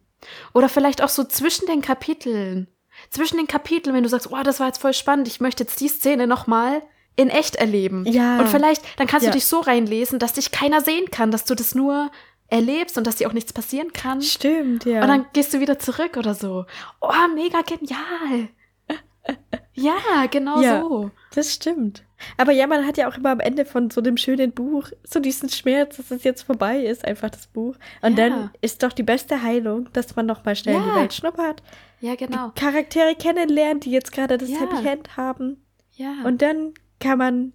Oder 0.54 0.68
vielleicht 0.68 1.02
auch 1.02 1.08
so 1.08 1.22
zwischen 1.24 1.66
den 1.66 1.82
Kapiteln. 1.82 2.66
Zwischen 3.10 3.36
den 3.36 3.46
Kapiteln, 3.46 3.94
wenn 3.94 4.02
du 4.02 4.08
sagst, 4.08 4.32
oh, 4.32 4.42
das 4.42 4.58
war 4.58 4.66
jetzt 4.66 4.80
voll 4.80 4.92
spannend, 4.94 5.28
ich 5.28 5.40
möchte 5.40 5.62
jetzt 5.62 5.80
die 5.80 5.88
Szene 5.88 6.26
nochmal 6.26 6.82
in 7.18 7.28
echt 7.30 7.56
erleben. 7.56 8.06
Ja. 8.06 8.38
Und 8.40 8.48
vielleicht, 8.48 8.82
dann 8.98 9.06
kannst 9.08 9.26
Ja. 9.26 9.32
du 9.32 9.36
dich 9.36 9.44
so 9.46 9.58
reinlesen, 9.60 10.18
dass 10.18 10.32
dich 10.34 10.52
keiner 10.52 10.80
sehen 10.80 11.10
kann, 11.10 11.30
dass 11.30 11.44
du 11.44 11.54
das 11.54 11.74
nur 11.74 12.10
erlebst 12.46 12.96
und 12.96 13.06
dass 13.06 13.16
dir 13.16 13.28
auch 13.28 13.32
nichts 13.34 13.52
passieren 13.52 13.92
kann. 13.92 14.22
Stimmt, 14.22 14.84
ja. 14.86 15.02
Und 15.02 15.08
dann 15.08 15.26
gehst 15.32 15.52
du 15.52 15.60
wieder 15.60 15.78
zurück 15.78 16.16
oder 16.16 16.34
so. 16.34 16.64
Oh, 17.00 17.12
mega 17.34 17.60
genial. 17.62 18.48
Ja, 19.74 20.26
genau 20.30 20.60
Ja. 20.60 20.80
so. 20.80 21.10
Das 21.34 21.52
stimmt. 21.52 22.02
Aber 22.36 22.50
ja, 22.50 22.66
man 22.66 22.84
hat 22.86 22.96
ja 22.96 23.08
auch 23.08 23.16
immer 23.16 23.30
am 23.30 23.40
Ende 23.40 23.64
von 23.64 23.90
so 23.90 24.00
einem 24.00 24.16
schönen 24.16 24.52
Buch 24.52 24.88
so 25.04 25.20
diesen 25.20 25.50
Schmerz, 25.50 25.98
dass 25.98 26.10
es 26.10 26.24
jetzt 26.24 26.42
vorbei 26.42 26.82
ist, 26.84 27.04
einfach 27.04 27.30
das 27.30 27.46
Buch. 27.46 27.76
Und 28.02 28.18
Ja. 28.18 28.28
dann 28.28 28.50
ist 28.60 28.82
doch 28.82 28.92
die 28.92 29.02
beste 29.04 29.42
Heilung, 29.42 29.88
dass 29.92 30.16
man 30.16 30.26
noch 30.26 30.44
mal 30.44 30.56
schnell 30.56 30.76
in 30.76 30.80
Ja. 30.82 30.94
die 30.94 31.00
Welt 31.00 31.14
schnuppert, 31.14 31.62
Ja, 32.00 32.14
genau. 32.16 32.52
Charaktere 32.56 33.14
kennenlernt, 33.16 33.84
die 33.84 33.90
jetzt 33.90 34.12
gerade 34.12 34.38
das. 34.38 34.48
Happy 34.48 34.86
End 34.88 35.16
haben. 35.16 35.62
Ja. 35.92 36.12
Und 36.24 36.40
dann 36.42 36.72
kann 37.00 37.18
man 37.18 37.52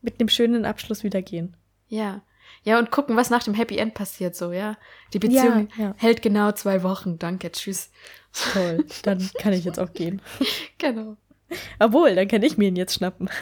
mit 0.00 0.18
einem 0.20 0.28
schönen 0.28 0.64
Abschluss 0.64 1.02
wieder 1.04 1.22
gehen. 1.22 1.56
ja. 1.88 2.22
Ja, 2.64 2.78
und 2.78 2.90
gucken, 2.90 3.16
was 3.16 3.30
nach 3.30 3.42
dem 3.42 3.54
Happy 3.54 3.78
End 3.78 3.94
passiert, 3.94 4.36
so, 4.36 4.52
ja. 4.52 4.76
Die 5.14 5.18
Beziehung 5.18 5.68
Ja, 5.78 5.84
ja. 5.84 5.94
hält 5.96 6.20
genau 6.22 6.52
zwei 6.52 6.82
Wochen. 6.82 7.18
Danke, 7.18 7.50
tschüss. 7.50 7.90
Toll. 8.52 8.84
Dann 9.04 9.30
kann 9.38 9.52
ich 9.54 9.64
jetzt 9.64 9.80
auch 9.80 9.92
gehen. 9.92 10.20
Genau. 10.78 11.16
Obwohl, 11.80 12.14
dann 12.14 12.28
kann 12.28 12.42
ich 12.42 12.58
mir 12.58 12.68
ihn 12.68 12.76
jetzt 12.76 12.94
schnappen. 12.94 13.28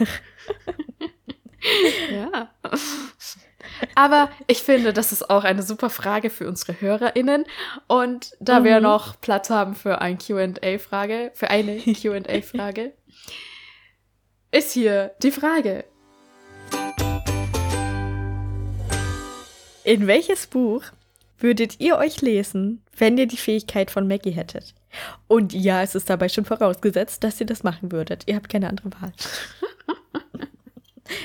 Ja. 2.11 2.49
Aber 3.95 4.29
ich 4.47 4.59
finde, 4.63 4.93
das 4.93 5.11
ist 5.11 5.29
auch 5.29 5.43
eine 5.43 5.61
super 5.61 5.89
Frage 5.91 6.29
für 6.31 6.47
unsere 6.47 6.79
HörerInnen. 6.81 7.45
Und 7.87 8.31
da 8.39 8.63
wir 8.63 8.77
Mhm. 8.77 8.83
noch 8.83 9.19
Platz 9.21 9.49
haben 9.51 9.75
für 9.75 10.01
ein 10.01 10.17
QA-Frage, 10.17 11.31
für 11.35 11.49
eine 11.51 11.77
QA-Frage, 11.77 12.93
ist 14.51 14.71
hier 14.73 15.11
die 15.21 15.31
Frage. 15.31 15.85
In 19.83 20.07
welches 20.07 20.47
Buch 20.47 20.83
würdet 21.39 21.79
ihr 21.79 21.97
euch 21.97 22.21
lesen, 22.21 22.83
wenn 22.97 23.17
ihr 23.17 23.25
die 23.27 23.37
Fähigkeit 23.37 23.89
von 23.89 24.07
Maggie 24.07 24.31
hättet? 24.31 24.75
Und 25.27 25.53
ja, 25.53 25.81
es 25.81 25.95
ist 25.95 26.09
dabei 26.09 26.29
schon 26.29 26.45
vorausgesetzt, 26.45 27.23
dass 27.23 27.39
ihr 27.39 27.47
das 27.47 27.63
machen 27.63 27.91
würdet. 27.91 28.23
Ihr 28.27 28.35
habt 28.35 28.49
keine 28.49 28.69
andere 28.69 28.91
Wahl. 29.01 29.13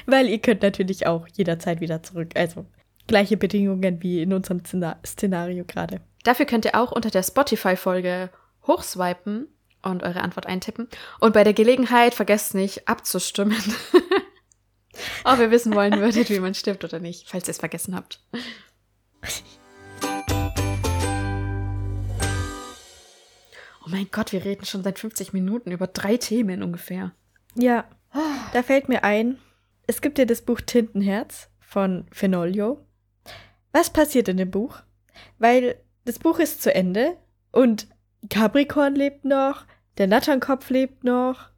Weil 0.06 0.28
ihr 0.28 0.38
könnt 0.38 0.62
natürlich 0.62 1.06
auch 1.06 1.26
jederzeit 1.28 1.80
wieder 1.80 2.02
zurück. 2.02 2.30
Also 2.34 2.64
gleiche 3.06 3.36
Bedingungen 3.36 4.02
wie 4.02 4.22
in 4.22 4.32
unserem 4.32 4.60
Szena- 4.64 4.96
Szenario 5.04 5.64
gerade. 5.64 6.00
Dafür 6.24 6.46
könnt 6.46 6.64
ihr 6.64 6.74
auch 6.74 6.92
unter 6.92 7.10
der 7.10 7.22
Spotify-Folge 7.22 8.30
hochswipen 8.66 9.48
und 9.90 10.02
eure 10.02 10.20
Antwort 10.20 10.46
eintippen. 10.46 10.88
Und 11.20 11.32
bei 11.32 11.44
der 11.44 11.54
Gelegenheit 11.54 12.14
vergesst 12.14 12.54
nicht 12.54 12.88
abzustimmen. 12.88 13.56
Ob 15.24 15.38
ihr 15.38 15.50
wissen 15.50 15.74
wollen 15.74 16.00
würdet, 16.00 16.30
wie 16.30 16.40
man 16.40 16.54
stirbt 16.54 16.84
oder 16.84 17.00
nicht, 17.00 17.28
falls 17.28 17.48
ihr 17.48 17.52
es 17.52 17.58
vergessen 17.58 17.94
habt. 17.94 18.20
Oh 23.84 23.88
mein 23.88 24.08
Gott, 24.10 24.32
wir 24.32 24.44
reden 24.44 24.64
schon 24.64 24.82
seit 24.82 24.98
50 24.98 25.32
Minuten 25.32 25.70
über 25.70 25.86
drei 25.86 26.16
Themen 26.16 26.62
ungefähr. 26.62 27.12
Ja, 27.54 27.84
da 28.52 28.62
fällt 28.62 28.88
mir 28.88 29.04
ein, 29.04 29.38
es 29.86 30.00
gibt 30.00 30.18
ja 30.18 30.24
das 30.24 30.42
Buch 30.42 30.60
Tintenherz 30.60 31.48
von 31.60 32.06
Fenolio. 32.10 32.84
Was 33.72 33.90
passiert 33.90 34.28
in 34.28 34.38
dem 34.38 34.50
Buch? 34.50 34.78
Weil 35.38 35.76
das 36.04 36.18
Buch 36.18 36.38
ist 36.38 36.62
zu 36.62 36.74
Ende 36.74 37.16
und 37.52 37.88
Capricorn 38.28 38.94
lebt 38.94 39.24
noch, 39.24 39.64
der 39.98 40.06
Natternkopf 40.06 40.70
lebt 40.70 41.04
noch. 41.04 41.50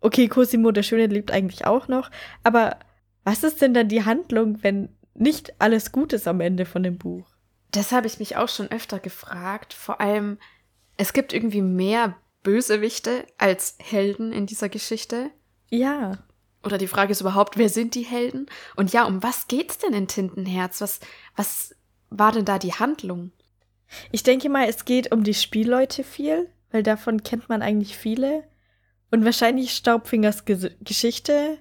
Okay, 0.00 0.28
Cosimo 0.28 0.70
der 0.72 0.82
Schöne 0.82 1.06
lebt 1.06 1.30
eigentlich 1.30 1.66
auch 1.66 1.88
noch. 1.88 2.10
Aber 2.42 2.78
was 3.24 3.44
ist 3.44 3.62
denn 3.62 3.74
dann 3.74 3.88
die 3.88 4.04
Handlung, 4.04 4.62
wenn 4.62 4.88
nicht 5.14 5.60
alles 5.60 5.92
gut 5.92 6.12
ist 6.12 6.26
am 6.26 6.40
Ende 6.40 6.64
von 6.64 6.82
dem 6.82 6.98
Buch? 6.98 7.26
Das 7.70 7.92
habe 7.92 8.06
ich 8.06 8.18
mich 8.18 8.36
auch 8.36 8.48
schon 8.48 8.70
öfter 8.70 8.98
gefragt. 8.98 9.72
Vor 9.74 10.00
allem, 10.00 10.38
es 10.96 11.12
gibt 11.12 11.32
irgendwie 11.32 11.62
mehr 11.62 12.16
Bösewichte 12.42 13.26
als 13.38 13.76
Helden 13.78 14.32
in 14.32 14.46
dieser 14.46 14.68
Geschichte. 14.68 15.30
Ja. 15.70 16.18
Oder 16.64 16.78
die 16.78 16.86
Frage 16.86 17.12
ist 17.12 17.20
überhaupt, 17.20 17.56
wer 17.56 17.68
sind 17.68 17.94
die 17.94 18.02
Helden? 18.02 18.46
Und 18.76 18.92
ja, 18.92 19.04
um 19.04 19.22
was 19.22 19.48
geht's 19.48 19.78
denn 19.78 19.94
in 19.94 20.08
Tintenherz? 20.08 20.80
Was, 20.80 21.00
was 21.36 21.74
war 22.10 22.32
denn 22.32 22.44
da 22.44 22.58
die 22.58 22.74
Handlung? 22.74 23.32
Ich 24.10 24.22
denke 24.22 24.48
mal, 24.48 24.68
es 24.68 24.84
geht 24.84 25.12
um 25.12 25.24
die 25.24 25.34
Spielleute 25.34 26.04
viel, 26.04 26.48
weil 26.72 26.82
davon 26.82 27.22
kennt 27.22 27.48
man 27.48 27.62
eigentlich 27.62 27.96
viele. 27.96 28.44
Und 29.10 29.24
wahrscheinlich 29.24 29.72
Staubfingers 29.74 30.44
Ges 30.46 30.68
Geschichte 30.80 31.58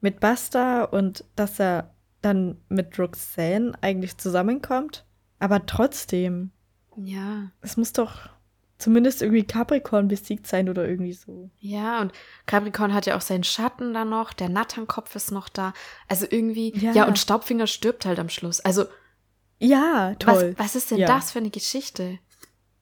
mit 0.00 0.20
Basta 0.20 0.84
und 0.84 1.24
dass 1.34 1.58
er 1.58 1.94
dann 2.22 2.58
mit 2.68 2.98
Roxanne 2.98 3.72
eigentlich 3.80 4.16
zusammenkommt. 4.18 5.04
Aber 5.38 5.64
trotzdem. 5.66 6.50
Ja. 6.96 7.50
Es 7.62 7.76
muss 7.78 7.92
doch 7.94 8.28
zumindest 8.76 9.22
irgendwie 9.22 9.44
Capricorn 9.44 10.08
besiegt 10.08 10.46
sein 10.46 10.68
oder 10.68 10.86
irgendwie 10.86 11.12
so. 11.14 11.50
Ja, 11.58 12.00
und 12.02 12.12
Capricorn 12.46 12.92
hat 12.94 13.06
ja 13.06 13.16
auch 13.16 13.20
seinen 13.22 13.44
Schatten 13.44 13.92
da 13.94 14.04
noch, 14.04 14.32
der 14.34 14.48
Natternkopf 14.50 15.14
ist 15.16 15.32
noch 15.32 15.48
da. 15.48 15.72
Also 16.08 16.26
irgendwie, 16.28 16.76
ja, 16.76 16.92
Ja. 16.92 17.06
und 17.06 17.18
Staubfinger 17.18 17.66
stirbt 17.66 18.04
halt 18.06 18.18
am 18.18 18.28
Schluss. 18.28 18.60
Also, 18.60 18.84
Ja, 19.58 20.14
toll. 20.18 20.54
was, 20.56 20.66
was 20.66 20.76
ist 20.76 20.90
denn 20.90 20.98
Ja. 20.98 21.06
das 21.06 21.32
für 21.32 21.38
eine 21.38 21.50
Geschichte? 21.50 22.18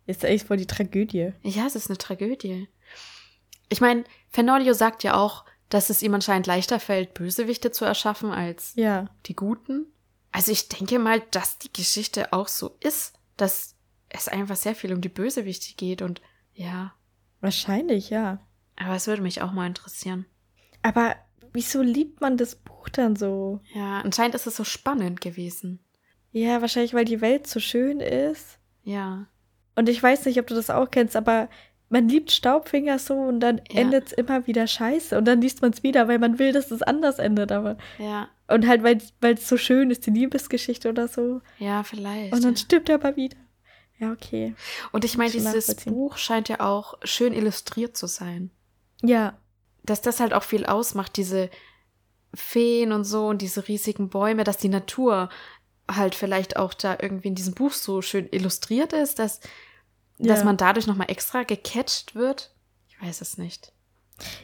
Ist 0.08 0.24
echt 0.24 0.46
voll 0.48 0.56
die 0.56 0.66
Tragödie. 0.66 1.32
Ja, 1.42 1.66
es 1.66 1.76
ist 1.76 1.88
eine 1.90 1.98
Tragödie. 1.98 2.66
Ich 3.68 3.80
meine, 3.80 4.02
Fenolio 4.30 4.72
sagt 4.72 5.04
ja 5.04 5.14
auch, 5.14 5.44
dass 5.68 5.90
es 5.90 6.02
ihm 6.02 6.14
anscheinend 6.14 6.46
leichter 6.46 6.80
fällt, 6.80 7.12
Bösewichte 7.14 7.70
zu 7.70 7.84
erschaffen 7.84 8.30
als 8.32 8.72
Ja. 8.74 9.10
die 9.26 9.36
Guten. 9.36 9.86
Also 10.32 10.50
ich 10.50 10.68
denke 10.68 10.98
mal, 10.98 11.20
dass 11.30 11.58
die 11.58 11.72
Geschichte 11.72 12.32
auch 12.32 12.48
so 12.48 12.76
ist, 12.80 13.12
dass 13.36 13.74
es 14.08 14.28
einfach 14.28 14.56
sehr 14.56 14.74
viel 14.74 14.92
um 14.94 15.00
die 15.02 15.08
Bösewichte 15.10 15.74
geht 15.76 16.00
und 16.02 16.20
ja, 16.54 16.94
Wahrscheinlich, 17.40 18.10
ja. 18.10 18.40
aber 18.76 18.94
es 18.96 19.06
würde 19.06 19.22
mich 19.22 19.42
auch 19.42 19.52
mal 19.52 19.66
interessieren. 19.66 20.26
Aber 20.82 21.14
wieso 21.52 21.82
liebt 21.82 22.20
man 22.20 22.36
das 22.36 22.56
Buch 22.56 22.88
dann 22.88 23.14
so? 23.14 23.60
Ja, 23.74 24.00
anscheinend 24.00 24.34
ist 24.34 24.46
es 24.46 24.56
so 24.56 24.64
spannend 24.64 25.20
gewesen. 25.20 25.78
Ja, 26.32 26.60
wahrscheinlich, 26.62 26.94
weil 26.94 27.04
die 27.04 27.20
Welt 27.20 27.46
so 27.46 27.60
schön 27.60 28.00
ist. 28.00 28.58
Ja. 28.82 29.26
Und 29.78 29.88
ich 29.88 30.02
weiß 30.02 30.26
nicht, 30.26 30.38
ob 30.40 30.46
du 30.48 30.54
das 30.54 30.70
auch 30.70 30.90
kennst, 30.90 31.14
aber 31.16 31.48
man 31.88 32.08
liebt 32.08 32.30
Staubfinger 32.32 32.98
so 32.98 33.14
und 33.14 33.40
dann 33.40 33.58
Ja. 33.70 33.80
endet 33.80 34.06
es 34.08 34.12
immer 34.12 34.46
wieder 34.46 34.66
scheiße. 34.66 35.16
Und 35.16 35.24
dann 35.24 35.40
liest 35.40 35.62
man 35.62 35.70
es 35.70 35.82
wieder, 35.82 36.08
weil 36.08 36.18
man 36.18 36.38
will, 36.38 36.52
dass 36.52 36.70
es 36.70 36.82
anders 36.82 37.18
endet. 37.18 37.52
Aber 37.52 37.78
Ja, 37.98 38.28
und 38.48 38.66
halt, 38.66 38.82
weil 38.82 38.98
es 39.34 39.48
so 39.48 39.56
schön 39.56 39.90
ist, 39.90 40.04
die 40.06 40.10
Liebesgeschichte 40.10 40.88
oder 40.88 41.08
so. 41.08 41.40
ja, 41.58 41.82
vielleicht. 41.84 42.32
Und 42.34 42.44
dann 42.44 42.54
ja. 42.54 42.58
stirbt 42.58 42.88
er 42.88 42.96
aber 42.96 43.16
wieder. 43.16 43.36
Ja, 43.98 44.12
okay. 44.12 44.54
Und 44.92 45.04
ich 45.04 45.16
meine, 45.16 45.30
dieses. 45.30 45.74
Buch 45.84 46.18
scheint 46.18 46.48
ja 46.48 46.60
auch 46.60 46.94
schön 47.04 47.32
illustriert 47.32 47.96
zu 47.96 48.06
sein. 48.06 48.50
Ja, 49.02 49.38
Dass 49.84 50.02
das 50.02 50.20
halt 50.20 50.34
auch 50.34 50.42
viel 50.42 50.66
ausmacht, 50.66 51.16
diese 51.16 51.48
Feen 52.34 52.92
und 52.92 53.04
so 53.04 53.28
und 53.28 53.40
diese 53.42 53.66
riesigen 53.68 54.10
Bäume, 54.10 54.44
dass 54.44 54.58
die 54.58 54.68
Natur 54.68 55.30
halt 55.90 56.14
vielleicht 56.14 56.56
auch 56.58 56.74
da 56.74 56.98
irgendwie 57.00 57.28
in 57.28 57.34
diesem 57.34 57.54
Buch 57.54 57.72
so 57.72 58.02
schön 58.02 58.28
illustriert 58.30 58.92
ist, 58.92 59.18
dass, 59.18 59.40
dass 60.18 60.40
Ja. 60.40 60.44
man 60.44 60.56
dadurch 60.56 60.86
nochmal 60.86 61.10
extra 61.10 61.42
gecatcht 61.44 62.14
wird. 62.14 62.50
Ich 62.88 63.00
weiß 63.00 63.20
es 63.20 63.38
nicht. 63.38 63.72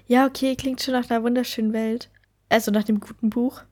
ja, 0.06 0.26
okay, 0.26 0.54
klingt 0.56 0.80
schon 0.82 0.94
nach 0.94 1.10
einer 1.10 1.22
wunderschönen 1.24 1.72
Welt. 1.72 2.08
Also 2.48 2.70
nach 2.70 2.84
dem 2.84 3.00
guten 3.00 3.30
Buch. 3.30 3.62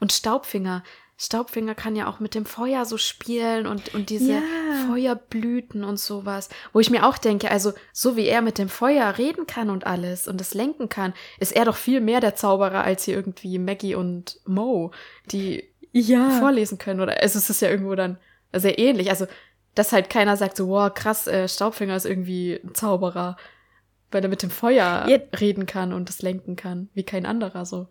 Und 0.00 0.12
Staubfinger. 0.12 0.82
Staubfinger 1.20 1.74
kann 1.74 1.96
ja 1.96 2.06
auch 2.08 2.20
mit 2.20 2.34
dem 2.34 2.46
Feuer 2.46 2.84
so 2.84 2.96
spielen 2.96 3.66
und, 3.66 3.92
und 3.92 4.08
diese 4.08 4.34
Ja. 4.34 4.42
Feuerblüten 4.86 5.84
und 5.84 5.98
sowas. 5.98 6.48
Wo 6.72 6.80
ich 6.80 6.90
mir 6.90 7.06
auch 7.06 7.18
denke, 7.18 7.50
also 7.50 7.72
so 7.92 8.16
wie 8.16 8.26
er 8.26 8.40
mit 8.40 8.56
dem 8.58 8.68
Feuer 8.68 9.18
reden 9.18 9.46
kann 9.46 9.68
und 9.70 9.86
alles 9.86 10.28
und 10.28 10.40
es 10.40 10.54
lenken 10.54 10.88
kann, 10.88 11.12
ist 11.38 11.52
er 11.54 11.64
doch 11.64 11.76
viel 11.76 12.00
mehr 12.00 12.20
der 12.20 12.34
Zauberer 12.36 12.82
als 12.84 13.04
hier 13.04 13.14
irgendwie 13.16 13.58
Maggie 13.58 13.94
und 13.96 14.40
Mo, 14.46 14.92
die 15.26 15.68
Ja. 15.92 16.30
vorlesen 16.38 16.78
können. 16.78 17.00
Oder 17.00 17.20
also 17.20 17.38
es 17.38 17.50
ist 17.50 17.60
ja 17.62 17.68
irgendwo 17.68 17.94
dann 17.94 18.18
sehr 18.54 18.78
ähnlich. 18.78 19.10
Also, 19.10 19.26
dass 19.78 19.92
halt 19.92 20.10
keiner 20.10 20.36
sagt 20.36 20.56
so, 20.56 20.68
wow, 20.68 20.92
krass, 20.92 21.26
äh, 21.26 21.48
Staubfinger 21.48 21.94
ist 21.96 22.04
irgendwie 22.06 22.54
ein 22.64 22.74
Zauberer, 22.74 23.36
weil 24.10 24.22
er 24.22 24.28
mit 24.28 24.42
dem 24.42 24.50
Feuer 24.50 25.06
Ja. 25.08 25.18
reden 25.38 25.66
kann 25.66 25.92
und 25.92 26.10
es 26.10 26.20
lenken 26.22 26.56
kann, 26.56 26.88
wie 26.94 27.04
kein 27.04 27.26
anderer 27.26 27.64
so. 27.64 27.88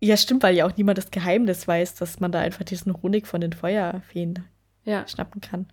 Ja, 0.00 0.16
stimmt, 0.16 0.42
weil 0.42 0.56
ja 0.56 0.66
auch 0.66 0.76
niemand 0.76 0.98
das 0.98 1.12
Geheimnis 1.12 1.68
weiß, 1.68 1.94
dass 1.94 2.18
man 2.18 2.32
da 2.32 2.40
einfach 2.40 2.64
diesen 2.64 3.00
Honig 3.02 3.28
von 3.28 3.40
den 3.40 3.52
Feuerfeen 3.52 4.44
Ja. 4.84 5.06
schnappen 5.06 5.40
kann. 5.40 5.66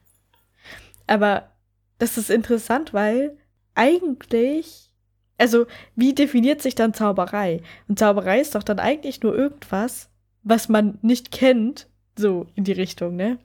Aber 1.07 1.49
das 1.97 2.17
ist 2.19 2.29
interessant, 2.29 2.93
weil 2.93 3.35
eigentlich, 3.73 4.91
also 5.39 5.65
wie 5.95 6.13
definiert 6.13 6.61
sich 6.61 6.75
dann 6.75 6.93
Zauberei? 6.93 7.63
Und 7.87 7.97
Zauberei 7.97 8.39
ist 8.39 8.53
doch 8.53 8.63
dann 8.63 8.77
eigentlich 8.77 9.23
nur 9.23 9.35
irgendwas, 9.35 10.09
was 10.43 10.69
man 10.69 10.99
nicht 11.01 11.31
kennt, 11.31 11.87
so 12.15 12.45
in 12.53 12.63
die 12.63 12.73
Richtung, 12.73 13.15
ne? 13.15 13.39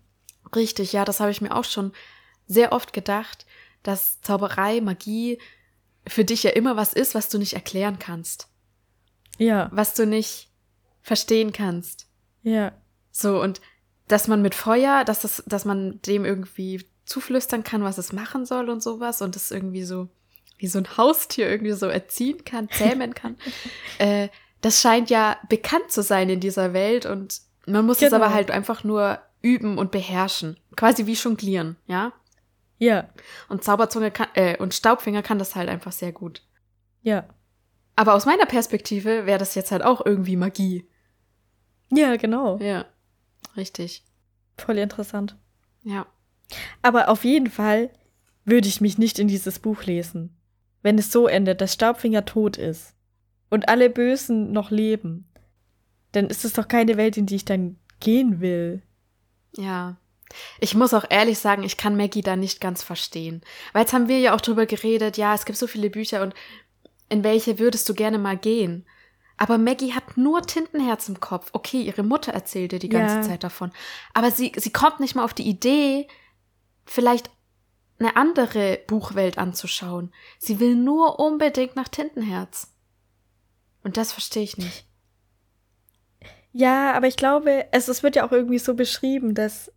Richtig, 0.57 0.93
ja, 0.93 1.05
das 1.05 1.21
habe 1.21 1.31
ich 1.31 1.41
mir 1.41 1.55
auch 1.55 1.65
schon 1.65 1.93
sehr 2.47 2.73
oft 2.73 2.93
gedacht, 2.93 3.47
dass 3.83 4.21
Zauberei, 4.21 4.81
Magie 4.81 5.39
für 6.07 6.25
dich 6.25 6.43
ja 6.43 6.51
immer 6.51 6.77
was 6.77 6.93
ist, 6.93 7.15
was 7.15 7.29
du 7.29 7.39
nicht 7.39 7.55
erklären 7.55 7.99
kannst, 7.99 8.49
Ja, 9.39 9.71
was 9.73 9.95
du 9.95 10.07
nicht 10.07 10.51
verstehen 11.03 11.53
kannst. 11.53 12.07
ja, 12.43 12.73
So, 13.11 13.41
und 13.41 13.61
dass 14.09 14.29
man 14.29 14.43
mit 14.43 14.55
Feuer, 14.55 15.05
dass, 15.05 15.21
das, 15.21 15.43
dass 15.47 15.65
man 15.65 16.01
dem 16.03 16.25
irgendwie 16.27 16.87
zuflüstern 17.07 17.65
kann, 17.65 17.83
was 17.85 17.97
es 17.99 18.13
machen 18.13 18.45
soll 18.47 18.69
und 18.71 18.83
sowas 18.83 19.23
und 19.23 19.35
es 19.37 19.51
irgendwie 19.51 19.85
so 19.85 20.09
wie 20.59 20.67
so 20.69 20.79
ein 20.79 20.97
Haustier 20.97 21.49
irgendwie 21.51 21.73
so 21.73 21.87
erziehen 21.87 22.45
kann, 22.45 22.69
zähmen 22.71 23.13
kann. 23.15 23.37
äh, 23.99 24.29
das 24.61 24.81
scheint 24.81 25.11
ja 25.11 25.37
bekannt 25.49 25.91
zu 25.91 26.03
sein 26.03 26.29
in 26.31 26.41
dieser 26.41 26.73
Welt 26.73 27.05
und 27.07 27.41
man 27.67 27.85
muss 27.87 28.01
es 28.01 28.11
Genau. 28.11 28.17
aber 28.25 28.33
halt 28.35 28.51
einfach 28.51 28.85
nur 28.85 29.19
üben 29.45 29.79
und 29.79 29.91
beherrschen. 29.93 30.59
Quasi 30.77 31.07
wie 31.07 31.13
jonglieren, 31.13 31.77
ja? 31.87 32.13
ja, 32.79 33.09
Und 33.49 33.63
Zauberzunge 33.63 34.11
kann, 34.11 34.29
äh, 34.35 34.57
und 34.59 34.75
Staubfinger 34.75 35.23
kann 35.23 35.39
das 35.39 35.55
halt 35.55 35.69
einfach 35.69 35.93
sehr 35.93 36.13
gut. 36.13 36.43
ja. 37.03 37.25
Aber 37.97 38.15
aus 38.15 38.27
meiner 38.27 38.47
Perspektive 38.47 39.25
wäre 39.25 39.39
das 39.39 39.55
jetzt 39.55 39.71
halt 39.71 39.85
auch 39.85 40.05
irgendwie 40.05 40.35
Magie. 40.35 40.85
Ja, 41.93 42.17
genau. 42.17 42.59
Ja. 42.59 42.87
Richtig. 43.57 44.03
Voll 44.59 44.79
interessant. 44.79 45.37
Ja. 45.85 46.05
Aber 46.83 47.09
auf 47.09 47.25
jeden 47.25 47.49
Fall 47.49 47.91
würde 48.45 48.67
ich 48.67 48.81
mich 48.81 48.99
nicht 48.99 49.21
in 49.21 49.29
dieses 49.29 49.61
Buch 49.61 49.85
lesen. 49.85 50.37
Wenn 50.83 50.99
es 50.99 51.13
so 51.13 51.29
endet, 51.29 51.61
dass 51.61 51.75
Staubfinger 51.75 52.25
tot 52.25 52.57
ist 52.57 52.97
und 53.49 53.69
alle 53.69 53.89
Bösen 53.91 54.51
noch 54.51 54.73
leben, 54.73 55.29
dann 56.11 56.27
ist 56.27 56.45
es 56.45 56.55
doch 56.55 56.67
keine 56.67 56.97
Welt, 56.97 57.17
in 57.17 57.27
die 57.27 57.37
ich 57.37 57.45
dann 57.45 57.77
gehen 58.01 58.41
will. 58.41 58.83
Ja. 59.57 59.97
Ich 60.59 60.75
muss 60.75 60.95
auch 60.95 61.05
ehrlich 61.09 61.39
sagen, 61.39 61.63
ich 61.63 61.77
kann 61.77 61.97
Maggie 61.97 62.23
da 62.23 62.37
nicht 62.37 62.61
ganz 62.61 62.83
verstehen. 62.83 63.43
Weil 63.73 63.83
jetzt 63.83 63.93
haben 63.93 64.09
wir 64.09 64.19
ja 64.19 64.35
auch 64.35 64.41
drüber 64.41 64.67
geredet, 64.67 65.17
ja, 65.17 65.35
es 65.35 65.45
gibt 65.45 65.59
so 65.59 65.67
viele 65.67 65.91
Bücher 65.91 66.23
und 66.23 66.35
in 67.09 67.23
welche 67.23 67.59
würdest 67.59 67.89
du 67.89 67.95
gerne 67.95 68.19
mal 68.19 68.37
gehen? 68.37 68.87
Aber 69.37 69.59
Maggie 69.59 69.93
hat 69.93 70.17
nur 70.17 70.43
Tintenherz 70.43 71.09
im 71.09 71.21
Kopf. 71.21 71.51
Okay, 71.53 71.83
ihre 71.83 72.03
Mutter 72.03 72.33
erzählt 72.33 72.73
ihr 72.73 72.79
die 72.79 72.89
ganze 72.89 73.17
Ja. 73.17 73.23
Zeit 73.23 73.45
davon. 73.45 73.73
Aber 74.13 74.31
sie, 74.31 74.53
sie 74.57 74.73
kommt 74.73 75.01
nicht 75.01 75.15
mal 75.15 75.25
auf 75.25 75.35
die 75.35 75.49
Idee, 75.49 76.07
vielleicht 76.85 77.31
eine 77.99 78.17
andere 78.17 78.81
Buchwelt 78.87 79.39
anzuschauen. 79.39 80.13
Sie 80.39 80.61
will 80.61 80.77
nur 80.77 81.19
unbedingt 81.19 81.77
nach 81.77 81.89
Tintenherz. 81.89 82.73
Und 83.83 83.97
das 83.97 84.13
verstehe 84.13 84.43
ich 84.43 84.57
nicht. 84.57 84.87
Ja, 86.57 86.93
aber 86.93 87.09
ich 87.09 87.17
glaube, 87.17 87.67
es, 87.73 87.89
es 87.89 88.03
wird 88.03 88.17
ja 88.17 88.27
auch 88.27 88.33
irgendwie 88.33 88.59
so 88.59 88.75
beschrieben, 88.75 89.35
dass 89.35 89.73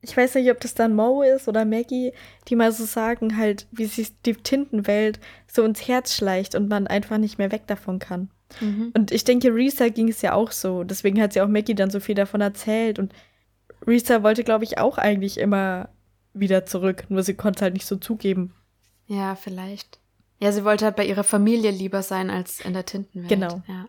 ich 0.00 0.16
weiß 0.16 0.34
nicht, 0.36 0.50
ob 0.50 0.60
das 0.60 0.74
dann 0.74 0.94
Mo 0.94 1.22
ist 1.22 1.48
oder 1.48 1.64
Maggie, 1.64 2.12
die 2.48 2.56
mal 2.56 2.70
so 2.70 2.84
sagen, 2.84 3.36
halt, 3.36 3.66
wie 3.72 3.86
sich 3.86 4.20
die 4.22 4.34
Tintenwelt 4.34 5.18
so 5.48 5.64
ins 5.64 5.88
Herz 5.88 6.14
schleicht 6.14 6.54
und 6.54 6.68
man 6.68 6.86
einfach 6.86 7.18
nicht 7.18 7.38
mehr 7.38 7.50
weg 7.50 7.66
davon 7.66 7.98
kann. 7.98 8.30
Mhm. 8.60 8.92
Und 8.96 9.10
ich 9.10 9.24
denke, 9.24 9.54
Risa 9.54 9.88
ging 9.88 10.08
es 10.08 10.22
ja 10.22 10.34
auch 10.34 10.52
so. 10.52 10.84
Deswegen 10.84 11.20
hat 11.20 11.32
sie 11.32 11.40
auch 11.40 11.48
Maggie 11.48 11.74
dann 11.74 11.90
so 11.90 12.00
viel 12.00 12.14
davon 12.14 12.40
erzählt. 12.40 12.98
Und 12.98 13.12
Risa 13.86 14.22
wollte, 14.22 14.44
glaube 14.44 14.64
ich, 14.64 14.78
auch 14.78 14.98
eigentlich 14.98 15.38
immer 15.38 15.88
wieder 16.32 16.64
zurück. 16.64 17.04
Nur 17.08 17.22
sie 17.22 17.34
konnte 17.34 17.58
es 17.58 17.62
halt 17.62 17.74
nicht 17.74 17.86
so 17.86 17.96
zugeben. 17.96 18.54
Ja, 19.06 19.34
vielleicht. 19.34 19.98
Ja, 20.40 20.52
sie 20.52 20.64
wollte 20.64 20.84
halt 20.84 20.96
bei 20.96 21.06
ihrer 21.06 21.24
Familie 21.24 21.72
lieber 21.72 22.02
sein 22.02 22.30
als 22.30 22.60
in 22.60 22.72
der 22.72 22.86
Tintenwelt. 22.86 23.28
Genau. 23.28 23.62
Ja. 23.66 23.86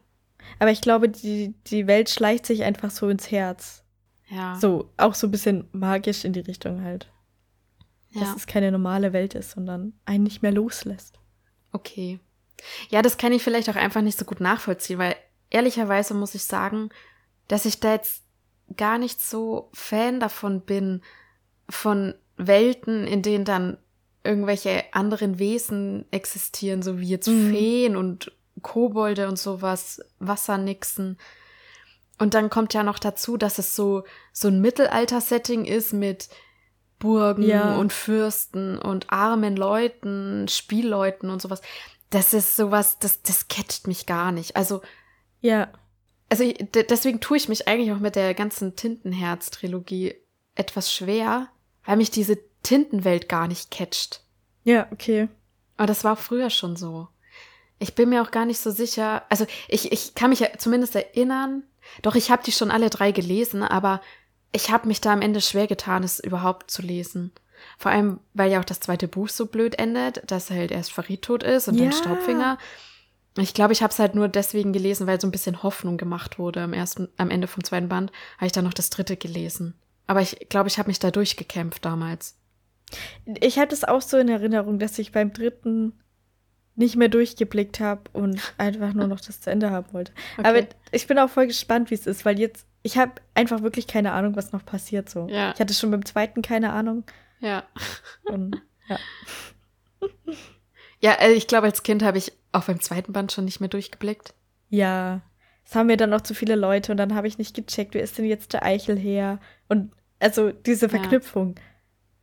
Aber 0.60 0.72
ich 0.72 0.82
glaube, 0.82 1.10
die, 1.10 1.54
die 1.68 1.88
Welt 1.88 2.10
schleicht 2.10 2.46
sich 2.46 2.64
einfach 2.64 2.92
so 2.92 3.10
ins 3.10 3.32
Herz. 3.32 3.84
ja. 4.30 4.56
So, 4.60 4.90
auch 4.98 5.14
so 5.16 5.28
ein 5.28 5.32
bisschen 5.32 5.68
magisch 5.72 6.26
in 6.26 6.34
die 6.34 6.40
Richtung 6.42 6.84
halt. 6.84 7.12
Ja. 8.12 8.22
dass 8.22 8.36
es 8.36 8.48
keine 8.48 8.72
normale 8.72 9.14
Welt 9.14 9.36
ist, 9.36 9.52
sondern 9.52 9.94
einen 10.06 10.24
nicht 10.24 10.42
mehr 10.42 10.52
loslässt. 10.52 11.20
Okay. 11.72 12.20
Ja, 12.90 13.04
das 13.04 13.18
kann 13.18 13.32
ich 13.32 13.44
vielleicht 13.44 13.70
auch 13.70 13.76
einfach 13.76 14.02
nicht 14.02 14.18
so 14.18 14.26
gut 14.26 14.40
nachvollziehen, 14.40 14.98
weil 14.98 15.16
ehrlicherweise 15.52 16.16
muss 16.16 16.34
ich 16.34 16.44
sagen, 16.44 16.90
dass 17.48 17.66
ich 17.66 17.80
da 17.80 17.94
jetzt 17.94 18.24
gar 18.78 18.98
nicht 18.98 19.22
so 19.22 19.70
Fan 19.74 20.20
davon 20.20 20.62
bin, 20.62 21.04
von 21.70 22.16
Welten, 22.36 23.06
in 23.06 23.22
denen 23.22 23.46
dann 23.46 23.78
irgendwelche 24.24 24.84
anderen 24.92 25.38
Wesen 25.38 26.06
existieren, 26.10 26.82
so 26.82 27.00
wie 27.00 27.10
jetzt 27.10 27.28
Mhm. 27.28 27.52
Feen 27.52 27.96
und 27.96 28.32
Kobolde 28.62 29.28
und 29.28 29.38
sowas, 29.38 30.02
Wassernixen. 30.20 31.18
Und 32.18 32.34
dann 32.34 32.50
kommt 32.50 32.74
ja 32.74 32.84
noch 32.84 33.00
dazu, 33.00 33.38
dass 33.38 33.60
es 33.60 33.76
so, 33.76 34.04
so 34.34 34.48
ein 34.50 34.60
Mittelalter-Setting 34.62 35.66
ist 35.66 35.94
mit 35.94 36.30
Burgen 37.00 37.44
Ja. 37.44 37.78
und 37.78 37.94
Fürsten 37.94 38.78
und 38.78 39.10
armen 39.12 39.56
Leuten, 39.56 40.48
Spielleuten 40.50 41.30
und 41.30 41.42
sowas. 41.42 41.62
Das 42.10 42.34
ist 42.34 42.56
sowas, 42.58 42.98
das, 43.00 43.22
das 43.22 43.48
catcht 43.48 43.88
mich 43.88 44.06
gar 44.06 44.32
nicht. 44.34 44.56
Also, 44.58 44.82
Ja, 45.42 45.70
also 46.28 46.44
ich- 46.44 46.58
de- 46.72 46.84
deswegen 46.84 47.22
tue 47.22 47.38
ich 47.38 47.48
mich 47.48 47.68
eigentlich 47.70 47.94
auch 47.94 48.00
mit 48.00 48.16
der 48.18 48.34
ganzen 48.34 48.76
Tintenherz-Trilogie 48.76 50.16
etwas 50.56 50.94
schwer, 50.94 51.48
weil 51.86 51.96
mich 51.98 52.12
diese 52.12 52.38
Tintenwelt 52.64 53.30
gar 53.30 53.48
nicht 53.48 53.72
catcht. 53.72 54.22
ja, 54.66 54.88
okay. 54.92 55.30
Aber 55.78 55.88
das 55.88 56.04
war 56.04 56.18
früher 56.18 56.50
schon 56.50 56.76
so. 56.76 57.08
Ich 57.80 57.96
bin 57.96 58.10
mir 58.10 58.22
auch 58.22 58.32
gar 58.32 58.46
nicht 58.46 58.60
so 58.60 58.72
sicher. 58.72 59.24
Also 59.30 59.46
ich, 59.68 59.92
ich 59.92 60.14
kann 60.16 60.30
mich 60.30 60.42
ja 60.42 60.48
zumindest 60.58 60.96
erinnern. 60.96 61.64
Doch 62.02 62.16
ich 62.16 62.30
habe 62.30 62.44
die 62.44 62.52
schon 62.52 62.72
alle 62.72 62.90
drei 62.90 63.12
gelesen, 63.12 63.64
aber 63.64 64.02
ich 64.52 64.70
habe 64.70 64.88
mich 64.88 65.02
da 65.02 65.14
am 65.14 65.22
Ende 65.22 65.42
schwer 65.42 65.68
getan, 65.68 66.04
es 66.04 66.20
überhaupt 66.20 66.72
zu 66.72 66.82
lesen. 66.82 67.32
Vor 67.78 67.92
allem, 67.92 68.20
weil 68.34 68.52
ja 68.52 68.60
auch 68.60 68.66
das 68.66 68.80
zweite 68.80 69.08
Buch 69.08 69.30
so 69.30 69.46
blöd 69.46 69.78
endet, 69.80 70.30
dass 70.30 70.50
halt 70.50 70.72
erst 70.72 70.92
Farid 70.92 71.22
tot 71.24 71.44
ist 71.44 71.68
und 71.68 71.76
Ja. 71.76 71.84
dann 71.86 71.94
Staubfinger. 71.94 72.58
Ich 73.38 73.54
glaube, 73.54 73.74
ich 73.74 73.82
habe 73.82 73.92
es 73.92 74.00
halt 74.00 74.16
nur 74.16 74.28
deswegen 74.28 74.74
gelesen, 74.74 75.08
weil 75.08 75.22
so 75.22 75.28
ein 75.28 75.32
bisschen 75.32 75.64
Hoffnung 75.64 75.98
gemacht 75.98 76.40
wurde 76.40 76.62
am 76.62 76.74
ersten, 76.74 77.08
am 77.18 77.30
Ende 77.30 77.48
vom 77.48 77.64
zweiten 77.64 77.88
Band, 77.88 78.12
habe 78.38 78.48
ich 78.48 78.52
dann 78.52 78.66
noch 78.66 78.74
das 78.74 78.90
dritte 78.90 79.18
gelesen. 79.18 79.76
Aber 80.08 80.22
ich 80.22 80.48
glaube, 80.50 80.68
ich 80.68 80.80
habe 80.80 80.88
mich 80.90 81.00
da 81.00 81.12
durchgekämpft 81.12 81.86
damals. 81.86 82.36
Ich 83.40 83.60
hatte 83.60 83.76
es 83.76 83.84
auch 83.84 84.02
so 84.02 84.18
in 84.18 84.28
Erinnerung, 84.30 84.80
dass 84.80 84.98
ich 84.98 85.12
beim 85.12 85.32
dritten 85.32 85.94
nicht 86.80 86.96
mehr 86.96 87.10
durchgeblickt 87.10 87.80
habe 87.80 88.02
und 88.14 88.42
einfach 88.58 88.94
nur 88.94 89.08
noch 89.08 89.20
das 89.22 89.42
zu 89.42 89.52
Ende 89.52 89.70
haben 89.70 89.94
wollte. 89.94 90.12
Aber 90.38 90.64
ich 90.92 91.06
bin 91.08 91.20
auch 91.20 91.30
voll 91.30 91.48
gespannt, 91.48 91.92
wie 91.92 91.96
es 91.96 92.08
ist, 92.08 92.26
weil 92.26 92.40
jetzt, 92.40 92.66
ich 92.82 92.98
habe 92.98 93.14
einfach 93.36 93.62
wirklich 93.62 93.86
keine 93.86 94.14
Ahnung, 94.14 94.36
was 94.36 94.52
noch 94.52 94.66
passiert 94.66 95.10
so. 95.10 95.28
Ja. 95.30 95.52
Ich 95.54 95.60
hatte 95.60 95.74
schon 95.74 95.92
beim 95.92 96.06
zweiten 96.06 96.42
keine 96.42 96.72
Ahnung. 96.72 97.04
ja. 97.40 97.64
Und 98.26 98.62
ja. 98.88 98.98
Ja, 101.02 101.16
also 101.20 101.36
ich 101.36 101.48
glaube, 101.48 101.68
als 101.68 101.84
Kind 101.84 102.04
habe 102.04 102.18
ich 102.18 102.34
auch 102.52 102.64
beim 102.66 102.82
zweiten 102.82 103.14
Band 103.14 103.32
schon 103.32 103.46
nicht 103.46 103.60
mehr 103.60 103.70
durchgeblickt. 103.70 104.34
Ja, 104.70 105.22
es 105.66 105.76
haben 105.76 105.88
mir 105.88 105.98
dann 105.98 106.10
noch 106.10 106.22
zu 106.22 106.34
viele 106.34 106.56
Leute 106.56 106.92
und 106.92 106.98
dann 106.98 107.16
habe 107.16 107.28
ich 107.28 107.38
nicht 107.38 107.56
gecheckt, 107.56 107.94
wer 107.94 108.02
ist 108.04 108.18
denn 108.18 108.26
jetzt 108.26 108.54
der 108.54 108.64
Eichel 108.64 108.98
her? 108.98 109.40
Und 109.68 109.92
also 110.20 110.52
diese 110.52 110.88
Ja. 110.88 110.90
Verknüpfung, 110.90 111.56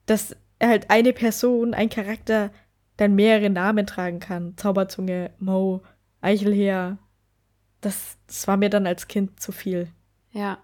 dass 0.07 0.37
halt 0.63 0.91
eine 0.91 1.13
Person, 1.13 1.73
ein 1.75 1.89
Charakter 1.89 2.51
dann 2.97 3.15
mehrere 3.15 3.51
Namen 3.51 3.87
tragen 3.87 4.21
kann. 4.21 4.55
Zauberzunge, 4.57 5.31
Mo, 5.39 5.83
Eichelheer. 6.21 6.99
Das, 7.81 8.17
das 8.27 8.49
war 8.49 8.57
mir 8.57 8.71
dann 8.71 8.87
als 8.87 9.07
Kind 9.09 9.41
zu 9.41 9.53
viel. 9.53 9.89
Ja. 10.33 10.59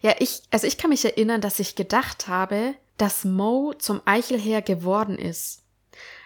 Ja, 0.00 0.14
ich, 0.18 0.42
also 0.50 0.66
ich 0.66 0.76
kann 0.76 0.90
mich 0.90 1.04
erinnern, 1.04 1.40
dass 1.40 1.60
ich 1.60 1.76
gedacht 1.76 2.26
habe, 2.28 2.74
dass 2.96 3.24
Mo 3.24 3.74
zum 3.78 4.00
Eichelherr 4.06 4.60
geworden 4.62 5.16
ist. 5.16 5.62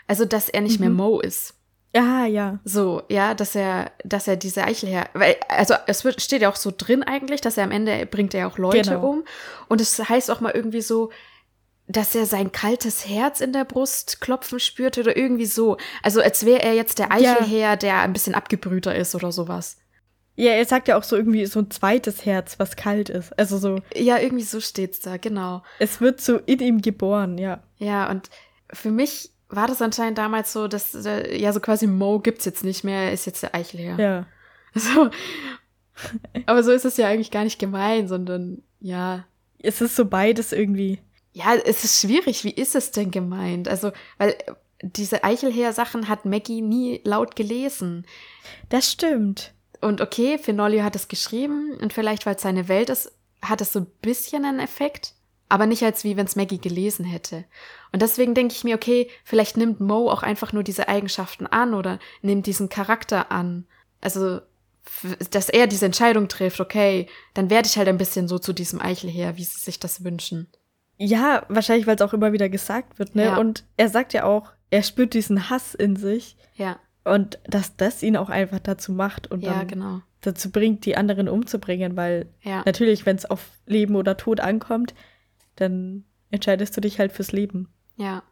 Also, 0.07 0.25
dass 0.25 0.49
er 0.49 0.63
nicht 0.63 0.81
mehr 0.81 0.89
Mhm. 0.91 0.97
Mo 0.97 1.21
ist. 1.21 1.55
Ja, 1.95 2.25
ja. 2.25 2.59
So, 2.65 3.03
ja, 3.11 3.35
dass 3.35 3.55
er, 3.55 3.93
dass 4.05 4.27
er 4.27 4.37
diese 4.37 4.65
Eichelherr, 4.65 5.11
weil, 5.13 5.37
also 5.49 5.75
es 5.87 6.05
wird, 6.05 6.23
steht 6.23 6.41
ja 6.41 6.49
auch 6.49 6.57
so 6.57 6.73
drin 6.75 7.03
eigentlich, 7.03 7.43
dass 7.43 7.59
er 7.59 7.65
am 7.65 7.71
Ende 7.71 8.07
bringt 8.07 8.33
er 8.33 8.41
ja 8.41 8.47
auch 8.49 8.57
Leute 8.57 8.89
Genau. 8.91 9.07
um. 9.07 9.25
Und 9.69 9.83
es 9.83 9.99
heißt 10.09 10.31
auch 10.31 10.41
mal 10.41 10.53
irgendwie 10.53 10.81
so, 10.81 11.11
dass 11.93 12.15
er 12.15 12.27
sein 12.27 12.53
kaltes 12.53 13.07
Herz 13.09 13.41
in 13.41 13.53
der 13.53 13.65
Brust 13.65 14.21
klopfen 14.21 14.59
spürte 14.61 15.01
oder 15.01 15.17
irgendwie 15.17 15.47
so. 15.47 15.77
Also 16.03 16.21
als 16.21 16.45
wäre 16.45 16.63
er 16.63 16.75
jetzt 16.75 16.99
der 16.99 17.07
Ja. 17.19 17.35
Eichelherr, 17.37 17.77
der 17.77 18.01
ein 18.01 18.13
bisschen 18.13 18.35
abgebrühter 18.35 18.95
ist 18.95 19.15
oder 19.15 19.33
sowas. 19.33 19.77
Ja, 20.35 20.53
er 20.53 20.65
sagt 20.65 20.89
ja 20.89 20.97
auch 20.97 21.03
so 21.03 21.15
irgendwie 21.17 21.45
so 21.47 21.61
ein 21.61 21.71
zweites 21.71 22.25
Herz, 22.25 22.59
was 22.59 22.77
kalt 22.77 23.11
ist. 23.11 23.39
Also 23.39 23.59
so, 23.59 23.81
Ja, 23.95 24.19
irgendwie 24.19 24.45
so 24.45 24.61
steht's 24.61 25.01
da, 25.01 25.19
genau. 25.19 25.63
es 25.79 26.01
wird 26.01 26.21
so 26.21 26.39
in 26.39 26.61
ihm 26.61 26.81
geboren, 26.81 27.37
ja. 27.37 27.63
Ja, 27.77 28.11
und 28.11 28.31
für 28.73 28.91
mich 28.91 29.31
war 29.51 29.67
das 29.67 29.83
anscheinend 29.83 30.17
damals 30.17 30.53
so, 30.55 30.69
dass, 30.69 30.95
äh, 30.95 31.37
ja, 31.37 31.53
so 31.53 31.61
quasi 31.61 31.87
Mo 31.87 32.19
gibt's 32.21 32.47
jetzt 32.47 32.65
nicht 32.65 32.83
mehr, 32.85 33.03
er 33.03 33.13
ist 33.13 33.27
jetzt 33.27 33.43
der 33.43 33.55
Eichelherr. 33.55 33.99
Ja. 33.99 34.27
So. 34.75 35.11
Aber 36.47 36.63
so 36.63 36.73
ist 36.73 36.87
es 36.87 36.97
ja 36.97 37.07
eigentlich 37.09 37.31
gar 37.31 37.45
nicht 37.45 37.59
gemein, 37.59 38.09
sondern 38.09 38.63
ja. 38.81 39.27
Es 39.59 39.83
ist 39.83 39.95
so 39.97 40.07
beides 40.07 40.53
irgendwie. 40.53 40.99
Ja, 41.33 41.55
es 41.55 41.85
ist 41.85 42.01
schwierig. 42.01 42.45
Wie 42.45 42.51
ist 42.51 42.75
es 42.75 42.91
denn 42.91 43.11
gemeint? 43.11 43.69
Also, 43.69 43.93
weil 44.19 44.31
äh, 44.31 44.53
diese 44.83 45.25
Eichelherr-Sachen 45.25 46.09
hat 46.09 46.25
Maggie 46.25 46.61
nie 46.61 47.01
laut 47.05 47.37
gelesen. 47.37 48.07
Das 48.69 48.91
stimmt. 48.91 49.55
Und 49.81 50.01
okay, 50.01 50.39
Fenolio 50.39 50.83
hat 50.83 50.97
es 50.97 51.09
geschrieben 51.09 51.77
und 51.81 51.93
vielleicht, 51.93 52.27
weil 52.27 52.37
es 52.37 52.43
seine 52.43 52.69
Welt 52.69 52.91
ist, 52.91 53.13
hat 53.41 53.61
es 53.61 53.73
so 53.73 53.81
ein 53.81 53.87
bisschen 54.01 54.45
einen 54.45 54.61
Effekt, 54.61 55.15
aber 55.49 55.67
nicht 55.67 55.83
als 55.83 56.05
wie 56.05 56.17
wenn 56.17 56.27
es 56.27 56.37
Maggie 56.37 56.61
gelesen 56.61 57.05
hätte. 57.05 57.45
Und 57.93 58.03
deswegen 58.03 58.35
denke 58.35 58.55
ich 58.55 58.65
mir, 58.65 58.77
okay, 58.77 59.09
vielleicht 59.25 59.57
nimmt 59.57 59.81
Mo 59.81 60.11
auch 60.11 60.23
einfach 60.23 60.53
nur 60.53 60.63
diese 60.63 60.89
Eigenschaften 60.89 61.47
an 61.47 61.75
oder 61.75 61.99
nimmt 62.23 62.47
diesen 62.47 62.69
Charakter 62.69 63.33
an. 63.33 63.67
Also, 64.01 64.41
dass 65.31 65.49
er 65.49 65.67
diese 65.67 65.87
Entscheidung 65.87 66.29
trifft, 66.29 66.61
okay, 66.61 67.09
dann 67.35 67.51
werde 67.51 67.69
ich 67.69 67.77
halt 67.77 67.89
ein 67.89 67.99
bisschen 67.99 68.29
so 68.29 68.39
zu 68.39 68.53
diesem 68.53 68.81
Eichelherr, 68.81 69.37
wie 69.37 69.45
sie 69.45 69.61
sich 69.61 69.81
das 69.81 70.05
wünschen. 70.05 70.49
Ja, 71.05 71.45
wahrscheinlich, 71.49 71.87
weil 71.87 71.97
es 71.97 72.03
auch 72.03 72.13
immer 72.13 72.33
wieder 72.33 72.49
gesagt 72.49 72.99
wird, 73.01 73.17
ne? 73.17 73.25
Ja. 73.25 73.37
Und 73.37 73.65
er 73.77 73.89
sagt 73.89 74.13
ja 74.13 74.25
auch, 74.25 74.53
er 74.71 74.83
spürt 74.85 75.15
diesen 75.15 75.51
Hass 75.51 75.75
in 75.75 75.97
sich 75.97 76.37
Ja, 76.55 76.79
und 77.05 77.41
dass 77.45 77.77
das 77.77 78.03
ihn 78.03 78.17
auch 78.17 78.31
einfach 78.31 78.61
dazu 78.61 78.93
macht 78.93 79.29
und 79.31 79.41
ja, 79.43 79.55
dann 79.55 79.69
genau. 79.69 80.01
dazu 80.21 80.53
bringt, 80.53 80.87
die 80.87 80.97
anderen 80.97 81.29
umzubringen, 81.29 81.97
weil 81.97 82.29
Ja, 82.43 82.63
natürlich, 82.65 83.05
wenn 83.05 83.17
es 83.17 83.25
auf 83.27 83.51
Leben 83.67 83.97
oder 83.97 84.17
Tod 84.17 84.39
ankommt, 84.39 84.95
dann 85.57 86.05
entscheidest 86.31 86.77
du 86.77 86.81
dich 86.81 87.01
halt 87.01 87.11
fürs 87.13 87.33
Leben. 87.33 87.69
ja, 87.97 88.23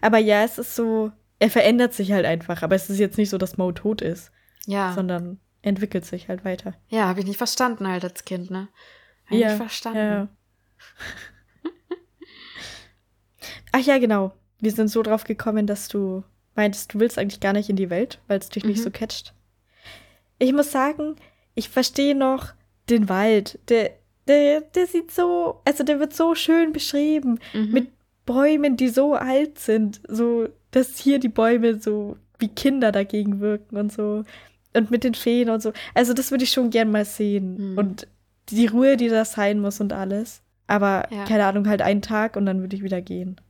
Aber 0.00 0.18
ja, 0.18 0.42
es 0.42 0.58
ist 0.58 0.74
so, 0.74 1.12
er 1.38 1.50
verändert 1.50 1.94
sich 1.94 2.10
halt 2.10 2.26
einfach, 2.26 2.62
aber 2.62 2.74
es 2.74 2.90
ist 2.90 2.98
jetzt 2.98 3.16
nicht 3.16 3.30
so, 3.30 3.38
dass 3.38 3.56
Mo 3.56 3.70
tot 3.70 4.02
ist, 4.02 4.32
ja. 4.66 4.92
sondern 4.92 5.38
entwickelt 5.62 6.04
sich 6.04 6.28
halt 6.28 6.44
weiter. 6.44 6.74
Ja, 6.88 7.06
habe 7.06 7.20
ich 7.20 7.26
nicht 7.26 7.38
verstanden 7.38 7.86
halt 7.86 8.04
als 8.04 8.24
Kind, 8.24 8.50
ne? 8.50 8.68
Hab 9.26 9.32
ich 9.32 9.44
nicht 9.44 9.56
verstanden. 9.56 9.98
Ja. 9.98 10.28
Ach 13.72 13.80
ja, 13.80 13.98
genau. 13.98 14.32
Wir 14.60 14.70
sind 14.72 14.88
so 14.88 15.02
drauf 15.02 15.24
gekommen, 15.24 15.66
dass 15.66 15.88
du 15.88 16.22
meintest, 16.54 16.94
du 16.94 17.00
willst 17.00 17.18
eigentlich 17.18 17.40
gar 17.40 17.52
nicht 17.52 17.68
in 17.70 17.76
die 17.76 17.90
Welt, 17.90 18.20
weil 18.28 18.38
es 18.38 18.48
dich 18.48 18.64
nicht 18.64 18.78
Mhm. 18.78 18.82
so 18.82 18.90
catcht. 18.90 19.32
Ich 20.38 20.52
muss 20.52 20.70
sagen, 20.72 21.16
ich 21.54 21.68
verstehe 21.68 22.14
noch 22.14 22.52
den 22.90 23.08
Wald. 23.08 23.58
Der, 23.68 23.90
der, 24.28 24.60
der 24.60 24.86
sieht 24.86 25.10
so, 25.10 25.60
also 25.64 25.84
der 25.84 25.98
wird 26.00 26.14
so 26.14 26.34
schön 26.34 26.72
beschrieben. 26.72 27.38
Mhm. 27.52 27.70
Mit 27.72 27.88
Bäumen, 28.26 28.76
die 28.76 28.88
so 28.88 29.14
alt 29.14 29.58
sind. 29.58 30.00
So, 30.08 30.48
dass 30.70 30.98
hier 30.98 31.18
die 31.18 31.28
Bäume 31.28 31.80
so 31.80 32.16
wie 32.38 32.48
Kinder 32.48 32.92
dagegen 32.92 33.40
wirken 33.40 33.76
und 33.76 33.92
so. 33.92 34.24
Und 34.74 34.90
mit 34.90 35.04
den 35.04 35.14
Feen 35.14 35.50
und 35.50 35.60
so. 35.62 35.72
Also, 35.94 36.14
das 36.14 36.30
würde 36.30 36.44
ich 36.44 36.50
schon 36.50 36.70
gern 36.70 36.90
mal 36.90 37.04
sehen. 37.04 37.72
Mhm. 37.72 37.78
Und 37.78 38.06
die 38.48 38.66
Ruhe, 38.66 38.96
die 38.96 39.08
da 39.08 39.24
sein 39.24 39.60
muss 39.60 39.80
und 39.80 39.92
alles. 39.92 40.40
Aber, 40.66 41.06
Ja. 41.10 41.24
keine 41.24 41.46
Ahnung, 41.46 41.68
halt 41.68 41.82
einen 41.82 42.02
Tag 42.02 42.36
und 42.36 42.46
dann 42.46 42.60
würde 42.60 42.76
ich 42.76 42.82
wieder 42.82 43.00
gehen. 43.00 43.40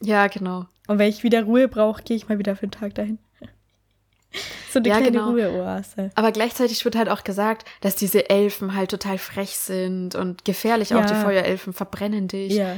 Ja, 0.00 0.26
genau. 0.28 0.66
Und 0.86 0.98
wenn 0.98 1.08
ich 1.08 1.22
wieder 1.22 1.42
Ruhe 1.42 1.68
brauche, 1.68 2.02
gehe 2.02 2.16
ich 2.16 2.28
mal 2.28 2.38
wieder 2.38 2.54
für 2.56 2.62
einen 2.64 2.70
Tag 2.70 2.94
dahin. 2.94 3.18
so 4.70 4.78
eine 4.78 4.88
Ja, 4.88 4.96
kleine 4.98 5.12
genau. 5.12 5.30
Ruheoase. 5.30 6.10
Aber 6.14 6.32
gleichzeitig 6.32 6.84
wird 6.84 6.96
halt 6.96 7.08
auch 7.08 7.24
gesagt, 7.24 7.66
dass 7.80 7.96
diese 7.96 8.30
Elfen 8.30 8.74
halt 8.74 8.90
total 8.90 9.18
frech 9.18 9.56
sind 9.56 10.14
und 10.14 10.44
gefährlich. 10.44 10.94
Auch 10.94 11.00
Ja. 11.00 11.06
die 11.06 11.14
Feuerelfen 11.14 11.72
verbrennen 11.72 12.28
dich. 12.28 12.52
Ja. 12.54 12.76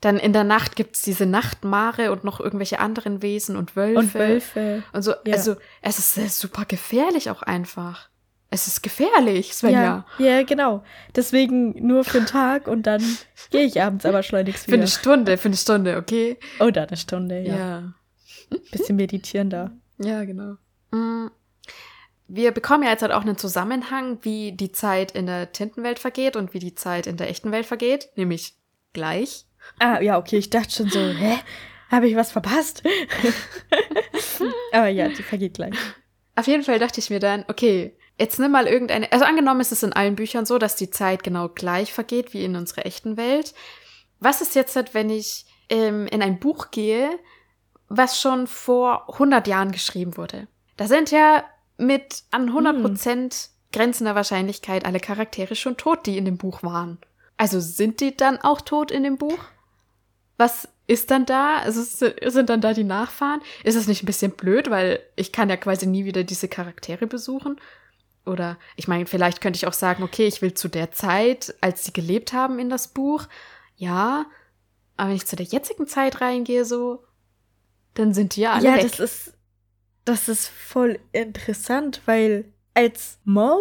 Dann 0.00 0.18
in 0.18 0.32
der 0.32 0.44
Nacht 0.44 0.76
gibt's 0.76 1.02
diese 1.02 1.24
Nachtmare 1.26 2.12
und 2.12 2.24
noch 2.24 2.38
irgendwelche 2.38 2.78
anderen 2.78 3.22
Wesen 3.22 3.56
und 3.56 3.74
Wölfe. 3.74 3.98
Und 3.98 4.14
Wölfe. 4.14 4.82
Und 4.92 5.02
so, 5.02 5.12
Ja. 5.24 5.34
also 5.34 5.56
es 5.82 6.16
ist 6.16 6.38
super 6.38 6.64
gefährlich 6.66 7.30
auch 7.30 7.42
einfach. 7.42 8.08
Es 8.54 8.68
ist 8.68 8.84
gefährlich, 8.84 9.52
Svenja. 9.52 10.06
Ja, 10.18 10.26
ja, 10.26 10.42
genau. 10.44 10.84
Deswegen 11.16 11.70
nur 11.84 12.04
für 12.04 12.18
einen 12.18 12.28
Tag 12.28 12.68
und 12.68 12.84
dann 12.84 13.02
gehe 13.50 13.64
ich 13.64 13.82
abends 13.82 14.06
aber 14.06 14.22
schleunigst 14.22 14.66
Für 14.66 14.72
wieder. 14.72 14.82
eine 14.82 14.86
Stunde, 14.86 15.36
für 15.38 15.48
eine 15.48 15.56
Stunde, 15.56 15.96
okay? 15.96 16.38
Oder 16.60 16.86
eine 16.86 16.96
Stunde, 16.96 17.40
ja. 17.40 17.56
Ja. 17.56 17.94
Bisschen 18.70 18.94
meditieren 18.94 19.50
da. 19.50 19.72
Ja, 19.98 20.24
genau. 20.24 20.54
Mm. 20.92 21.30
Wir 22.28 22.52
bekommen 22.52 22.84
ja 22.84 22.90
jetzt 22.90 23.02
halt 23.02 23.10
auch 23.10 23.22
einen 23.22 23.36
Zusammenhang, 23.36 24.18
wie 24.22 24.52
die 24.52 24.70
Zeit 24.70 25.10
in 25.10 25.26
der 25.26 25.50
Tintenwelt 25.50 25.98
vergeht 25.98 26.36
und 26.36 26.54
wie 26.54 26.60
die 26.60 26.76
Zeit 26.76 27.08
in 27.08 27.16
der 27.16 27.28
echten 27.28 27.50
Welt 27.50 27.66
vergeht, 27.66 28.10
nämlich 28.14 28.54
gleich. 28.92 29.46
Ah, 29.80 30.00
ja, 30.00 30.16
okay, 30.16 30.36
ich 30.36 30.50
dachte 30.50 30.70
schon 30.70 30.90
so, 30.90 31.00
hä? 31.00 31.38
Habe 31.90 32.06
ich 32.06 32.14
was 32.14 32.30
verpasst? 32.30 32.84
Aber 34.72 34.88
ja, 34.88 35.08
die 35.08 35.24
vergeht 35.24 35.54
gleich. 35.54 35.74
Auf 36.36 36.46
jeden 36.46 36.62
Fall 36.62 36.78
dachte 36.78 37.00
ich 37.00 37.10
mir 37.10 37.18
dann, 37.18 37.44
okay, 37.48 37.96
jetzt 38.18 38.38
nimm 38.38 38.52
mal 38.52 38.66
irgendeine. 38.66 39.10
Also 39.12 39.24
angenommen 39.24 39.60
ist 39.60 39.72
es 39.72 39.82
in 39.82 39.92
allen 39.92 40.16
Büchern 40.16 40.46
so, 40.46 40.58
dass 40.58 40.76
die 40.76 40.90
Zeit 40.90 41.22
genau 41.22 41.48
gleich 41.48 41.92
vergeht 41.92 42.32
wie 42.32 42.44
in 42.44 42.56
unserer 42.56 42.86
echten 42.86 43.16
Welt. 43.16 43.54
Was 44.20 44.40
ist 44.40 44.54
jetzt, 44.54 44.94
wenn 44.94 45.10
ich 45.10 45.46
ähm, 45.68 46.06
in 46.06 46.22
ein 46.22 46.38
Buch 46.38 46.70
gehe, 46.70 47.10
was 47.88 48.20
schon 48.20 48.46
vor 48.46 49.12
100 49.12 49.46
Jahren 49.46 49.72
geschrieben 49.72 50.16
wurde? 50.16 50.48
Da 50.76 50.86
sind 50.86 51.10
ja 51.10 51.44
mit 51.76 52.22
an 52.30 52.48
100 52.48 52.82
Prozent 52.82 53.50
grenzender 53.72 54.14
Wahrscheinlichkeit 54.14 54.84
alle 54.84 55.00
Charaktere 55.00 55.56
schon 55.56 55.76
tot, 55.76 56.06
die 56.06 56.16
in 56.16 56.24
dem 56.24 56.38
Buch 56.38 56.62
waren. 56.62 56.98
Also 57.36 57.58
sind 57.60 58.00
die 58.00 58.16
dann 58.16 58.38
auch 58.38 58.60
tot 58.60 58.90
in 58.90 59.02
dem 59.02 59.18
Buch? 59.18 59.38
Was 60.36 60.68
ist 60.86 61.10
dann 61.10 61.26
da? 61.26 61.58
Also 61.58 61.82
sind 61.82 62.48
dann 62.48 62.60
da 62.60 62.72
die 62.72 62.84
Nachfahren? 62.84 63.40
Ist 63.64 63.76
das 63.76 63.88
nicht 63.88 64.02
ein 64.02 64.06
bisschen 64.06 64.32
blöd, 64.32 64.70
weil 64.70 65.00
ich 65.16 65.32
kann 65.32 65.50
ja 65.50 65.56
quasi 65.56 65.86
nie 65.86 66.04
wieder 66.04 66.22
diese 66.22 66.48
Charaktere 66.48 67.06
besuchen? 67.06 67.60
Oder 68.26 68.58
ich 68.76 68.88
meine, 68.88 69.06
vielleicht 69.06 69.40
könnte 69.40 69.56
ich 69.58 69.66
auch 69.66 69.74
sagen, 69.74 70.02
okay, 70.02 70.26
ich 70.26 70.40
will 70.40 70.54
zu 70.54 70.68
der 70.68 70.92
Zeit, 70.92 71.54
als 71.60 71.84
sie 71.84 71.92
gelebt 71.92 72.32
haben 72.32 72.58
in 72.58 72.70
das 72.70 72.88
Buch. 72.88 73.26
Ja, 73.76 74.26
aber 74.96 75.10
wenn 75.10 75.16
ich 75.16 75.26
zu 75.26 75.36
der 75.36 75.46
jetzigen 75.46 75.86
Zeit 75.86 76.20
reingehe, 76.20 76.64
so, 76.64 77.04
dann 77.94 78.14
sind 78.14 78.36
die 78.36 78.42
ja 78.42 78.52
alle 78.52 78.68
ja, 78.68 78.74
weg. 78.76 78.82
das 78.82 79.00
ist, 79.00 79.34
das 80.04 80.28
ist 80.28 80.48
voll 80.48 80.98
interessant, 81.12 82.00
weil 82.06 82.46
als 82.74 83.18
Mo 83.24 83.58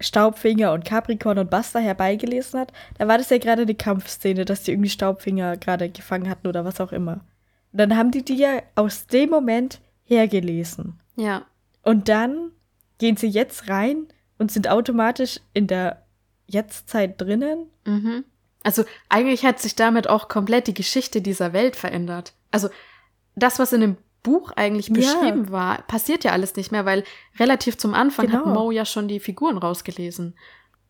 Staubfinger 0.00 0.72
und 0.72 0.84
Capricorn 0.84 1.38
und 1.38 1.50
Buster 1.50 1.80
herbeigelesen 1.80 2.60
hat, 2.60 2.72
da 2.98 3.06
war 3.08 3.16
das 3.16 3.30
ja 3.30 3.38
gerade 3.38 3.64
die 3.64 3.76
Kampfszene, 3.76 4.44
dass 4.44 4.64
die 4.64 4.72
irgendwie 4.72 4.90
Staubfinger 4.90 5.56
gerade 5.56 5.88
gefangen 5.88 6.28
hatten 6.28 6.48
oder 6.48 6.64
was 6.64 6.80
auch 6.80 6.92
immer. 6.92 7.24
Und 7.72 7.78
dann 7.78 7.96
haben 7.96 8.10
die 8.10 8.24
die 8.24 8.36
ja 8.36 8.62
aus 8.74 9.06
dem 9.06 9.30
Moment 9.30 9.80
hergelesen. 10.04 11.00
ja. 11.16 11.46
Und 11.82 12.08
dann 12.08 12.50
gehen 12.98 13.16
sie 13.16 13.28
jetzt 13.28 13.68
rein 13.68 14.06
und 14.38 14.50
sind 14.52 14.68
automatisch 14.68 15.40
in 15.52 15.66
der 15.66 16.04
Jetztzeit 16.46 17.20
drinnen. 17.20 17.70
Mhm. 17.84 18.24
Also 18.62 18.84
eigentlich 19.08 19.44
hat 19.44 19.60
sich 19.60 19.74
damit 19.76 20.08
auch 20.08 20.28
komplett 20.28 20.66
die 20.66 20.74
Geschichte 20.74 21.20
dieser 21.20 21.52
Welt 21.52 21.76
verändert. 21.76 22.32
Also 22.50 22.68
das, 23.34 23.58
was 23.58 23.72
in 23.72 23.80
dem 23.80 23.96
Buch 24.22 24.52
eigentlich 24.56 24.88
Ja. 24.88 24.94
beschrieben 24.94 25.50
war, 25.50 25.82
passiert 25.82 26.24
ja 26.24 26.32
alles 26.32 26.56
nicht 26.56 26.72
mehr, 26.72 26.86
weil 26.86 27.04
relativ 27.38 27.76
zum 27.76 27.92
Anfang 27.94 28.32
hat 28.32 28.44
Genau. 28.44 28.54
Mo 28.54 28.70
ja 28.70 28.84
schon 28.86 29.06
die 29.08 29.20
Figuren 29.20 29.58
rausgelesen. 29.58 30.34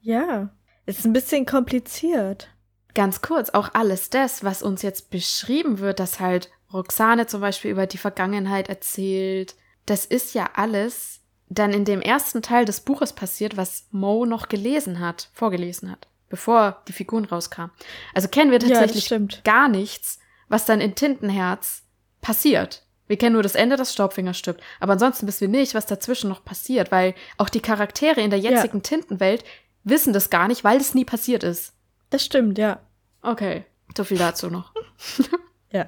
Ja. 0.02 0.50
Es 0.86 0.98
ist 1.00 1.04
ein 1.06 1.12
bisschen 1.12 1.46
kompliziert. 1.46 2.48
Ganz 2.94 3.22
kurz, 3.22 3.50
auch 3.50 3.70
alles 3.74 4.08
das, 4.10 4.44
was 4.44 4.62
uns 4.62 4.82
jetzt 4.82 5.10
beschrieben 5.10 5.80
wird, 5.80 5.98
dass 5.98 6.20
halt 6.20 6.50
Roxane 6.72 7.26
zum 7.26 7.40
Beispiel 7.40 7.72
über 7.72 7.86
die 7.86 7.98
Vergangenheit 7.98 8.68
erzählt, 8.68 9.56
das 9.86 10.04
ist 10.04 10.34
ja 10.34 10.50
alles 10.54 11.20
dann 11.48 11.72
in 11.72 11.84
dem 11.84 12.00
ersten 12.00 12.42
Teil 12.42 12.64
des 12.64 12.80
Buches 12.80 13.12
passiert, 13.12 13.56
was 13.56 13.86
Mo 13.90 14.24
noch 14.26 14.48
gelesen 14.48 15.00
hat, 15.00 15.28
vorgelesen 15.32 15.90
hat, 15.90 16.08
bevor 16.28 16.82
die 16.88 16.92
Figuren 16.92 17.24
rauskamen. 17.26 17.70
Also 18.14 18.28
kennen 18.28 18.50
wir 18.50 18.58
Ja, 18.60 18.68
das 18.68 18.78
tatsächlich 18.78 19.04
stimmt. 19.04 19.42
gar 19.44 19.68
nichts, 19.68 20.18
was 20.48 20.64
dann 20.64 20.80
in 20.80 20.94
Tintenherz 20.94 21.82
passiert. 22.20 22.82
Wir 23.06 23.18
kennen 23.18 23.34
nur 23.34 23.42
das 23.42 23.54
Ende, 23.54 23.76
dass 23.76 23.92
Staubfinger 23.92 24.32
stirbt. 24.32 24.62
Aber 24.80 24.94
ansonsten 24.94 25.26
wissen 25.26 25.42
wir 25.52 25.60
nicht, 25.60 25.74
was 25.74 25.84
dazwischen 25.84 26.30
noch 26.30 26.42
passiert, 26.44 26.90
weil 26.90 27.14
auch 27.36 27.50
die 27.50 27.60
Charaktere 27.60 28.22
in 28.22 28.30
der 28.30 28.38
Ja. 28.38 28.50
jetzigen 28.52 28.82
Tintenwelt 28.82 29.44
wissen 29.84 30.14
das 30.14 30.30
gar 30.30 30.48
nicht, 30.48 30.64
weil 30.64 30.78
das 30.78 30.94
nie 30.94 31.04
passiert 31.04 31.42
ist. 31.44 31.74
Das 32.08 32.24
stimmt, 32.24 32.56
ja. 32.56 32.80
Okay, 33.20 33.64
so 33.96 34.04
viel 34.04 34.18
dazu 34.18 34.48
noch. 34.48 34.72
Ja. 35.70 35.86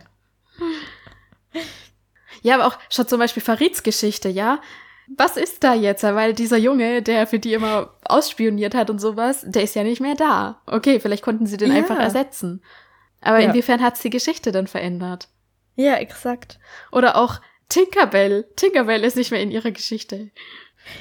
Ja, 2.42 2.56
aber 2.56 2.66
auch 2.66 2.78
schon 2.90 3.08
zum 3.08 3.18
Beispiel 3.18 3.42
Farids 3.42 3.82
Geschichte, 3.82 4.28
ja. 4.28 4.60
Was 5.08 5.36
ist 5.36 5.62
da 5.62 5.74
jetzt? 5.74 6.02
Weil 6.02 6.32
dieser 6.34 6.56
Junge, 6.56 7.00
der 7.02 7.26
für 7.26 7.38
die 7.38 7.52
immer 7.54 7.94
ausspioniert 8.04 8.74
hat 8.74 8.90
und 8.90 8.98
sowas, 9.00 9.44
der 9.46 9.62
ist 9.62 9.74
ja 9.74 9.84
nicht 9.84 10.00
mehr 10.00 10.14
da. 10.16 10.60
Okay, 10.66 10.98
vielleicht 11.00 11.22
konnten 11.22 11.46
sie 11.46 11.56
den 11.56 11.70
Ja. 11.70 11.76
einfach 11.76 11.98
ersetzen. 11.98 12.62
Aber 13.20 13.38
Ja. 13.38 13.48
inwiefern 13.48 13.82
hat's 13.82 14.00
die 14.02 14.10
Geschichte 14.10 14.50
dann 14.52 14.66
verändert? 14.66 15.28
Ja, 15.76 15.94
exakt. 15.96 16.58
Oder 16.92 17.16
auch 17.16 17.40
Tinkerbell. 17.68 18.46
Tinkerbell 18.56 19.04
ist 19.04 19.16
nicht 19.16 19.30
mehr 19.30 19.40
in 19.42 19.50
ihrer 19.50 19.70
Geschichte. 19.72 20.30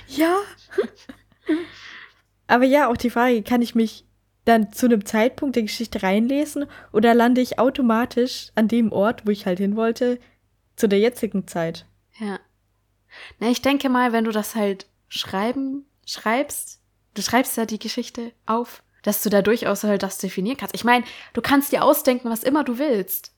Ja. 0.08 0.36
Aber 2.48 2.66
ja, 2.66 2.90
auch 2.90 2.98
die 2.98 3.10
Frage, 3.10 3.42
kann 3.44 3.62
ich 3.62 3.76
mich 3.76 4.06
dann 4.46 4.72
zu 4.72 4.86
einem 4.86 5.06
Zeitpunkt 5.06 5.56
der 5.56 5.64
Geschichte 5.64 6.04
reinlesen 6.04 6.66
oder 6.94 7.14
lande 7.16 7.42
ich 7.42 7.58
automatisch 7.58 8.52
an 8.56 8.68
dem 8.68 8.92
Ort, 8.92 9.26
wo 9.26 9.32
ich 9.32 9.46
halt 9.48 9.58
hin 9.58 9.76
wollte, 9.76 10.20
zu 10.76 10.88
der 10.88 11.00
jetzigen 11.00 11.48
Zeit? 11.48 11.86
Ja. 12.20 12.40
Na, 13.40 13.50
ich 13.50 13.62
denke 13.62 13.90
mal, 13.90 14.14
wenn 14.14 14.26
du 14.26 14.32
das 14.32 14.56
halt 14.56 14.88
schreiben, 15.08 15.86
schreibst, 16.06 16.80
du 17.14 17.22
schreibst 17.22 17.58
ja 17.58 17.66
die 17.66 17.80
Geschichte 17.80 18.32
auf, 18.46 18.84
dass 19.04 19.22
du 19.24 19.30
da 19.30 19.42
durchaus 19.42 19.84
halt 19.84 20.04
das 20.04 20.18
definieren 20.18 20.58
kannst. 20.58 20.76
Ich 20.76 20.84
meine, 20.84 21.06
du 21.34 21.42
kannst 21.42 21.72
dir 21.72 21.84
ausdenken, 21.84 22.30
was 22.30 22.44
immer 22.44 22.64
du 22.64 22.78
willst. 22.78 23.32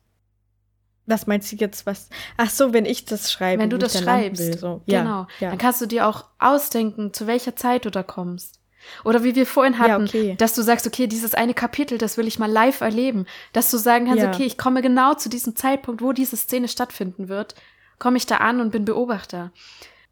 Was 1.06 1.26
meinst 1.26 1.52
du 1.52 1.56
jetzt, 1.56 1.86
was? 1.86 2.10
Ach 2.36 2.50
so, 2.50 2.74
wenn 2.74 2.86
ich 2.86 3.06
das 3.06 3.32
schreibe. 3.32 3.62
Wenn 3.62 3.70
du 3.70 3.78
das 3.78 3.98
schreibst. 3.98 4.42
Will, 4.42 4.58
so. 4.58 4.82
ja, 4.86 5.02
Genau. 5.02 5.28
Ja. 5.40 5.50
Dann 5.50 5.58
kannst 5.58 5.80
du 5.82 5.86
dir 5.86 6.06
auch 6.08 6.26
ausdenken, 6.38 7.14
zu 7.14 7.28
welcher 7.28 7.56
Zeit 7.56 7.86
du 7.86 7.92
da 7.92 8.04
kommst. 8.04 8.60
Oder 9.04 9.24
wie 9.24 9.36
wir 9.36 9.46
vorhin 9.46 9.80
hatten, 9.80 10.06
Ja, 10.06 10.10
okay. 10.10 10.36
dass 10.38 10.54
du 10.54 10.62
sagst, 10.62 10.86
okay, 10.88 11.08
dieses 11.08 11.34
eine 11.34 11.54
Kapitel, 11.54 11.98
das 11.98 12.18
will 12.18 12.28
ich 12.28 12.40
mal 12.40 12.52
live 12.52 12.82
erleben. 12.82 13.26
Dass 13.54 13.72
du 13.72 13.78
sagen 13.78 14.06
kannst, 14.08 14.24
Ja. 14.24 14.32
okay, 14.34 14.46
ich 14.46 14.58
komme 14.58 14.82
genau 14.82 15.14
zu 15.14 15.30
diesem 15.30 15.56
Zeitpunkt, 15.56 16.02
wo 16.02 16.12
diese 16.14 16.38
Szene 16.38 16.68
stattfinden 16.68 17.28
wird, 17.30 17.56
komme 18.00 18.18
ich 18.18 18.26
da 18.26 18.38
an 18.38 18.62
und 18.62 18.72
bin 18.72 18.86
Beobachter. 18.86 19.52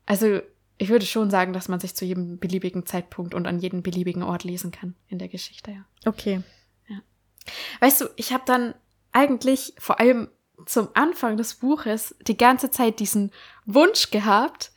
Also, 0.06 0.42
ich 0.78 0.90
würde 0.90 1.06
schon 1.06 1.30
sagen, 1.30 1.54
dass 1.54 1.70
man 1.70 1.80
sich 1.80 1.96
zu 1.96 2.06
jedem 2.06 2.38
beliebigen 2.38 2.86
Zeitpunkt 2.86 3.34
und 3.34 3.48
an 3.48 3.60
jedem 3.60 3.82
beliebigen 3.82 4.24
Ort 4.24 4.44
lesen 4.44 4.72
kann 4.72 4.96
in 5.08 5.20
der 5.20 5.30
Geschichte, 5.30 5.72
ja. 5.72 5.86
Okay. 6.06 6.44
Weißt 7.80 8.02
du, 8.02 8.06
ich 8.16 8.34
habe 8.34 8.44
dann 8.46 8.74
eigentlich 9.12 9.74
vor 9.78 10.00
allem 10.00 10.30
zum 10.66 10.90
Anfang 10.94 11.38
des 11.38 11.56
Buches 11.56 12.16
die 12.22 12.38
ganze 12.38 12.72
Zeit 12.72 13.00
diesen 13.00 13.32
Wunsch 13.66 14.12
gehabt, 14.12 14.72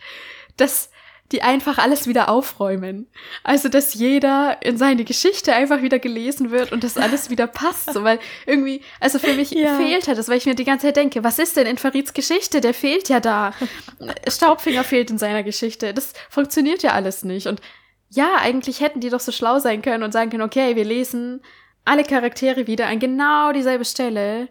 dass 0.57 0.91
die 1.33 1.43
einfach 1.43 1.76
alles 1.79 2.07
wieder 2.07 2.29
aufräumen. 2.31 3.07
Also, 3.45 3.68
dass 3.68 3.93
jeder 3.95 4.62
in 4.62 4.79
seine 4.79 5.05
Geschichte 5.05 5.55
einfach 5.55 5.83
wieder 5.83 5.99
gelesen 5.99 6.51
wird 6.51 6.72
und 6.72 6.85
dass 6.85 6.97
alles 6.97 7.29
wieder 7.29 7.47
passt. 7.47 7.93
So, 7.93 8.03
weil 8.03 8.18
irgendwie, 8.47 8.81
also 8.99 9.18
für 9.18 9.35
mich 9.35 9.51
Ja. 9.51 9.76
fehlt 9.76 10.09
halt 10.09 10.16
das, 10.18 10.29
weil 10.29 10.39
ich 10.39 10.47
mir 10.47 10.55
die 10.55 10.64
ganze 10.64 10.87
Zeit 10.87 10.97
denke, 10.97 11.22
was 11.24 11.39
ist 11.39 11.57
denn 11.57 11.66
in 11.66 11.76
Farids 11.79 12.14
Geschichte? 12.14 12.61
Der 12.62 12.72
fehlt 12.72 13.09
ja 13.11 13.20
da. 13.20 13.53
Staubfinger 14.26 14.85
fehlt 14.85 15.11
in 15.11 15.18
seiner 15.18 15.43
Geschichte. 15.43 15.93
Das 15.93 16.12
funktioniert 16.31 16.83
ja 16.83 16.93
alles 16.93 17.24
nicht. 17.24 17.47
Und 17.47 17.61
ja, 18.11 18.37
eigentlich 18.41 18.81
hätten 18.81 19.01
die 19.01 19.11
doch 19.11 19.20
so 19.20 19.33
schlau 19.33 19.59
sein 19.59 19.83
können 19.83 20.03
und 20.03 20.12
sagen 20.12 20.31
können, 20.31 20.43
okay, 20.43 20.76
wir 20.76 20.85
lesen 20.85 21.43
alle 21.85 22.05
Charaktere 22.05 22.66
wieder 22.66 22.87
an 22.87 23.01
genau 23.01 23.53
dieselbe 23.53 23.85
Stelle, 23.85 24.49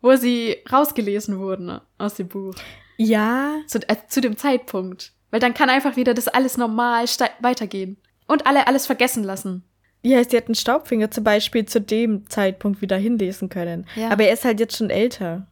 wo 0.00 0.14
sie 0.16 0.56
rausgelesen 0.72 1.38
wurden 1.40 1.80
aus 1.98 2.14
dem 2.14 2.28
Buch. 2.28 2.54
Ja, 2.96 3.56
Zu, 3.66 3.78
äh, 3.88 3.96
zu 4.08 4.20
dem 4.20 4.36
Zeitpunkt. 4.36 5.12
Weil 5.32 5.40
dann 5.40 5.54
kann 5.54 5.68
einfach 5.70 5.96
wieder 5.96 6.14
das 6.14 6.28
alles 6.28 6.56
normal 6.56 7.06
weitergehen. 7.40 7.96
Und 8.28 8.46
alle 8.46 8.68
alles 8.68 8.86
vergessen 8.86 9.24
lassen. 9.24 9.64
ja, 10.04 10.22
sie 10.22 10.36
hätten 10.36 10.54
Staubfinger 10.54 11.10
zum 11.10 11.24
Beispiel 11.24 11.66
zu 11.66 11.80
dem 11.80 12.28
Zeitpunkt 12.30 12.80
wieder 12.80 12.96
hinlesen 12.96 13.48
können. 13.48 13.86
Ja. 13.96 14.10
Aber 14.10 14.22
er 14.24 14.32
ist 14.34 14.44
halt 14.44 14.60
jetzt 14.60 14.76
schon 14.76 14.90
älter. 14.90 15.48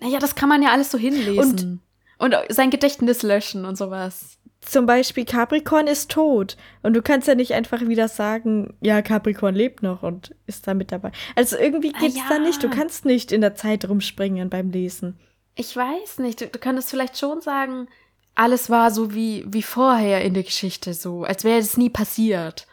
Naja, 0.00 0.18
das 0.18 0.34
kann 0.34 0.48
man 0.50 0.62
ja 0.62 0.70
alles 0.70 0.90
so 0.90 0.98
hinlesen. 0.98 1.80
Und, 2.18 2.36
sein 2.50 2.70
Gedächtnis 2.70 3.22
löschen 3.22 3.64
und 3.64 3.76
sowas. 3.76 4.38
Zum 4.60 4.86
Beispiel 4.86 5.24
Capricorn 5.24 5.88
ist 5.88 6.10
tot. 6.12 6.56
Und 6.82 6.94
du 6.94 7.02
kannst 7.02 7.26
ja 7.26 7.34
nicht 7.34 7.52
einfach 7.54 7.80
wieder 7.80 8.06
sagen, 8.06 8.76
ja, 8.80 9.02
Capricorn 9.02 9.56
lebt 9.56 9.82
noch 9.82 10.04
und 10.04 10.34
ist 10.46 10.68
da 10.68 10.74
mit 10.74 10.92
dabei. 10.92 11.10
Also 11.34 11.56
irgendwie 11.56 11.92
Ah, 11.96 12.00
geht's 12.00 12.16
ja. 12.16 12.26
da 12.28 12.38
nicht. 12.38 12.62
Du 12.62 12.70
kannst 12.70 13.04
nicht 13.04 13.32
in 13.32 13.40
der 13.40 13.54
Zeit 13.56 13.88
rumspringen 13.88 14.50
beim 14.50 14.70
Lesen. 14.70 15.18
Ich 15.56 15.74
weiß 15.76 16.18
nicht. 16.20 16.40
Du, 16.40 16.46
du 16.46 16.58
könntest 16.60 16.90
vielleicht 16.90 17.18
schon 17.18 17.40
sagen, 17.40 17.88
alles 18.34 18.70
war 18.70 18.90
so 18.90 19.14
wie, 19.14 19.44
wie 19.46 19.62
vorher 19.62 20.22
in 20.24 20.34
der 20.34 20.42
Geschichte 20.42 20.94
so, 20.94 21.24
als 21.24 21.44
wäre 21.44 21.58
es 21.58 21.76
nie 21.76 21.90
passiert. 21.90 22.66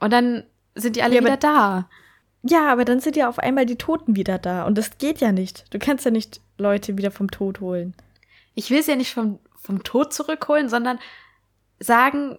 Und 0.00 0.12
dann 0.12 0.44
sind 0.74 0.96
die 0.96 1.02
alle 1.02 1.14
Ja, 1.14 1.20
aber- 1.20 1.26
wieder 1.28 1.36
da. 1.36 1.88
Ja, 2.42 2.70
aber 2.70 2.84
dann 2.84 3.00
sind 3.00 3.16
ja 3.16 3.28
auf 3.28 3.38
einmal 3.38 3.64
die 3.66 3.76
Toten 3.76 4.16
wieder 4.16 4.38
da. 4.38 4.64
Und 4.64 4.76
das 4.76 4.98
geht 4.98 5.20
ja 5.20 5.32
nicht. 5.32 5.64
Du 5.72 5.78
kannst 5.78 6.04
ja 6.04 6.10
nicht 6.10 6.40
Leute 6.58 6.98
wieder 6.98 7.10
vom 7.10 7.30
Tod 7.30 7.60
holen. 7.60 7.94
Ich 8.54 8.70
will 8.70 8.82
sie 8.82 8.90
ja 8.92 8.96
nicht 8.96 9.14
vom, 9.14 9.38
vom 9.56 9.82
Tod 9.82 10.12
zurückholen, 10.12 10.68
sondern 10.68 10.98
sagen, 11.80 12.38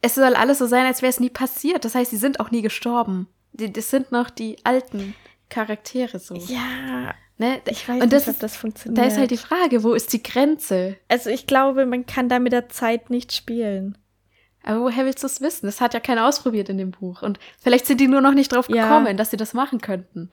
es 0.00 0.14
soll 0.14 0.34
alles 0.34 0.58
so 0.58 0.66
sein, 0.66 0.86
als 0.86 1.02
wäre 1.02 1.10
es 1.10 1.20
nie 1.20 1.30
passiert. 1.30 1.84
Das 1.84 1.94
heißt, 1.94 2.10
sie 2.10 2.16
sind 2.16 2.40
auch 2.40 2.50
nie 2.50 2.62
gestorben. 2.62 3.26
Die, 3.52 3.72
das 3.72 3.90
sind 3.90 4.12
noch 4.12 4.30
die 4.30 4.56
alten 4.64 5.14
Charaktere 5.48 6.18
so. 6.18 6.34
Ja, 6.36 7.14
Ne? 7.42 7.60
ich 7.68 7.88
weiß 7.88 8.02
Und 8.02 8.12
das 8.12 8.22
nicht, 8.26 8.28
ob 8.28 8.34
ist, 8.34 8.42
das 8.42 8.56
funktioniert. 8.56 8.98
da 8.98 9.06
ist 9.08 9.18
halt 9.18 9.30
die 9.30 9.36
Frage, 9.36 9.82
wo 9.82 9.94
ist 9.94 10.12
die 10.12 10.22
Grenze? 10.22 10.96
also 11.08 11.28
ich 11.30 11.46
glaube, 11.46 11.86
man 11.86 12.06
kann 12.06 12.28
da 12.28 12.38
mit 12.38 12.52
der 12.52 12.68
Zeit 12.68 13.10
nicht 13.10 13.32
spielen. 13.32 13.98
Aber 14.64 14.82
woher 14.82 15.04
willst 15.04 15.22
du 15.24 15.26
es 15.26 15.40
wissen? 15.40 15.66
Das 15.66 15.80
hat 15.80 15.92
ja 15.92 15.98
keiner 15.98 16.26
ausprobiert 16.26 16.68
in 16.68 16.78
dem 16.78 16.92
Buch. 16.92 17.22
Und 17.22 17.40
vielleicht 17.60 17.86
sind 17.86 18.00
die 18.00 18.06
nur 18.06 18.20
noch 18.20 18.32
nicht 18.32 18.52
drauf 18.52 18.68
Ja. 18.68 18.84
gekommen, 18.84 19.16
dass 19.16 19.30
sie 19.32 19.36
das 19.36 19.54
machen 19.54 19.80
könnten. 19.80 20.30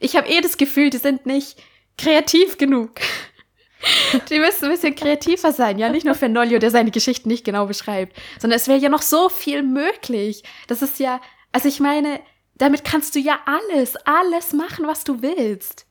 Ich 0.00 0.16
habe 0.16 0.28
eh 0.28 0.40
das 0.40 0.56
Gefühl, 0.56 0.90
die 0.90 0.96
sind 0.96 1.24
nicht 1.24 1.62
kreativ 1.96 2.58
genug. 2.58 3.00
Die 4.28 4.38
müssen 4.38 4.64
ein 4.66 4.70
bisschen 4.72 4.94
kreativer 4.94 5.52
sein, 5.52 5.78
ja, 5.78 5.88
nicht 5.88 6.04
nur 6.04 6.14
Fenolio, 6.14 6.58
der 6.58 6.70
seine 6.70 6.90
Geschichten 6.90 7.28
nicht 7.30 7.44
genau 7.46 7.64
beschreibt, 7.64 8.14
sondern 8.38 8.58
es 8.58 8.68
wäre 8.68 8.78
ja 8.78 8.90
noch 8.90 9.00
so 9.00 9.30
viel 9.30 9.62
möglich. 9.62 10.42
Das 10.66 10.82
ist 10.82 10.98
ja, 10.98 11.18
also 11.50 11.66
ich 11.66 11.80
meine, 11.80 12.20
damit 12.56 12.84
kannst 12.84 13.14
du 13.14 13.20
ja 13.20 13.38
alles, 13.46 13.96
alles 14.04 14.52
machen, 14.52 14.86
was 14.86 15.04
du 15.04 15.22
willst. 15.22 15.86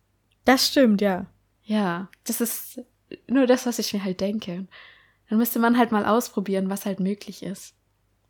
Das 0.45 0.67
stimmt, 0.67 1.01
ja. 1.01 1.25
Ja, 1.63 2.09
das 2.25 2.41
ist 2.41 2.81
nur 3.27 3.45
das, 3.47 3.65
was 3.65 3.79
ich 3.79 3.93
mir 3.93 4.03
halt 4.03 4.21
denke. 4.21 4.65
Dann 5.29 5.37
müsste 5.37 5.59
man 5.59 5.77
halt 5.77 5.91
mal 5.91 6.05
ausprobieren, 6.05 6.69
was 6.69 6.85
halt 6.85 6.99
möglich 6.99 7.43
ist. 7.43 7.75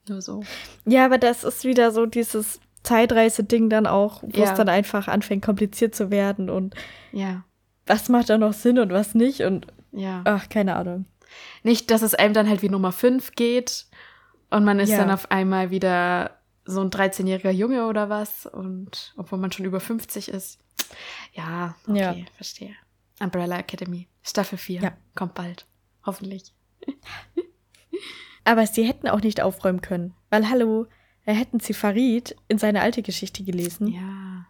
Nur 0.08 0.22
so. 0.22 0.44
Ja, 0.86 1.06
aber 1.06 1.18
das 1.18 1.44
ist 1.44 1.64
wieder 1.64 1.92
so 1.92 2.06
dieses 2.06 2.60
Zeitreise-Ding 2.84 3.70
dann 3.70 3.88
auch, 3.88 4.24
wo 4.24 4.42
Ja. 4.42 4.52
es 4.52 4.54
dann 4.58 4.70
einfach 4.70 5.08
anfängt, 5.08 5.44
kompliziert 5.46 5.96
zu 5.96 6.12
werden 6.12 6.50
und 6.50 6.76
Ja, 7.12 7.44
was 7.86 8.10
macht 8.10 8.30
da 8.30 8.38
noch 8.38 8.54
Sinn 8.54 8.80
und 8.80 8.92
was 8.92 9.16
nicht 9.16 9.42
und 9.42 9.68
ja. 9.92 10.22
ach, 10.26 10.50
keine 10.50 10.76
Ahnung. 10.76 11.06
Nicht, 11.64 11.92
dass 11.92 12.02
es 12.02 12.16
einem 12.16 12.34
dann 12.34 12.50
halt 12.50 12.62
wie 12.62 12.70
Nummer 12.70 12.92
5 12.92 13.34
geht 13.36 13.86
und 14.50 14.64
man 14.66 14.80
ist 14.80 14.90
Ja. 14.90 14.98
dann 14.98 15.12
auf 15.12 15.30
einmal 15.32 15.72
wieder 15.72 16.38
so 16.66 16.82
ein 16.82 16.90
13-jähriger 16.90 17.52
Junge 17.52 17.86
oder 17.88 18.10
was 18.10 18.46
und 18.46 19.14
obwohl 19.18 19.40
man 19.40 19.52
schon 19.52 19.66
über 19.66 19.80
50 19.80 20.30
ist. 20.30 20.60
Ja, 21.40 21.76
okay, 21.88 22.00
Ja. 22.00 22.16
verstehe. 22.36 22.76
Umbrella 23.20 23.58
Academy, 23.60 24.08
Staffel 24.24 24.58
4, 24.58 24.82
Ja. 24.82 24.98
kommt 25.16 25.34
bald. 25.36 25.66
Hoffentlich. 26.06 26.54
Aber 28.44 28.66
sie 28.66 28.84
hätten 28.88 29.08
auch 29.08 29.22
nicht 29.22 29.42
aufräumen 29.42 29.82
können, 29.82 30.14
weil 30.30 30.50
hallo, 30.50 30.88
da 31.26 31.34
hätten 31.34 31.60
sie 31.60 31.74
Farid 31.74 32.36
in 32.48 32.58
seine 32.58 32.82
alte 32.82 33.02
Geschichte 33.04 33.44
gelesen 33.44 33.88
Ja. 33.88 34.46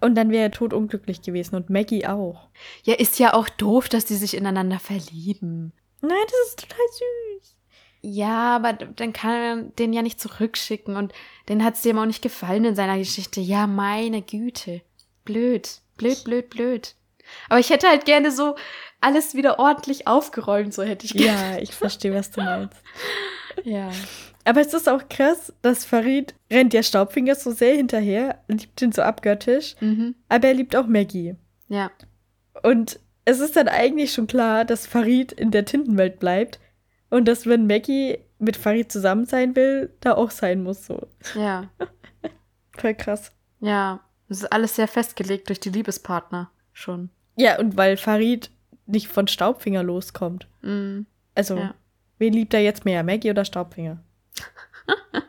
und 0.00 0.14
dann 0.16 0.30
wäre 0.30 0.44
er 0.44 0.50
totunglücklich 0.50 1.22
gewesen 1.22 1.54
und 1.56 1.70
Maggie 1.70 2.06
auch. 2.06 2.48
Ja, 2.84 2.94
ist 2.94 3.18
ja 3.18 3.32
auch 3.34 3.48
doof, 3.48 3.88
dass 3.88 4.04
die 4.04 4.16
sich 4.16 4.36
ineinander 4.36 4.78
verlieben. 4.78 5.72
Nein, 6.00 6.10
das 6.26 6.48
ist 6.50 6.60
total 6.60 6.86
süß. 6.90 7.56
Ja, 8.00 8.56
aber 8.56 8.74
dann 8.74 9.12
kann 9.12 9.30
er 9.32 9.62
den 9.78 9.92
ja 9.92 10.02
nicht 10.02 10.20
zurückschicken 10.20 10.96
und 10.96 11.12
den 11.48 11.64
hat 11.64 11.74
es 11.74 11.82
dem 11.82 11.98
auch 11.98 12.06
nicht 12.06 12.22
gefallen 12.22 12.64
in 12.64 12.76
seiner 12.76 12.98
Geschichte. 12.98 13.40
Ja, 13.40 13.66
meine 13.66 14.22
Güte. 14.22 14.82
Blöd, 15.24 15.80
blöd, 15.98 16.24
blöd, 16.24 16.48
blöd. 16.50 16.94
Aber 17.50 17.60
ich 17.60 17.68
hätte 17.68 17.88
halt 17.88 18.06
gerne 18.06 18.30
so 18.30 18.56
alles 19.00 19.34
wieder 19.34 19.58
ordentlich 19.58 20.06
aufgeräumt, 20.06 20.72
so 20.72 20.82
hätte 20.82 21.04
ich 21.04 21.12
gerne. 21.12 21.56
Ja, 21.56 21.62
ich 21.62 21.74
verstehe, 21.74 22.14
was 22.14 22.30
du 22.30 22.40
meinst. 22.42 22.76
Ja. 23.64 23.90
Aber 24.44 24.60
es 24.60 24.72
ist 24.72 24.88
auch 24.88 25.08
krass, 25.08 25.52
dass 25.62 25.84
Farid 25.84 26.32
rennt 26.50 26.72
ja 26.72 26.82
Staubfinger 26.84 27.34
so 27.34 27.50
sehr 27.50 27.74
hinterher, 27.74 28.40
liebt 28.46 28.80
ihn 28.80 28.92
so 28.92 29.02
abgöttisch, 29.02 29.74
Mhm. 29.80 30.14
aber 30.28 30.46
er 30.48 30.54
liebt 30.54 30.76
auch 30.76 30.86
Maggie. 30.86 31.34
Ja. 31.66 31.90
Und 32.62 33.00
es 33.24 33.40
ist 33.40 33.56
dann 33.56 33.66
eigentlich 33.66 34.12
schon 34.12 34.28
klar, 34.28 34.64
dass 34.64 34.86
Farid 34.86 35.32
in 35.32 35.50
der 35.50 35.64
Tintenwelt 35.64 36.20
bleibt 36.20 36.60
und 37.10 37.26
dass, 37.26 37.46
wenn 37.46 37.66
Maggie 37.66 38.18
mit 38.38 38.56
Farid 38.56 38.92
zusammen 38.92 39.26
sein 39.26 39.56
will, 39.56 39.92
da 40.00 40.12
auch 40.14 40.30
sein 40.30 40.62
muss. 40.62 40.86
So. 40.86 41.08
Ja. 41.34 41.68
Voll 42.78 42.94
krass. 42.94 43.32
Ja. 43.60 44.00
Das 44.28 44.38
ist 44.38 44.52
alles 44.52 44.76
sehr 44.76 44.88
festgelegt 44.88 45.48
durch 45.48 45.60
die 45.60 45.70
Liebespartner 45.70 46.50
schon. 46.72 47.10
Ja, 47.36 47.58
und 47.58 47.76
weil 47.76 47.96
Farid 47.96 48.50
nicht 48.86 49.08
von 49.08 49.26
Staubfinger 49.28 49.82
loskommt. 49.82 50.48
Mhm. 50.62 51.06
Also, 51.34 51.56
Ja. 51.56 51.74
wen 52.18 52.32
liebt 52.32 52.52
er 52.54 52.60
jetzt 52.62 52.84
mehr, 52.84 53.02
Maggie 53.04 53.30
oder 53.30 53.44
Staubfinger? 53.44 54.02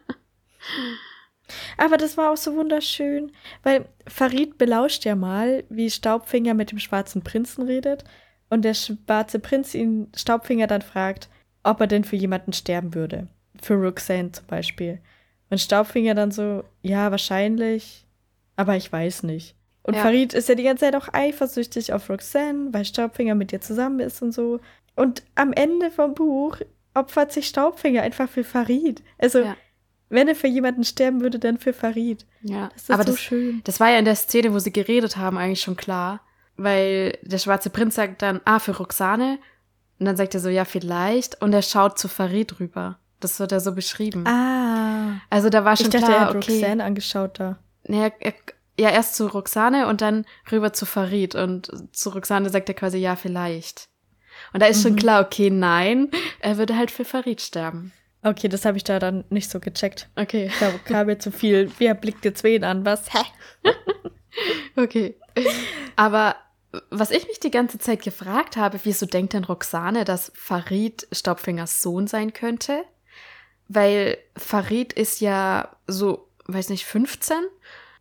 Aber 1.78 1.98
das 1.98 2.18
war 2.18 2.32
auch 2.32 2.38
so 2.38 2.56
wunderschön, 2.56 3.32
weil 3.64 3.86
Farid 4.08 4.58
belauscht 4.58 5.06
ja 5.06 5.16
mal, 5.16 5.64
wie 5.70 5.90
Staubfinger 5.90 6.54
mit 6.54 6.72
dem 6.72 6.80
schwarzen 6.80 7.24
Prinzen 7.24 7.64
redet 7.66 8.04
und 8.50 8.64
der 8.66 8.74
schwarze 8.74 9.40
Prinz 9.40 9.74
ihn 9.74 10.12
Staubfinger 10.16 10.68
dann 10.68 10.82
fragt, 10.82 11.30
ob 11.64 11.80
er 11.82 11.88
denn 11.88 12.04
für 12.04 12.16
jemanden 12.18 12.54
sterben 12.54 12.94
würde. 12.94 13.28
Für 13.62 13.76
Roxanne 13.76 14.32
zum 14.32 14.46
Beispiel. 14.48 15.00
Und 15.50 15.60
Staubfinger 15.60 16.14
dann 16.14 16.32
so, 16.32 16.64
ja, 16.82 17.10
wahrscheinlich, 17.12 18.06
aber 18.60 18.76
ich 18.76 18.92
weiß 18.92 19.24
nicht. 19.24 19.56
Und 19.84 19.96
Ja. 19.96 20.02
Farid 20.04 20.34
ist 20.34 20.50
ja 20.50 20.56
die 20.56 20.64
ganze 20.64 20.86
Zeit 20.86 20.96
auch 20.96 21.08
eifersüchtig 21.14 21.94
auf 21.94 22.10
Roxanne, 22.10 22.68
weil 22.74 22.84
Staubfinger 22.86 23.34
mit 23.34 23.54
ihr 23.54 23.62
zusammen 23.62 24.00
ist 24.02 24.22
und 24.22 24.34
so. 24.34 24.60
Und 24.96 25.24
am 25.36 25.54
Ende 25.54 25.90
vom 25.92 26.14
Buch 26.14 26.58
opfert 26.94 27.32
sich 27.32 27.48
Staubfinger 27.48 28.02
einfach 28.02 28.30
für 28.30 28.44
Farid. 28.44 29.02
Also, 29.18 29.40
Ja. 29.40 29.56
wenn 30.10 30.28
er 30.28 30.36
für 30.36 30.48
jemanden 30.48 30.84
sterben 30.84 31.22
würde, 31.22 31.40
dann 31.40 31.58
für 31.58 31.72
Farid. 31.74 32.26
Ja. 32.42 32.70
Das 32.74 32.84
ist 32.84 32.92
Aber 32.92 33.04
so 33.04 33.12
das, 33.14 33.22
schön. 33.22 33.62
Das 33.64 33.80
war 33.80 33.90
ja 33.90 33.98
in 33.98 34.06
der 34.06 34.16
Szene, 34.16 34.54
wo 34.54 34.60
sie 34.60 34.74
geredet 34.74 35.16
haben, 35.18 35.38
eigentlich 35.38 35.62
schon 35.62 35.78
klar. 35.78 36.20
Weil 36.58 37.18
der 37.22 37.38
schwarze 37.38 37.70
Prinz 37.70 37.96
sagt 37.96 38.22
dann, 38.22 38.42
ah, 38.44 38.60
für 38.60 38.76
Roxane. 38.76 39.40
Und 40.00 40.06
dann 40.06 40.18
sagt 40.18 40.34
er 40.34 40.42
so, 40.42 40.50
ja, 40.50 40.66
vielleicht. 40.66 41.42
Und 41.42 41.54
er 41.54 41.62
schaut 41.62 41.98
zu 41.98 42.10
Farid 42.10 42.60
rüber. 42.60 43.00
Das 43.22 43.40
wird 43.40 43.52
er 43.54 43.62
so 43.62 43.74
beschrieben. 43.74 44.28
Ah. 44.28 45.22
Also 45.30 45.50
da 45.50 45.64
war 45.64 45.78
schon 45.78 45.86
Ich 45.88 45.92
dachte, 45.92 46.06
klar, 46.06 46.18
er 46.18 46.26
hat 46.28 46.36
okay. 46.36 46.54
Roxanne 46.60 46.84
angeschaut 46.84 47.40
da. 47.40 47.58
Nee, 47.90 48.12
er, 48.20 48.34
ja, 48.80 48.90
erst 48.92 49.16
zu 49.16 49.28
Roxane 49.28 49.88
und 49.88 50.02
dann 50.02 50.26
rüber 50.52 50.72
zu 50.74 50.86
Farid. 50.86 51.36
Und 51.36 51.70
zu 51.92 52.10
Roxane 52.12 52.50
sagt 52.50 52.70
er 52.70 52.76
quasi, 52.76 52.98
ja, 52.98 53.16
vielleicht. 53.16 53.90
Und 54.54 54.62
da 54.62 54.68
ist 54.68 54.82
schon 54.82 54.94
Mhm. 54.94 54.98
klar, 54.98 55.22
okay, 55.26 55.50
nein, 55.50 56.10
er 56.40 56.58
würde 56.58 56.78
halt 56.78 56.92
für 56.92 57.04
Farid 57.04 57.42
sterben. 57.42 57.92
Okay, 58.22 58.48
das 58.48 58.66
habe 58.66 58.78
ich 58.78 58.84
da 58.84 59.00
dann 59.00 59.24
nicht 59.30 59.50
so 59.50 59.60
gecheckt. 59.60 60.10
Okay, 60.16 60.52
Da 60.60 60.72
kam 60.86 61.08
mir 61.08 61.20
zu 61.20 61.32
viel. 61.32 61.72
Wer 61.78 61.94
blickt 61.94 62.26
jetzt 62.26 62.44
wen 62.44 62.64
an? 62.64 62.86
Was? 62.86 63.14
Hä? 63.14 63.20
okay. 64.76 65.16
Aber 65.96 66.36
was 66.90 67.12
ich 67.12 67.28
mich 67.28 67.40
die 67.40 67.52
ganze 67.52 67.80
Zeit 67.80 68.04
gefragt 68.04 68.56
habe, 68.58 68.80
wieso 68.84 69.06
denkt 69.06 69.34
denn 69.34 69.44
Roxane, 69.44 70.06
dass 70.06 70.32
Farid 70.36 71.08
Staubfingers 71.12 71.82
Sohn 71.82 72.08
sein 72.08 72.34
könnte? 72.34 72.84
Weil 73.68 74.18
Farid 74.38 74.94
ist 74.94 75.22
ja 75.22 75.76
so, 75.88 76.28
weiß 76.54 76.70
nicht, 76.70 76.86
15? 76.86 77.38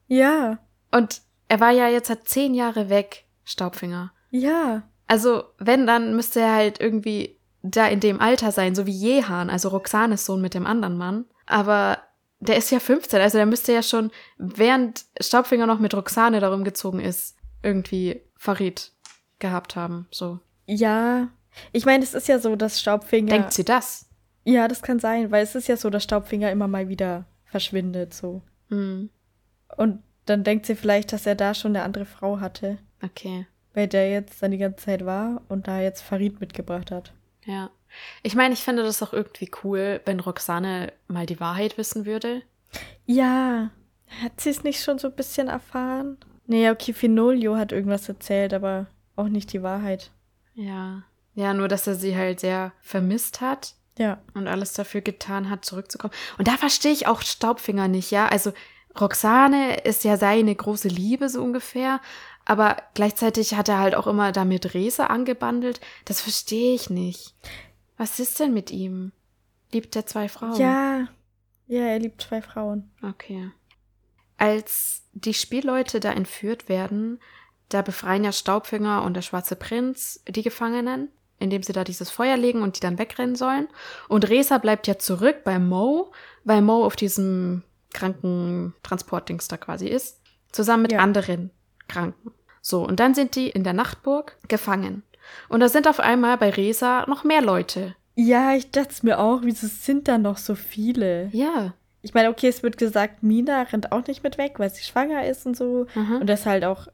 Ja. 0.07 0.59
Und 0.91 1.23
er 1.49 1.61
war 1.61 1.71
ja 1.71 1.89
jetzt 1.89 2.09
halt 2.09 2.29
zehn 2.29 2.55
Jahre 2.55 2.89
weg, 2.89 3.27
Staubfinger. 3.45 4.13
Ja. 4.31 4.83
Also, 5.07 5.45
wenn, 5.59 5.87
dann 5.87 6.15
müsste 6.15 6.41
er 6.41 6.55
halt 6.55 6.81
irgendwie 6.81 7.39
da 7.63 7.87
in 7.87 8.01
dem 8.01 8.21
Alter 8.21 8.53
sein, 8.53 8.75
so 8.75 8.87
wie 8.87 8.93
Jehan, 8.93 9.51
also 9.51 9.69
Roxanes 9.69 10.25
Sohn 10.25 10.41
mit 10.41 10.55
dem 10.55 10.67
anderen 10.67 10.97
Mann. 10.97 11.25
Aber 11.47 11.99
der 12.41 12.57
ist 12.57 12.71
ja 12.71 12.79
15, 12.79 13.21
also 13.21 13.39
der 13.39 13.47
müsste 13.47 13.73
ja 13.73 13.83
schon, 13.83 14.11
während 14.37 15.07
Staubfinger 15.21 15.67
noch 15.67 15.81
mit 15.81 15.95
Roxane 15.95 16.41
darum 16.41 16.65
gezogen 16.65 17.01
ist, 17.01 17.37
irgendwie 17.63 18.23
Farid 18.37 18.93
gehabt 19.39 19.77
haben. 19.77 20.07
So. 20.11 20.39
Ja. 20.67 21.29
Ich 21.73 21.87
meine, 21.87 22.05
es 22.05 22.15
ist 22.15 22.29
ja 22.29 22.39
so, 22.39 22.55
dass 22.55 22.81
Staubfinger. 22.81 23.31
Denkt 23.31 23.53
sie 23.53 23.65
das? 23.65 24.07
Ja, 24.45 24.69
das 24.69 24.83
kann 24.83 25.01
sein, 25.01 25.31
weil 25.31 25.43
es 25.43 25.55
ist 25.55 25.69
ja 25.69 25.77
so, 25.77 25.91
dass 25.91 26.05
Staubfinger 26.05 26.51
immer 26.51 26.69
mal 26.69 26.89
wieder 26.89 27.27
verschwindet, 27.51 28.15
so. 28.15 28.43
Hm, 28.69 29.11
Und 29.77 30.03
dann 30.27 30.45
denkt 30.45 30.67
sie 30.67 30.77
vielleicht, 30.77 31.13
dass 31.13 31.27
er 31.27 31.35
da 31.35 31.55
schon 31.55 31.75
eine 31.75 31.85
andere 31.85 32.05
Frau 32.05 32.41
hatte, 32.41 32.79
okay. 33.03 33.47
weil 33.75 33.89
der 33.89 34.11
jetzt 34.11 34.43
dann 34.43 34.51
die 34.51 34.59
ganze 34.59 34.85
Zeit 34.85 35.05
war 35.07 35.43
und 35.49 35.67
da 35.69 35.81
jetzt 35.81 36.03
Farid 36.03 36.41
mitgebracht 36.41 36.91
hat. 36.91 37.13
Ja. 37.45 37.71
Ich 38.23 38.35
meine, 38.35 38.53
ich 38.53 38.61
finde 38.61 38.83
das 38.83 39.03
auch 39.03 39.15
irgendwie 39.15 39.51
cool, 39.65 40.01
wenn 40.05 40.21
Roxane 40.21 40.93
mal 41.07 41.25
die 41.25 41.41
Wahrheit 41.41 41.79
wissen 41.79 42.05
würde. 42.05 42.43
Ja. 43.07 43.71
Hat 44.23 44.41
sie 44.41 44.51
es 44.51 44.65
nicht 44.65 44.83
schon 44.83 44.99
so 44.99 45.09
ein 45.09 45.17
bisschen 45.17 45.49
erfahren? 45.49 46.19
Nee, 46.47 46.71
okay, 46.71 46.93
Finolio 46.93 47.57
hat 47.57 47.73
irgendwas 47.73 48.09
erzählt, 48.09 48.53
aber 48.53 48.87
auch 49.17 49.29
nicht 49.29 49.53
die 49.53 49.63
Wahrheit. 49.63 50.11
Ja. 50.55 51.03
Ja, 51.35 51.55
nur 51.55 51.69
dass 51.69 51.87
er 51.87 51.95
sie 51.95 52.17
halt 52.17 52.41
sehr 52.41 52.73
vermisst 52.81 53.41
hat. 53.41 53.75
Ja. 53.99 54.19
und 54.35 54.47
alles 54.47 54.73
dafür 54.73 55.01
getan 55.01 55.51
hat, 55.51 55.65
zurückzukommen. 55.65 56.15
Und 56.39 56.49
da 56.49 56.57
verstehe 56.57 56.93
ich 56.93 57.07
auch 57.07 57.21
Staubfinger 57.21 57.89
nicht, 57.89 58.11
ja. 58.11 58.27
Also 58.29 58.53
Roxane 58.99 59.81
ist 59.81 60.05
ja 60.05 60.17
seine 60.17 60.55
große 60.55 60.89
Liebe 60.89 61.29
so 61.29 61.43
ungefähr, 61.43 62.01
aber 62.45 62.77
gleichzeitig 62.95 63.55
hat 63.55 63.69
er 63.69 63.79
halt 63.79 63.95
auch 63.95 64.07
immer 64.07 64.33
damit 64.33 64.75
Rese 64.75 65.11
angebandelt. 65.11 65.81
Das 66.05 66.21
verstehe 66.21 66.75
ich 66.75 66.91
nicht. 66.91 67.35
Was 67.97 68.19
ist 68.21 68.41
denn 68.41 68.55
mit 68.55 68.71
ihm? 68.71 69.13
Liebt 69.73 69.95
er 69.97 70.07
zwei 70.07 70.29
Frauen? 70.29 70.57
Ja. 70.59 71.09
Ja, 71.67 71.83
er 71.83 71.99
liebt 71.99 72.23
zwei 72.23 72.41
Frauen. 72.41 72.91
Okay. 73.03 73.51
Als 74.39 75.03
die 75.13 75.35
Spielleute 75.35 76.01
da 76.01 76.13
entführt 76.13 76.69
werden, 76.71 77.21
da 77.69 77.83
befreien 77.83 78.25
ja 78.25 78.33
Staubfinger 78.33 79.03
und 79.03 79.15
der 79.15 79.23
schwarze 79.23 79.57
Prinz 79.57 80.23
die 80.27 80.43
Gefangenen, 80.43 81.11
indem 81.39 81.63
sie 81.63 81.73
da 81.73 81.85
dieses 81.85 82.11
Feuer 82.11 82.37
legen 82.37 82.63
und 82.63 82.77
die 82.77 82.81
dann 82.81 82.99
wegrennen 82.99 83.37
sollen. 83.37 83.69
Und 84.09 84.29
Resa 84.29 84.59
bleibt 84.59 84.87
ja 84.87 84.99
zurück 84.99 85.45
bei 85.45 85.59
Mo, 85.59 86.13
weil 86.45 86.63
Mo 86.63 86.85
auf 86.85 86.97
diesem 86.97 87.63
Krankentransportdings 87.93 89.49
da 89.49 89.57
quasi 89.57 89.89
ist, 89.89 90.21
zusammen 90.53 90.83
mit 90.83 90.93
Ja. 90.93 90.99
anderen 91.01 91.51
Kranken. 91.89 92.33
So, 92.61 92.85
und 92.87 93.01
dann 93.01 93.15
sind 93.15 93.35
die 93.37 93.49
in 93.49 93.65
der 93.65 93.73
Nachtburg 93.73 94.37
gefangen. 94.49 95.03
Und 95.49 95.61
da 95.61 95.69
sind 95.69 95.87
auf 95.89 96.01
einmal 96.01 96.37
bei 96.39 96.51
Resa 96.51 97.05
noch 97.09 97.25
mehr 97.25 97.43
Leute. 97.43 97.95
Ja, 98.15 98.55
ich 98.55 98.71
dachte 98.71 98.91
es 98.91 99.03
mir 99.03 99.19
auch, 99.19 99.41
wieso 99.43 99.67
sind 99.69 100.09
da 100.09 100.19
noch 100.19 100.39
so 100.39 100.55
viele? 100.55 101.29
Ja. 101.33 101.75
Ich 102.03 102.15
meine, 102.15 102.31
okay, 102.31 102.49
es 102.49 102.63
wird 102.63 102.79
gesagt, 102.79 103.23
Mina 103.23 103.63
rennt 103.63 103.93
auch 103.93 104.07
nicht 104.07 104.23
mit 104.23 104.39
weg, 104.39 104.55
weil 104.59 104.71
sie 104.71 104.83
schwanger 104.83 105.27
ist 105.27 105.47
und 105.47 105.57
so. 105.57 105.87
Mhm. 105.95 106.17
Und 106.21 106.27
das 106.27 106.47
halt 106.47 106.65
auch 106.65 106.89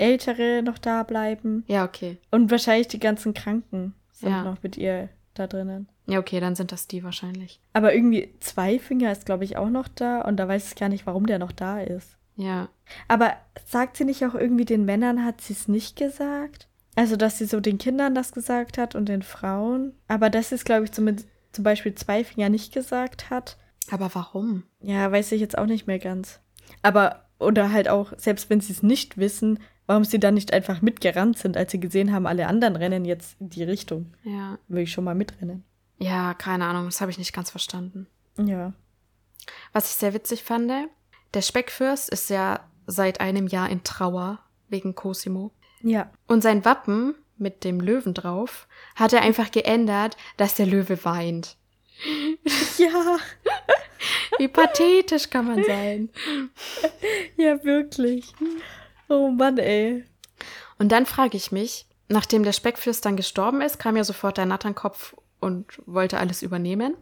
Ältere 0.00 0.62
noch 0.62 0.78
da 0.78 1.02
bleiben. 1.02 1.64
Ja, 1.68 1.84
okay. 1.84 2.18
Und 2.30 2.50
wahrscheinlich 2.50 2.88
die 2.88 2.98
ganzen 3.00 3.34
Kranken 3.34 3.94
sind 4.12 4.30
Ja. 4.30 4.42
noch 4.44 4.62
mit 4.62 4.76
ihr 4.76 5.08
da 5.34 5.46
drinnen. 5.46 5.88
Ja, 6.06 6.18
okay, 6.18 6.40
dann 6.40 6.56
sind 6.56 6.72
das 6.72 6.88
die 6.88 7.04
wahrscheinlich. 7.04 7.60
Aber 7.72 7.94
irgendwie 7.94 8.34
Zweifinger 8.40 9.12
ist, 9.12 9.26
glaube 9.26 9.44
ich, 9.44 9.56
auch 9.56 9.70
noch 9.70 9.86
da. 9.88 10.22
Und 10.22 10.36
da 10.38 10.48
weiß 10.48 10.68
ich 10.68 10.74
gar 10.76 10.88
nicht, 10.88 11.06
warum 11.06 11.26
der 11.26 11.38
noch 11.38 11.52
da 11.52 11.80
ist. 11.80 12.16
Ja. 12.36 12.68
Aber 13.06 13.34
sagt 13.64 13.96
sie 13.96 14.04
nicht 14.04 14.24
auch 14.26 14.34
irgendwie 14.34 14.64
den 14.64 14.84
Männern, 14.84 15.24
hat 15.24 15.40
sie 15.40 15.52
es 15.52 15.68
nicht 15.68 15.96
gesagt? 15.96 16.66
Also, 16.96 17.16
dass 17.16 17.38
sie 17.38 17.44
so 17.46 17.60
den 17.60 17.78
Kindern 17.78 18.14
das 18.14 18.32
gesagt 18.32 18.76
hat 18.76 18.94
und 18.96 19.08
den 19.08 19.22
Frauen. 19.22 19.92
Aber 20.08 20.30
das 20.30 20.50
ist, 20.50 20.64
glaube 20.64 20.84
ich, 20.84 20.92
zumindest 20.92 21.28
zum 21.52 21.62
Beispiel 21.64 21.94
Zweifinger 21.94 22.48
nicht 22.48 22.72
gesagt 22.74 23.30
hat. 23.30 23.56
Aber 23.90 24.10
warum? 24.14 24.64
Ja, 24.80 25.10
weiß 25.12 25.30
ich 25.32 25.40
jetzt 25.40 25.56
auch 25.58 25.66
nicht 25.66 25.86
mehr 25.86 25.98
ganz. 25.98 26.40
Aber, 26.82 27.26
oder 27.38 27.72
halt 27.72 27.88
auch, 27.88 28.12
selbst 28.16 28.50
wenn 28.50 28.60
sie 28.60 28.72
es 28.72 28.82
nicht 28.82 29.16
wissen, 29.18 29.60
warum 29.90 30.04
sie 30.04 30.20
dann 30.20 30.34
nicht 30.34 30.52
einfach 30.52 30.82
mitgerannt 30.82 31.36
sind, 31.36 31.56
als 31.56 31.72
sie 31.72 31.80
gesehen 31.80 32.12
haben, 32.12 32.28
alle 32.28 32.46
anderen 32.46 32.76
rennen 32.76 33.04
jetzt 33.04 33.34
in 33.40 33.50
die 33.50 33.64
Richtung. 33.64 34.14
Ja. 34.22 34.56
Will 34.68 34.84
ich 34.84 34.92
schon 34.92 35.02
mal 35.02 35.16
mitrennen. 35.16 35.64
Ja, 35.98 36.32
keine 36.32 36.66
Ahnung, 36.66 36.84
das 36.84 37.00
habe 37.00 37.10
ich 37.10 37.18
nicht 37.18 37.32
ganz 37.32 37.50
verstanden. 37.50 38.06
Ja. 38.38 38.72
Was 39.72 39.90
ich 39.90 39.96
sehr 39.96 40.14
witzig 40.14 40.44
fand, 40.44 40.70
der 41.34 41.42
Speckfürst 41.42 42.08
ist 42.08 42.30
ja 42.30 42.60
seit 42.86 43.20
einem 43.20 43.48
Jahr 43.48 43.68
in 43.68 43.82
Trauer 43.82 44.38
wegen 44.68 44.94
Cosimo. 44.94 45.50
Ja. 45.82 46.08
Und 46.28 46.44
sein 46.44 46.64
Wappen 46.64 47.16
mit 47.36 47.64
dem 47.64 47.80
Löwen 47.80 48.14
drauf 48.14 48.68
hat 48.94 49.12
er 49.12 49.22
einfach 49.22 49.50
geändert, 49.50 50.16
dass 50.36 50.54
der 50.54 50.66
Löwe 50.66 51.04
weint. 51.04 51.56
Ja, 52.78 53.18
Wie 54.38 54.46
pathetisch 54.46 55.30
kann 55.30 55.48
man 55.48 55.64
sein. 55.64 56.10
ja, 57.36 57.62
wirklich. 57.64 58.32
Oh 59.10 59.28
Mann, 59.28 59.58
ey. 59.58 60.04
Und 60.78 60.92
dann 60.92 61.04
frage 61.04 61.36
ich 61.36 61.50
mich, 61.50 61.86
nachdem 62.08 62.44
der 62.44 62.52
Speckfürst 62.52 63.04
dann 63.04 63.16
gestorben 63.16 63.60
ist, 63.60 63.78
kam 63.78 63.96
ja 63.96 64.04
sofort 64.04 64.38
der 64.38 64.46
Natternkopf 64.46 65.16
und 65.40 65.82
wollte 65.84 66.18
alles 66.18 66.42
übernehmen. 66.42 66.94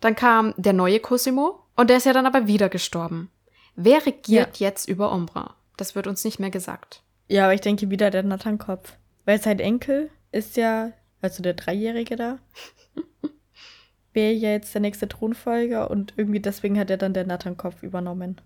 Dann 0.00 0.16
kam 0.16 0.54
der 0.56 0.72
neue 0.72 0.98
Cosimo 0.98 1.62
und 1.76 1.88
der 1.88 1.98
ist 1.98 2.06
ja 2.06 2.12
dann 2.12 2.26
aber 2.26 2.48
wieder 2.48 2.68
gestorben. 2.68 3.30
Wer 3.76 4.04
regiert 4.04 4.56
jetzt 4.56 4.88
über 4.88 5.12
Umbra? 5.12 5.54
Das 5.76 5.94
wird 5.94 6.08
uns 6.08 6.24
nicht 6.24 6.40
mehr 6.40 6.50
gesagt. 6.50 7.02
Ja, 7.28 7.44
aber 7.44 7.54
ich 7.54 7.60
denke 7.60 7.90
wieder 7.90 8.10
der 8.10 8.24
Natternkopf. 8.24 8.96
Weil 9.24 9.40
sein 9.40 9.60
Enkel 9.60 10.10
ist 10.32 10.56
ja, 10.56 10.92
also 11.20 11.44
der 11.44 11.54
Dreijährige 11.54 12.16
da, 12.16 12.38
wäre 14.12 14.32
ja 14.32 14.50
jetzt 14.50 14.74
der 14.74 14.80
nächste 14.80 15.08
Thronfolger 15.08 15.90
und 15.90 16.14
irgendwie 16.16 16.40
deswegen 16.40 16.78
hat 16.78 16.90
er 16.90 16.96
dann 16.96 17.14
der 17.14 17.26
Natternkopf 17.26 17.84
übernommen. 17.84 18.40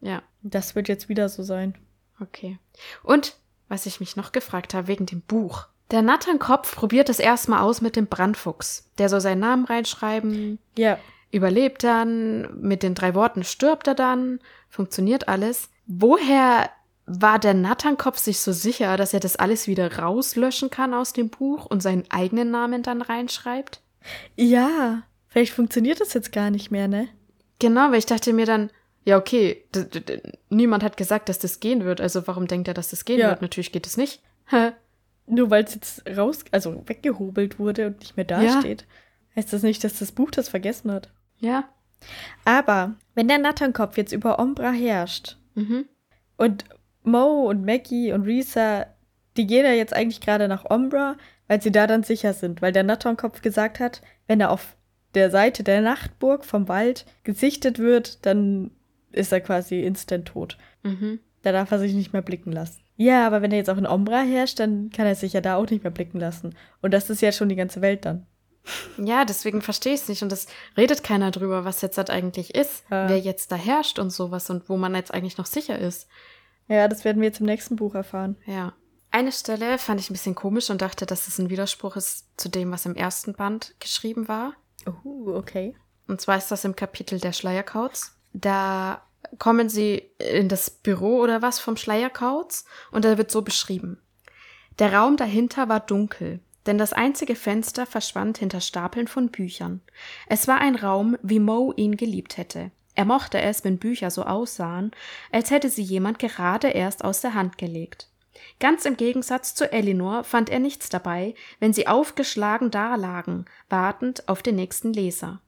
Ja, 0.00 0.22
Das 0.42 0.74
wird 0.74 0.88
jetzt 0.88 1.08
wieder 1.08 1.28
so 1.28 1.42
sein. 1.44 1.74
Okay. 2.20 2.58
Und 3.02 3.36
was 3.68 3.86
ich 3.86 4.00
mich 4.00 4.16
noch 4.16 4.32
gefragt 4.32 4.74
habe 4.74 4.88
wegen 4.88 5.06
dem 5.06 5.20
Buch. 5.20 5.66
Der 5.90 6.02
Natternkopf 6.02 6.74
probiert 6.74 7.08
es 7.08 7.18
erstmal 7.18 7.60
aus 7.60 7.80
mit 7.80 7.96
dem 7.96 8.06
Brandfuchs. 8.06 8.90
Der 8.98 9.08
soll 9.08 9.20
seinen 9.20 9.40
Namen 9.40 9.64
reinschreiben, 9.64 10.58
Ja, 10.76 10.98
überlebt 11.32 11.84
dann, 11.84 12.60
mit 12.60 12.82
den 12.82 12.94
drei 12.94 13.14
Worten 13.14 13.44
stirbt 13.44 13.86
er 13.86 13.94
dann, 13.94 14.40
funktioniert 14.68 15.28
alles. 15.28 15.70
Woher 15.86 16.70
war 17.06 17.38
der 17.38 17.54
Natternkopf 17.54 18.18
sich 18.18 18.40
so 18.40 18.52
sicher, 18.52 18.96
dass 18.96 19.14
er 19.14 19.20
das 19.20 19.36
alles 19.36 19.66
wieder 19.66 19.98
rauslöschen 19.98 20.70
kann 20.70 20.94
aus 20.94 21.12
dem 21.12 21.28
Buch 21.28 21.66
und 21.66 21.82
seinen 21.82 22.04
eigenen 22.10 22.50
Namen 22.50 22.82
dann 22.82 23.02
reinschreibt? 23.02 23.80
ja. 24.36 25.02
Vielleicht 25.28 25.52
funktioniert 25.52 26.00
das 26.00 26.12
jetzt 26.12 26.32
gar 26.32 26.50
nicht 26.50 26.72
mehr, 26.72 26.88
ne? 26.88 27.06
Genau, 27.60 27.92
weil 27.92 28.00
ich 28.00 28.06
dachte 28.06 28.32
mir 28.32 28.46
dann, 28.46 28.68
ja, 29.04 29.16
okay, 29.16 29.64
niemand 30.50 30.82
hat 30.82 30.96
gesagt, 30.96 31.28
dass 31.28 31.38
das 31.38 31.60
gehen 31.60 31.84
wird, 31.84 32.00
also 32.00 32.26
warum 32.26 32.46
denkt 32.46 32.68
er, 32.68 32.74
dass 32.74 32.90
das 32.90 33.04
gehen 33.04 33.18
Ja. 33.18 33.30
wird? 33.30 33.42
Natürlich 33.42 33.72
geht 33.72 33.86
es 33.86 33.96
nicht. 33.96 34.22
Nur 35.26 35.50
weil 35.50 35.64
es 35.64 35.74
jetzt 35.74 36.02
raus, 36.16 36.44
also 36.50 36.82
weggehobelt 36.86 37.58
wurde 37.58 37.86
und 37.86 38.00
nicht 38.00 38.16
mehr 38.16 38.24
dasteht, 38.26 38.84
heißt 39.36 39.52
das 39.52 39.62
nicht, 39.62 39.84
dass 39.84 39.98
das 39.98 40.10
Buch 40.12 40.30
das 40.30 40.48
vergessen 40.48 40.90
hat. 40.90 41.12
Ja. 41.38 41.68
Aber 42.44 42.94
wenn 43.14 43.28
der 43.28 43.38
Natternkopf 43.38 43.96
jetzt 43.96 44.12
über 44.12 44.38
Ombra 44.38 44.70
herrscht 44.72 45.36
Mhm. 45.54 45.86
und 46.36 46.64
Mo 47.02 47.48
und 47.48 47.64
Maggie 47.64 48.12
und 48.12 48.22
Risa, 48.24 48.86
die 49.36 49.46
gehen 49.46 49.64
ja 49.64 49.72
jetzt 49.72 49.94
eigentlich 49.94 50.20
gerade 50.20 50.48
nach 50.48 50.68
Ombra, 50.68 51.16
weil 51.48 51.62
sie 51.62 51.72
da 51.72 51.86
dann 51.86 52.02
sicher 52.02 52.32
sind, 52.34 52.60
weil 52.62 52.72
der 52.72 52.82
Natternkopf 52.82 53.40
gesagt 53.42 53.80
hat, 53.80 54.02
wenn 54.26 54.40
er 54.40 54.50
auf 54.50 54.76
der 55.14 55.30
Seite 55.30 55.62
der 55.64 55.80
Nachtburg 55.80 56.44
vom 56.44 56.68
Wald 56.68 57.06
gesichtet 57.24 57.78
wird, 57.78 58.24
dann 58.26 58.70
ist 59.12 59.32
er 59.32 59.40
quasi 59.40 59.82
instant 59.82 60.26
tot. 60.28 60.56
Mhm. 60.82 61.20
Da 61.42 61.52
darf 61.52 61.70
er 61.70 61.78
sich 61.78 61.94
nicht 61.94 62.12
mehr 62.12 62.22
blicken 62.22 62.52
lassen. 62.52 62.80
Ja, 62.96 63.26
aber 63.26 63.40
wenn 63.40 63.50
er 63.50 63.58
jetzt 63.58 63.70
auch 63.70 63.78
in 63.78 63.86
Ombra 63.86 64.20
herrscht, 64.20 64.58
dann 64.60 64.90
kann 64.90 65.06
er 65.06 65.14
sich 65.14 65.32
ja 65.32 65.40
da 65.40 65.56
auch 65.56 65.68
nicht 65.70 65.82
mehr 65.82 65.90
blicken 65.90 66.20
lassen. 66.20 66.54
Und 66.82 66.92
das 66.92 67.08
ist 67.08 67.22
ja 67.22 67.32
schon 67.32 67.48
die 67.48 67.56
ganze 67.56 67.80
Welt 67.80 68.04
dann. 68.04 68.26
Ja, 68.98 69.24
deswegen 69.24 69.62
verstehe 69.62 69.94
ich 69.94 70.02
es 70.02 70.08
nicht. 70.08 70.22
Und 70.22 70.30
es 70.32 70.46
redet 70.76 71.02
keiner 71.02 71.30
drüber, 71.30 71.64
was 71.64 71.80
jetzt 71.80 71.96
halt 71.96 72.10
eigentlich 72.10 72.54
ist, 72.54 72.84
Ja. 72.90 73.08
wer 73.08 73.18
jetzt 73.18 73.50
da 73.52 73.56
herrscht 73.56 73.98
und 73.98 74.10
sowas 74.10 74.50
und 74.50 74.68
wo 74.68 74.76
man 74.76 74.94
jetzt 74.94 75.14
eigentlich 75.14 75.38
noch 75.38 75.46
sicher 75.46 75.78
ist. 75.78 76.08
Ja, 76.68 76.86
das 76.88 77.04
werden 77.06 77.22
wir 77.22 77.28
jetzt 77.28 77.40
im 77.40 77.46
nächsten 77.46 77.76
Buch 77.76 77.94
erfahren. 77.94 78.36
Ja. 78.46 78.74
Eine 79.10 79.32
Stelle 79.32 79.78
fand 79.78 79.98
ich 79.98 80.10
ein 80.10 80.12
bisschen 80.12 80.34
komisch 80.36 80.68
und 80.70 80.82
dachte, 80.82 81.04
dass 81.06 81.26
es 81.26 81.38
ein 81.38 81.50
Widerspruch 81.50 81.96
ist 81.96 82.28
zu 82.36 82.48
dem, 82.50 82.70
was 82.70 82.86
im 82.86 82.94
ersten 82.94 83.32
Band 83.32 83.74
geschrieben 83.80 84.28
war. 84.28 84.52
Oh, 84.86 85.32
okay. 85.34 85.74
Und 86.06 86.20
zwar 86.20 86.36
ist 86.36 86.50
das 86.50 86.64
im 86.64 86.76
Kapitel 86.76 87.18
der 87.18 87.32
Schleierkauz. 87.32 88.14
Da 88.32 89.02
kommen 89.38 89.68
sie 89.68 90.10
in 90.18 90.48
das 90.48 90.70
Büro 90.70 91.18
oder 91.20 91.42
was 91.42 91.58
vom 91.58 91.76
Schleierkauz 91.76 92.64
und 92.90 93.04
da 93.04 93.18
wird 93.18 93.30
so 93.30 93.42
beschrieben. 93.42 93.98
Der 94.78 94.94
Raum 94.94 95.16
dahinter 95.16 95.68
war 95.68 95.80
dunkel, 95.80 96.40
denn 96.66 96.78
das 96.78 96.92
einzige 96.92 97.34
Fenster 97.34 97.86
verschwand 97.86 98.38
hinter 98.38 98.60
Stapeln 98.60 99.08
von 99.08 99.28
Büchern. 99.28 99.80
Es 100.26 100.48
war 100.48 100.60
ein 100.60 100.76
Raum, 100.76 101.16
wie 101.22 101.40
Mo 101.40 101.72
ihn 101.76 101.96
geliebt 101.96 102.36
hätte. 102.36 102.70
Er 102.94 103.04
mochte 103.04 103.40
es, 103.40 103.64
wenn 103.64 103.78
Bücher 103.78 104.10
so 104.10 104.24
aussahen, 104.24 104.90
als 105.32 105.50
hätte 105.50 105.70
sie 105.70 105.82
jemand 105.82 106.18
gerade 106.18 106.68
erst 106.68 107.04
aus 107.04 107.20
der 107.20 107.34
Hand 107.34 107.56
gelegt. 107.56 108.08
Ganz 108.58 108.84
im 108.84 108.96
Gegensatz 108.96 109.54
zu 109.54 109.70
Elinor 109.72 110.24
fand 110.24 110.50
er 110.50 110.58
nichts 110.58 110.88
dabei, 110.88 111.34
wenn 111.60 111.72
sie 111.72 111.86
aufgeschlagen 111.86 112.70
dalagen, 112.70 113.46
wartend 113.68 114.28
auf 114.28 114.42
den 114.42 114.56
nächsten 114.56 114.92
Leser. 114.92 115.40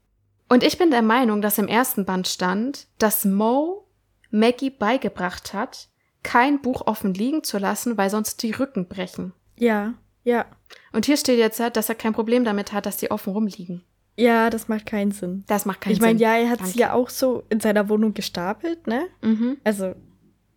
Und 0.53 0.63
ich 0.63 0.77
bin 0.77 0.91
der 0.91 1.01
Meinung, 1.03 1.41
dass 1.41 1.57
im 1.57 1.67
ersten 1.67 2.05
Band 2.05 2.29
stand, 2.29 2.87
dass 2.99 3.25
Mo 3.25 3.87
Maggie 4.31 4.69
beigebracht 4.71 5.55
hat, 5.55 5.89
kein 6.23 6.61
Buch 6.61 6.87
offen 6.87 7.15
liegen 7.15 7.43
zu 7.43 7.57
lassen, 7.59 7.97
weil 7.97 8.11
sonst 8.11 8.43
die 8.43 8.51
Rücken 8.53 8.87
brechen. 8.87 9.33
Ja, 9.59 9.95
ja. 10.25 10.45
Und 10.93 11.07
hier 11.07 11.17
steht 11.17 11.39
jetzt, 11.39 11.59
dass 11.59 11.89
er 11.89 11.95
kein 11.95 12.13
Problem 12.13 12.45
damit 12.45 12.73
hat, 12.75 12.85
dass 12.85 12.99
die 12.99 13.11
offen 13.11 13.33
rumliegen. 13.33 13.83
Ja, 14.17 14.51
das 14.51 14.69
macht 14.69 14.85
keinen 14.85 15.11
Sinn. 15.13 15.43
Das 15.47 15.65
macht 15.65 15.81
keinen 15.81 15.95
ich 15.95 16.01
meine, 16.01 16.19
Sinn. 16.19 16.27
ja, 16.29 16.35
er 16.37 16.51
hat 16.51 16.59
sie 16.59 16.65
Danke. 16.65 16.79
ja 16.81 16.93
auch 16.93 17.09
so 17.09 17.45
in 17.49 17.61
seiner 17.61 17.89
Wohnung 17.89 18.13
gestapelt, 18.13 18.87
ne? 18.87 19.07
Mhm. 19.23 19.57
Also, 19.65 19.95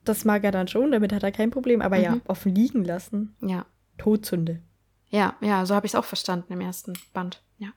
das 0.03 0.25
mag 0.25 0.43
er 0.43 0.51
dann 0.51 0.67
schon, 0.67 0.91
damit 0.91 1.13
hat 1.13 1.23
er 1.23 1.31
kein 1.31 1.51
Problem. 1.51 1.81
Aber 1.81 1.95
ja, 1.95 2.15
Mhm. 2.15 2.21
offen 2.27 2.53
liegen 2.53 2.83
lassen. 2.83 3.33
Ja. 3.41 3.65
Todsünde. 3.97 4.61
Ja, 5.09 5.35
ja, 5.39 5.65
so 5.65 5.73
habe 5.73 5.85
ich 5.85 5.91
es 5.93 5.95
auch 5.95 6.03
verstanden 6.03 6.51
im 6.51 6.59
ersten 6.59 6.93
Band. 7.13 7.41
Ja, 7.57 7.67
ja. 7.67 7.73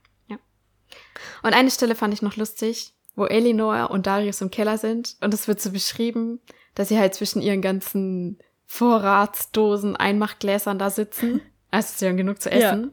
Und 1.42 1.54
eine 1.54 1.70
Stelle 1.70 1.94
fand 1.94 2.14
ich 2.14 2.22
noch 2.22 2.36
lustig, 2.36 2.92
wo 3.16 3.24
Elinor 3.26 3.90
und 3.90 4.06
Darius 4.06 4.40
im 4.40 4.50
Keller 4.50 4.78
sind 4.78 5.16
und 5.20 5.34
es 5.34 5.48
wird 5.48 5.60
so 5.60 5.70
beschrieben, 5.72 6.40
dass 6.74 6.88
sie 6.88 6.98
halt 6.98 7.14
zwischen 7.14 7.42
ihren 7.42 7.62
ganzen 7.62 8.38
Vorratsdosen, 8.66 9.96
Einmachgläsern 9.96 10.78
da 10.78 10.90
sitzen. 10.90 11.40
Also 11.70 11.92
sie 11.98 12.06
haben 12.08 12.16
genug 12.16 12.40
zu 12.40 12.48
Ja. 12.48 12.56
essen. 12.56 12.92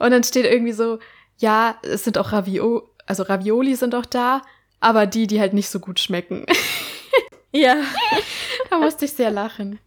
Und 0.00 0.10
dann 0.10 0.24
steht 0.24 0.46
irgendwie 0.46 0.72
so, 0.72 0.98
ja, 1.38 1.76
es 1.82 2.02
sind 2.02 2.18
auch 2.18 2.32
Ravio, 2.32 2.90
also 3.06 3.22
Ravioli 3.22 3.76
sind 3.76 3.94
auch 3.94 4.04
da, 4.04 4.42
aber 4.80 5.06
die, 5.06 5.28
die 5.28 5.38
halt 5.38 5.52
nicht 5.52 5.68
so 5.68 5.78
gut 5.80 6.00
schmecken. 6.00 6.44
Ja. 7.52 7.76
da 8.70 8.78
musste 8.78 9.04
ich 9.06 9.12
sehr 9.12 9.30
lachen. 9.30 9.78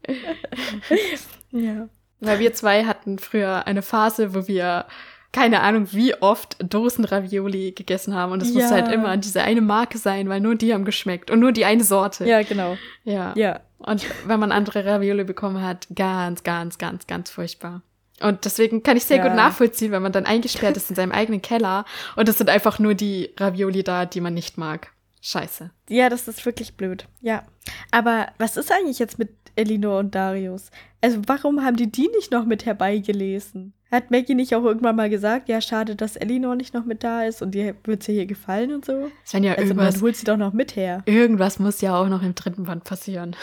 Ja. 1.51 1.89
Weil 2.19 2.39
wir 2.39 2.53
zwei 2.53 2.85
hatten 2.85 3.19
früher 3.19 3.67
eine 3.67 3.81
Phase, 3.81 4.33
wo 4.33 4.47
wir 4.47 4.85
keine 5.32 5.61
Ahnung, 5.61 5.88
wie 5.91 6.15
oft 6.21 6.57
Dosen 6.59 7.05
Ravioli 7.05 7.71
gegessen 7.71 8.15
haben. 8.15 8.32
Und 8.32 8.41
es 8.41 8.49
Ja. 8.49 8.55
musste 8.61 8.75
halt 8.75 8.91
immer 8.91 9.15
diese 9.17 9.41
eine 9.43 9.61
Marke 9.61 9.97
sein, 9.97 10.27
weil 10.30 10.39
nur 10.41 10.55
die 10.55 10.73
haben 10.73 10.86
geschmeckt 10.86 11.30
und 11.30 11.39
nur 11.39 11.51
die 11.51 11.65
eine 11.65 11.84
Sorte. 11.84 12.25
Ja, 12.25 12.41
genau. 12.41 12.77
ja. 13.03 13.34
Ja. 13.36 13.59
Und 13.77 14.05
wenn 14.25 14.39
man 14.39 14.51
andere 14.51 14.86
Ravioli 14.86 15.23
bekommen 15.23 15.61
hat, 15.61 15.88
ganz, 15.95 16.43
ganz, 16.43 16.77
ganz, 16.77 17.07
ganz 17.07 17.30
furchtbar. 17.30 17.82
Und 18.21 18.43
deswegen 18.43 18.84
kann 18.84 18.97
ich 18.97 19.05
sehr 19.05 19.17
Ja. 19.17 19.27
gut 19.27 19.36
nachvollziehen, 19.36 19.91
wenn 19.93 20.01
man 20.01 20.11
dann 20.11 20.25
eingesperrt 20.25 20.75
ist 20.75 20.89
in 20.89 20.95
seinem 20.97 21.13
eigenen 21.13 21.41
Keller 21.41 21.86
und 22.17 22.27
es 22.27 22.38
sind 22.38 22.49
einfach 22.49 22.77
nur 22.80 22.93
die 22.93 23.30
Ravioli 23.38 23.84
da, 23.84 24.05
die 24.05 24.19
man 24.19 24.34
nicht 24.34 24.57
mag. 24.57 24.91
Scheiße. 25.21 25.69
Ja, 25.89 26.09
das 26.09 26.27
ist 26.27 26.45
wirklich 26.45 26.75
blöd. 26.75 27.05
Ja. 27.21 27.43
Aber 27.91 28.27
was 28.38 28.57
ist 28.57 28.71
eigentlich 28.71 28.99
jetzt 28.99 29.19
mit 29.19 29.30
Elinor 29.55 29.99
und 29.99 30.15
Darius? 30.15 30.71
Also, 31.01 31.21
warum 31.27 31.63
haben 31.63 31.75
die 31.77 31.91
die 31.91 32.09
nicht 32.15 32.32
noch 32.32 32.45
mit 32.45 32.65
herbeigelesen? 32.65 33.73
Hat 33.91 34.11
Maggie 34.11 34.35
nicht 34.35 34.53
auch 34.55 34.63
irgendwann 34.63 34.95
mal 34.95 35.09
gesagt, 35.09 35.49
ja, 35.49 35.61
schade, 35.61 35.95
dass 35.95 36.15
Elinor 36.15 36.55
nicht 36.55 36.73
noch 36.73 36.85
mit 36.85 37.03
da 37.03 37.23
ist 37.23 37.41
und 37.41 37.51
dir 37.51 37.75
wird 37.85 38.03
sie 38.03 38.13
hier 38.13 38.25
gefallen 38.27 38.71
und 38.73 38.85
so? 38.85 39.09
Sven, 39.25 39.43
ja, 39.43 39.53
Also, 39.53 39.63
irgendwas, 39.63 39.95
man 39.95 40.01
holt 40.03 40.15
sie 40.15 40.25
doch 40.25 40.37
noch 40.37 40.53
mit 40.53 40.75
her. 40.75 41.01
irgendwas 41.05 41.57
muss 41.59 41.81
ja 41.81 41.99
auch 41.99 42.07
noch 42.07 42.21
im 42.21 42.35
dritten 42.35 42.63
Band 42.65 42.83
passieren. 42.83 43.35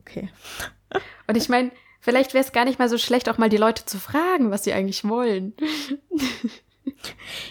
Okay. 0.00 0.28
Und 1.26 1.36
ich 1.36 1.48
meine, 1.48 1.70
vielleicht 2.00 2.34
wäre 2.34 2.44
es 2.44 2.52
gar 2.52 2.64
nicht 2.64 2.78
mal 2.78 2.88
so 2.88 2.98
schlecht, 2.98 3.28
auch 3.28 3.38
mal 3.38 3.48
die 3.48 3.56
Leute 3.56 3.84
zu 3.84 3.98
fragen, 3.98 4.50
was 4.50 4.64
sie 4.64 4.72
eigentlich 4.72 5.04
wollen. 5.08 5.54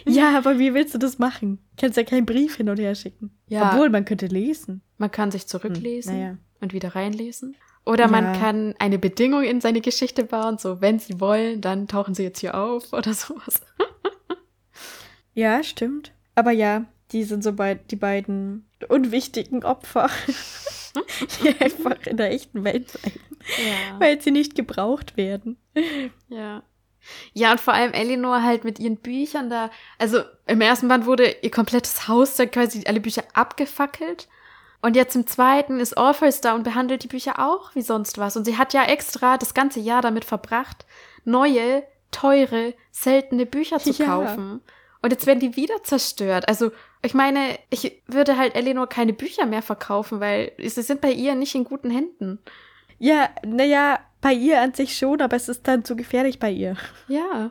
Ja, 0.06 0.38
aber 0.38 0.60
wie 0.60 0.74
willst 0.74 0.94
du 0.94 0.98
das 0.98 1.18
machen? 1.18 1.60
Kannst 1.78 1.96
ja 1.98 2.04
keinen 2.04 2.26
Brief 2.26 2.58
hin 2.58 2.70
und 2.70 2.78
her 2.80 2.96
schicken. 2.96 3.32
Ja. 3.48 3.72
Obwohl, 3.72 3.90
man 3.90 4.04
könnte 4.04 4.28
lesen. 4.28 4.82
Man 4.98 5.10
kann 5.12 5.32
sich 5.32 5.48
zurücklesen 5.48 6.12
Hm, 6.14 6.20
naja. 6.20 6.38
und 6.60 6.74
wieder 6.74 6.96
reinlesen. 6.96 7.56
Oder 7.86 8.08
man 8.08 8.26
Ja. 8.26 8.40
kann 8.40 8.76
eine 8.80 9.00
Bedingung 9.00 9.44
in 9.44 9.60
seine 9.62 9.82
Geschichte 9.82 10.24
bauen, 10.24 10.58
so 10.60 10.82
wenn 10.82 11.00
sie 11.00 11.20
wollen, 11.20 11.62
dann 11.62 11.88
tauchen 11.88 12.14
sie 12.14 12.24
jetzt 12.24 12.40
hier 12.40 12.56
auf 12.56 12.94
oder 12.94 13.14
sowas. 13.14 13.62
Ja, 15.34 15.64
stimmt. 15.64 16.12
Aber 16.36 16.52
ja, 16.52 16.86
die 17.12 17.24
sind 17.24 17.44
so 17.44 17.54
bei, 17.54 17.76
die 17.76 17.96
beiden 17.96 18.70
unwichtigen 18.90 19.64
Opfer, 19.64 20.10
die 21.44 21.60
einfach 21.60 22.06
in 22.06 22.18
der 22.18 22.32
echten 22.32 22.64
Welt 22.64 22.92
bleiben, 22.92 23.20
Ja. 23.58 24.00
weil 24.00 24.22
sie 24.22 24.32
nicht 24.32 24.56
gebraucht 24.56 25.18
werden. 25.18 25.58
Ja. 26.30 26.64
Ja, 27.34 27.52
und 27.54 27.60
vor 27.60 27.74
allem 27.74 27.94
Eleanor 27.94 28.44
halt 28.44 28.64
mit 28.64 28.78
ihren 28.80 28.98
Büchern 28.98 29.50
da. 29.50 29.72
Also 29.98 30.22
im 30.46 30.62
ersten 30.62 30.88
Band 30.88 31.08
wurde 31.08 31.36
ihr 31.42 31.50
komplettes 31.50 32.08
Haus 32.08 32.36
da 32.36 32.46
quasi 32.46 32.84
alle 32.86 33.00
Bücher 33.00 33.24
abgefackelt. 33.34 34.28
Und 34.82 34.96
jetzt 34.96 35.16
im 35.16 35.28
zweiten 35.28 35.80
ist 35.80 35.96
Orpheus 35.98 36.42
da 36.42 36.56
und 36.56 36.64
behandelt 36.64 37.04
die 37.04 37.08
Bücher 37.08 37.38
auch 37.40 37.76
wie 37.76 37.82
sonst 37.82 38.18
was. 38.18 38.36
Und 38.36 38.46
sie 38.46 38.58
hat 38.58 38.74
ja 38.74 38.84
extra 38.86 39.38
das 39.38 39.54
ganze 39.54 39.80
Jahr 39.80 40.02
damit 40.02 40.26
verbracht, 40.26 40.86
neue, 41.24 41.84
teure, 42.10 42.74
seltene 42.92 43.46
Bücher 43.46 43.80
zu 43.80 43.92
Ja. 43.98 44.06
kaufen. 44.06 44.62
Und 45.04 45.12
jetzt 45.12 45.26
werden 45.26 45.40
die 45.40 45.56
wieder 45.56 45.82
zerstört. 45.84 46.48
Also, 46.48 46.72
ich 47.02 47.14
meine, 47.14 47.58
ich 47.72 48.04
würde 48.08 48.38
halt 48.38 48.56
Eleanor 48.56 48.88
keine 48.88 49.14
Bücher 49.14 49.46
mehr 49.48 49.64
verkaufen, 49.64 50.20
weil 50.20 50.52
sie 50.60 50.82
sind 50.84 51.02
bei 51.02 51.12
ihr 51.12 51.34
nicht 51.36 51.56
in 51.56 51.64
guten 51.64 51.90
Händen. 51.90 52.40
Ja, 53.00 53.30
naja, 53.44 54.00
bei 54.22 54.34
ihr 54.34 54.62
an 54.62 54.76
sich 54.76 54.96
schon, 54.96 55.22
aber 55.22 55.36
es 55.36 55.50
ist 55.50 55.68
dann 55.68 55.84
zu 55.84 55.96
gefährlich 55.96 56.38
bei 56.38 56.52
ihr. 56.52 56.78
Ja. 57.08 57.50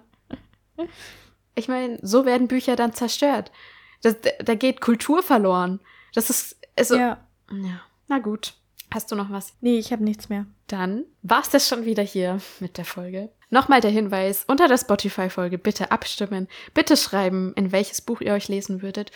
Ich 1.57 1.67
meine, 1.67 1.99
so 2.03 2.25
werden 2.25 2.47
Bücher 2.47 2.77
dann 2.77 2.93
zerstört. 2.95 3.51
Das, 4.03 4.17
da 4.39 4.55
geht 4.55 4.81
Kultur 4.81 5.23
verloren. 5.25 5.81
Das 6.15 6.31
ist, 6.31 6.57
also, 6.77 6.97
ja. 6.97 7.19
Ja. 7.51 7.81
Na 8.09 8.19
gut. 8.19 8.55
Hast 8.93 9.13
du 9.13 9.17
noch 9.17 9.31
was? 9.31 9.55
Nee, 9.61 9.79
ich 9.79 9.93
habe 9.93 10.03
nichts 10.03 10.29
mehr. 10.29 10.47
Dann 10.67 11.05
war's 11.23 11.51
das 11.51 11.69
schon 11.69 11.85
wieder 11.85 12.03
hier 12.03 12.41
mit 12.59 12.77
der 12.77 12.85
Folge. 12.85 13.31
Nochmal 13.49 13.81
der 13.81 13.91
Hinweis, 13.91 14.45
unter 14.47 14.69
der 14.69 14.79
Spotify-Folge 14.79 15.59
bitte 15.59 15.91
abstimmen, 15.93 16.49
bitte 16.75 16.97
schreiben, 16.97 17.53
in 17.55 17.73
welches 17.73 18.01
Buch 18.01 18.21
ihr 18.21 18.33
euch 18.33 18.49
lesen 18.49 18.83
würdet. 18.83 19.13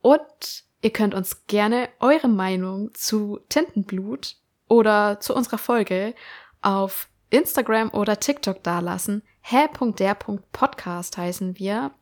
Und 0.00 0.64
ihr 0.82 0.90
könnt 0.90 1.14
uns 1.14 1.46
gerne 1.46 1.88
eure 2.00 2.28
Meinung 2.28 2.94
zu 2.94 3.40
Tintenblut 3.48 4.36
oder 4.68 5.18
zu 5.20 5.34
unserer 5.34 5.58
Folge 5.58 6.14
auf 6.62 7.08
Instagram 7.30 7.90
oder 7.90 8.20
TikTok 8.20 8.62
dalassen. 8.62 9.22
hä.der.podcast 9.40 11.16
heißen 11.16 11.58
wir. 11.58 11.92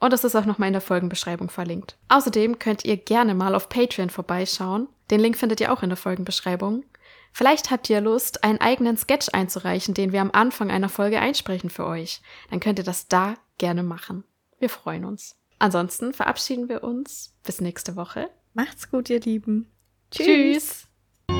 Und 0.00 0.12
das 0.12 0.24
ist 0.24 0.36
auch 0.36 0.44
nochmal 0.44 0.68
in 0.68 0.74
der 0.74 0.82
Folgenbeschreibung 0.82 1.50
verlinkt. 1.50 1.96
Außerdem 2.08 2.58
könnt 2.58 2.84
ihr 2.84 2.96
gerne 2.96 3.34
mal 3.34 3.54
auf 3.54 3.68
Patreon 3.68 4.10
vorbeischauen. 4.10 4.88
Den 5.10 5.20
Link 5.20 5.36
findet 5.36 5.60
ihr 5.60 5.72
auch 5.72 5.82
in 5.82 5.88
der 5.88 5.96
Folgenbeschreibung. 5.96 6.84
Vielleicht 7.32 7.70
habt 7.70 7.90
ihr 7.90 8.00
Lust, 8.00 8.44
einen 8.44 8.60
eigenen 8.60 8.96
Sketch 8.96 9.28
einzureichen, 9.32 9.94
den 9.94 10.12
wir 10.12 10.20
am 10.20 10.30
Anfang 10.32 10.70
einer 10.70 10.88
Folge 10.88 11.20
einsprechen 11.20 11.70
für 11.70 11.86
euch. 11.86 12.20
Dann 12.50 12.60
könnt 12.60 12.78
ihr 12.78 12.84
das 12.84 13.08
da 13.08 13.34
gerne 13.58 13.82
machen. 13.82 14.24
Wir 14.58 14.68
freuen 14.68 15.04
uns. 15.04 15.36
Ansonsten 15.58 16.12
verabschieden 16.12 16.68
wir 16.68 16.84
uns. 16.84 17.34
Bis 17.44 17.60
nächste 17.60 17.96
Woche. 17.96 18.30
Macht's 18.54 18.90
gut, 18.90 19.10
ihr 19.10 19.20
Lieben. 19.20 19.70
Tschüss. 20.10 20.86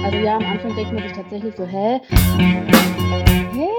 Also 0.04 0.18
ja, 0.18 0.36
am 0.36 0.44
Anfang 0.44 0.74
denkt 0.76 0.92
man 0.92 1.02
sich 1.02 1.12
tatsächlich 1.12 1.54
so, 1.56 1.64
hä? 1.64 2.00
Hä? 2.08 2.66
Hä? 3.52 3.77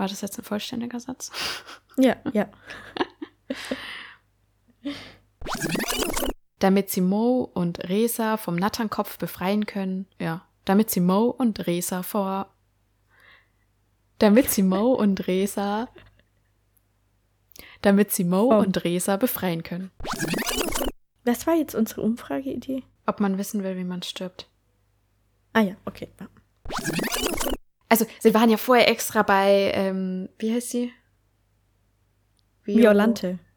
War 0.00 0.08
das 0.08 0.22
jetzt 0.22 0.38
ein 0.38 0.44
vollständiger 0.44 0.98
Satz? 0.98 1.30
Ja, 1.98 2.16
ja. 2.32 2.48
Damit 6.58 6.88
sie 6.88 7.02
Mo 7.02 7.50
und 7.52 7.88
Resa 7.90 8.38
vom 8.38 8.56
Natternkopf 8.56 9.18
befreien 9.18 9.66
können. 9.66 10.06
Ja. 10.18 10.46
Damit 10.64 10.88
sie 10.90 11.00
Mo 11.00 11.24
und 11.26 11.66
Resa 11.66 12.02
vor. 12.02 12.48
Damit 14.18 14.48
sie 14.50 14.62
Mo 14.62 14.92
und 14.94 15.26
Resa. 15.26 15.88
Damit 17.82 18.12
sie 18.12 18.24
Mo 18.24 18.50
Oh. 18.54 18.58
und 18.60 18.82
Resa 18.84 19.16
befreien 19.18 19.62
können. 19.62 19.90
Was 21.24 21.46
war 21.46 21.54
jetzt 21.54 21.74
unsere 21.74 22.00
Umfrageidee? 22.00 22.84
Ob 23.04 23.20
man 23.20 23.36
wissen 23.36 23.62
will, 23.62 23.76
wie 23.76 23.84
man 23.84 24.02
stirbt. 24.02 24.48
Ah 25.52 25.60
ja, 25.60 25.74
okay. 25.84 26.08
Ja. 26.18 26.28
Also, 27.90 28.06
sie 28.20 28.32
waren 28.32 28.48
ja 28.48 28.56
vorher 28.56 28.88
extra 28.88 29.22
bei, 29.22 29.72
ähm, 29.74 30.28
wie 30.38 30.54
heißt 30.54 30.70
sie? 30.70 30.92
Vio- 32.64 32.76
Violante. 32.78 33.40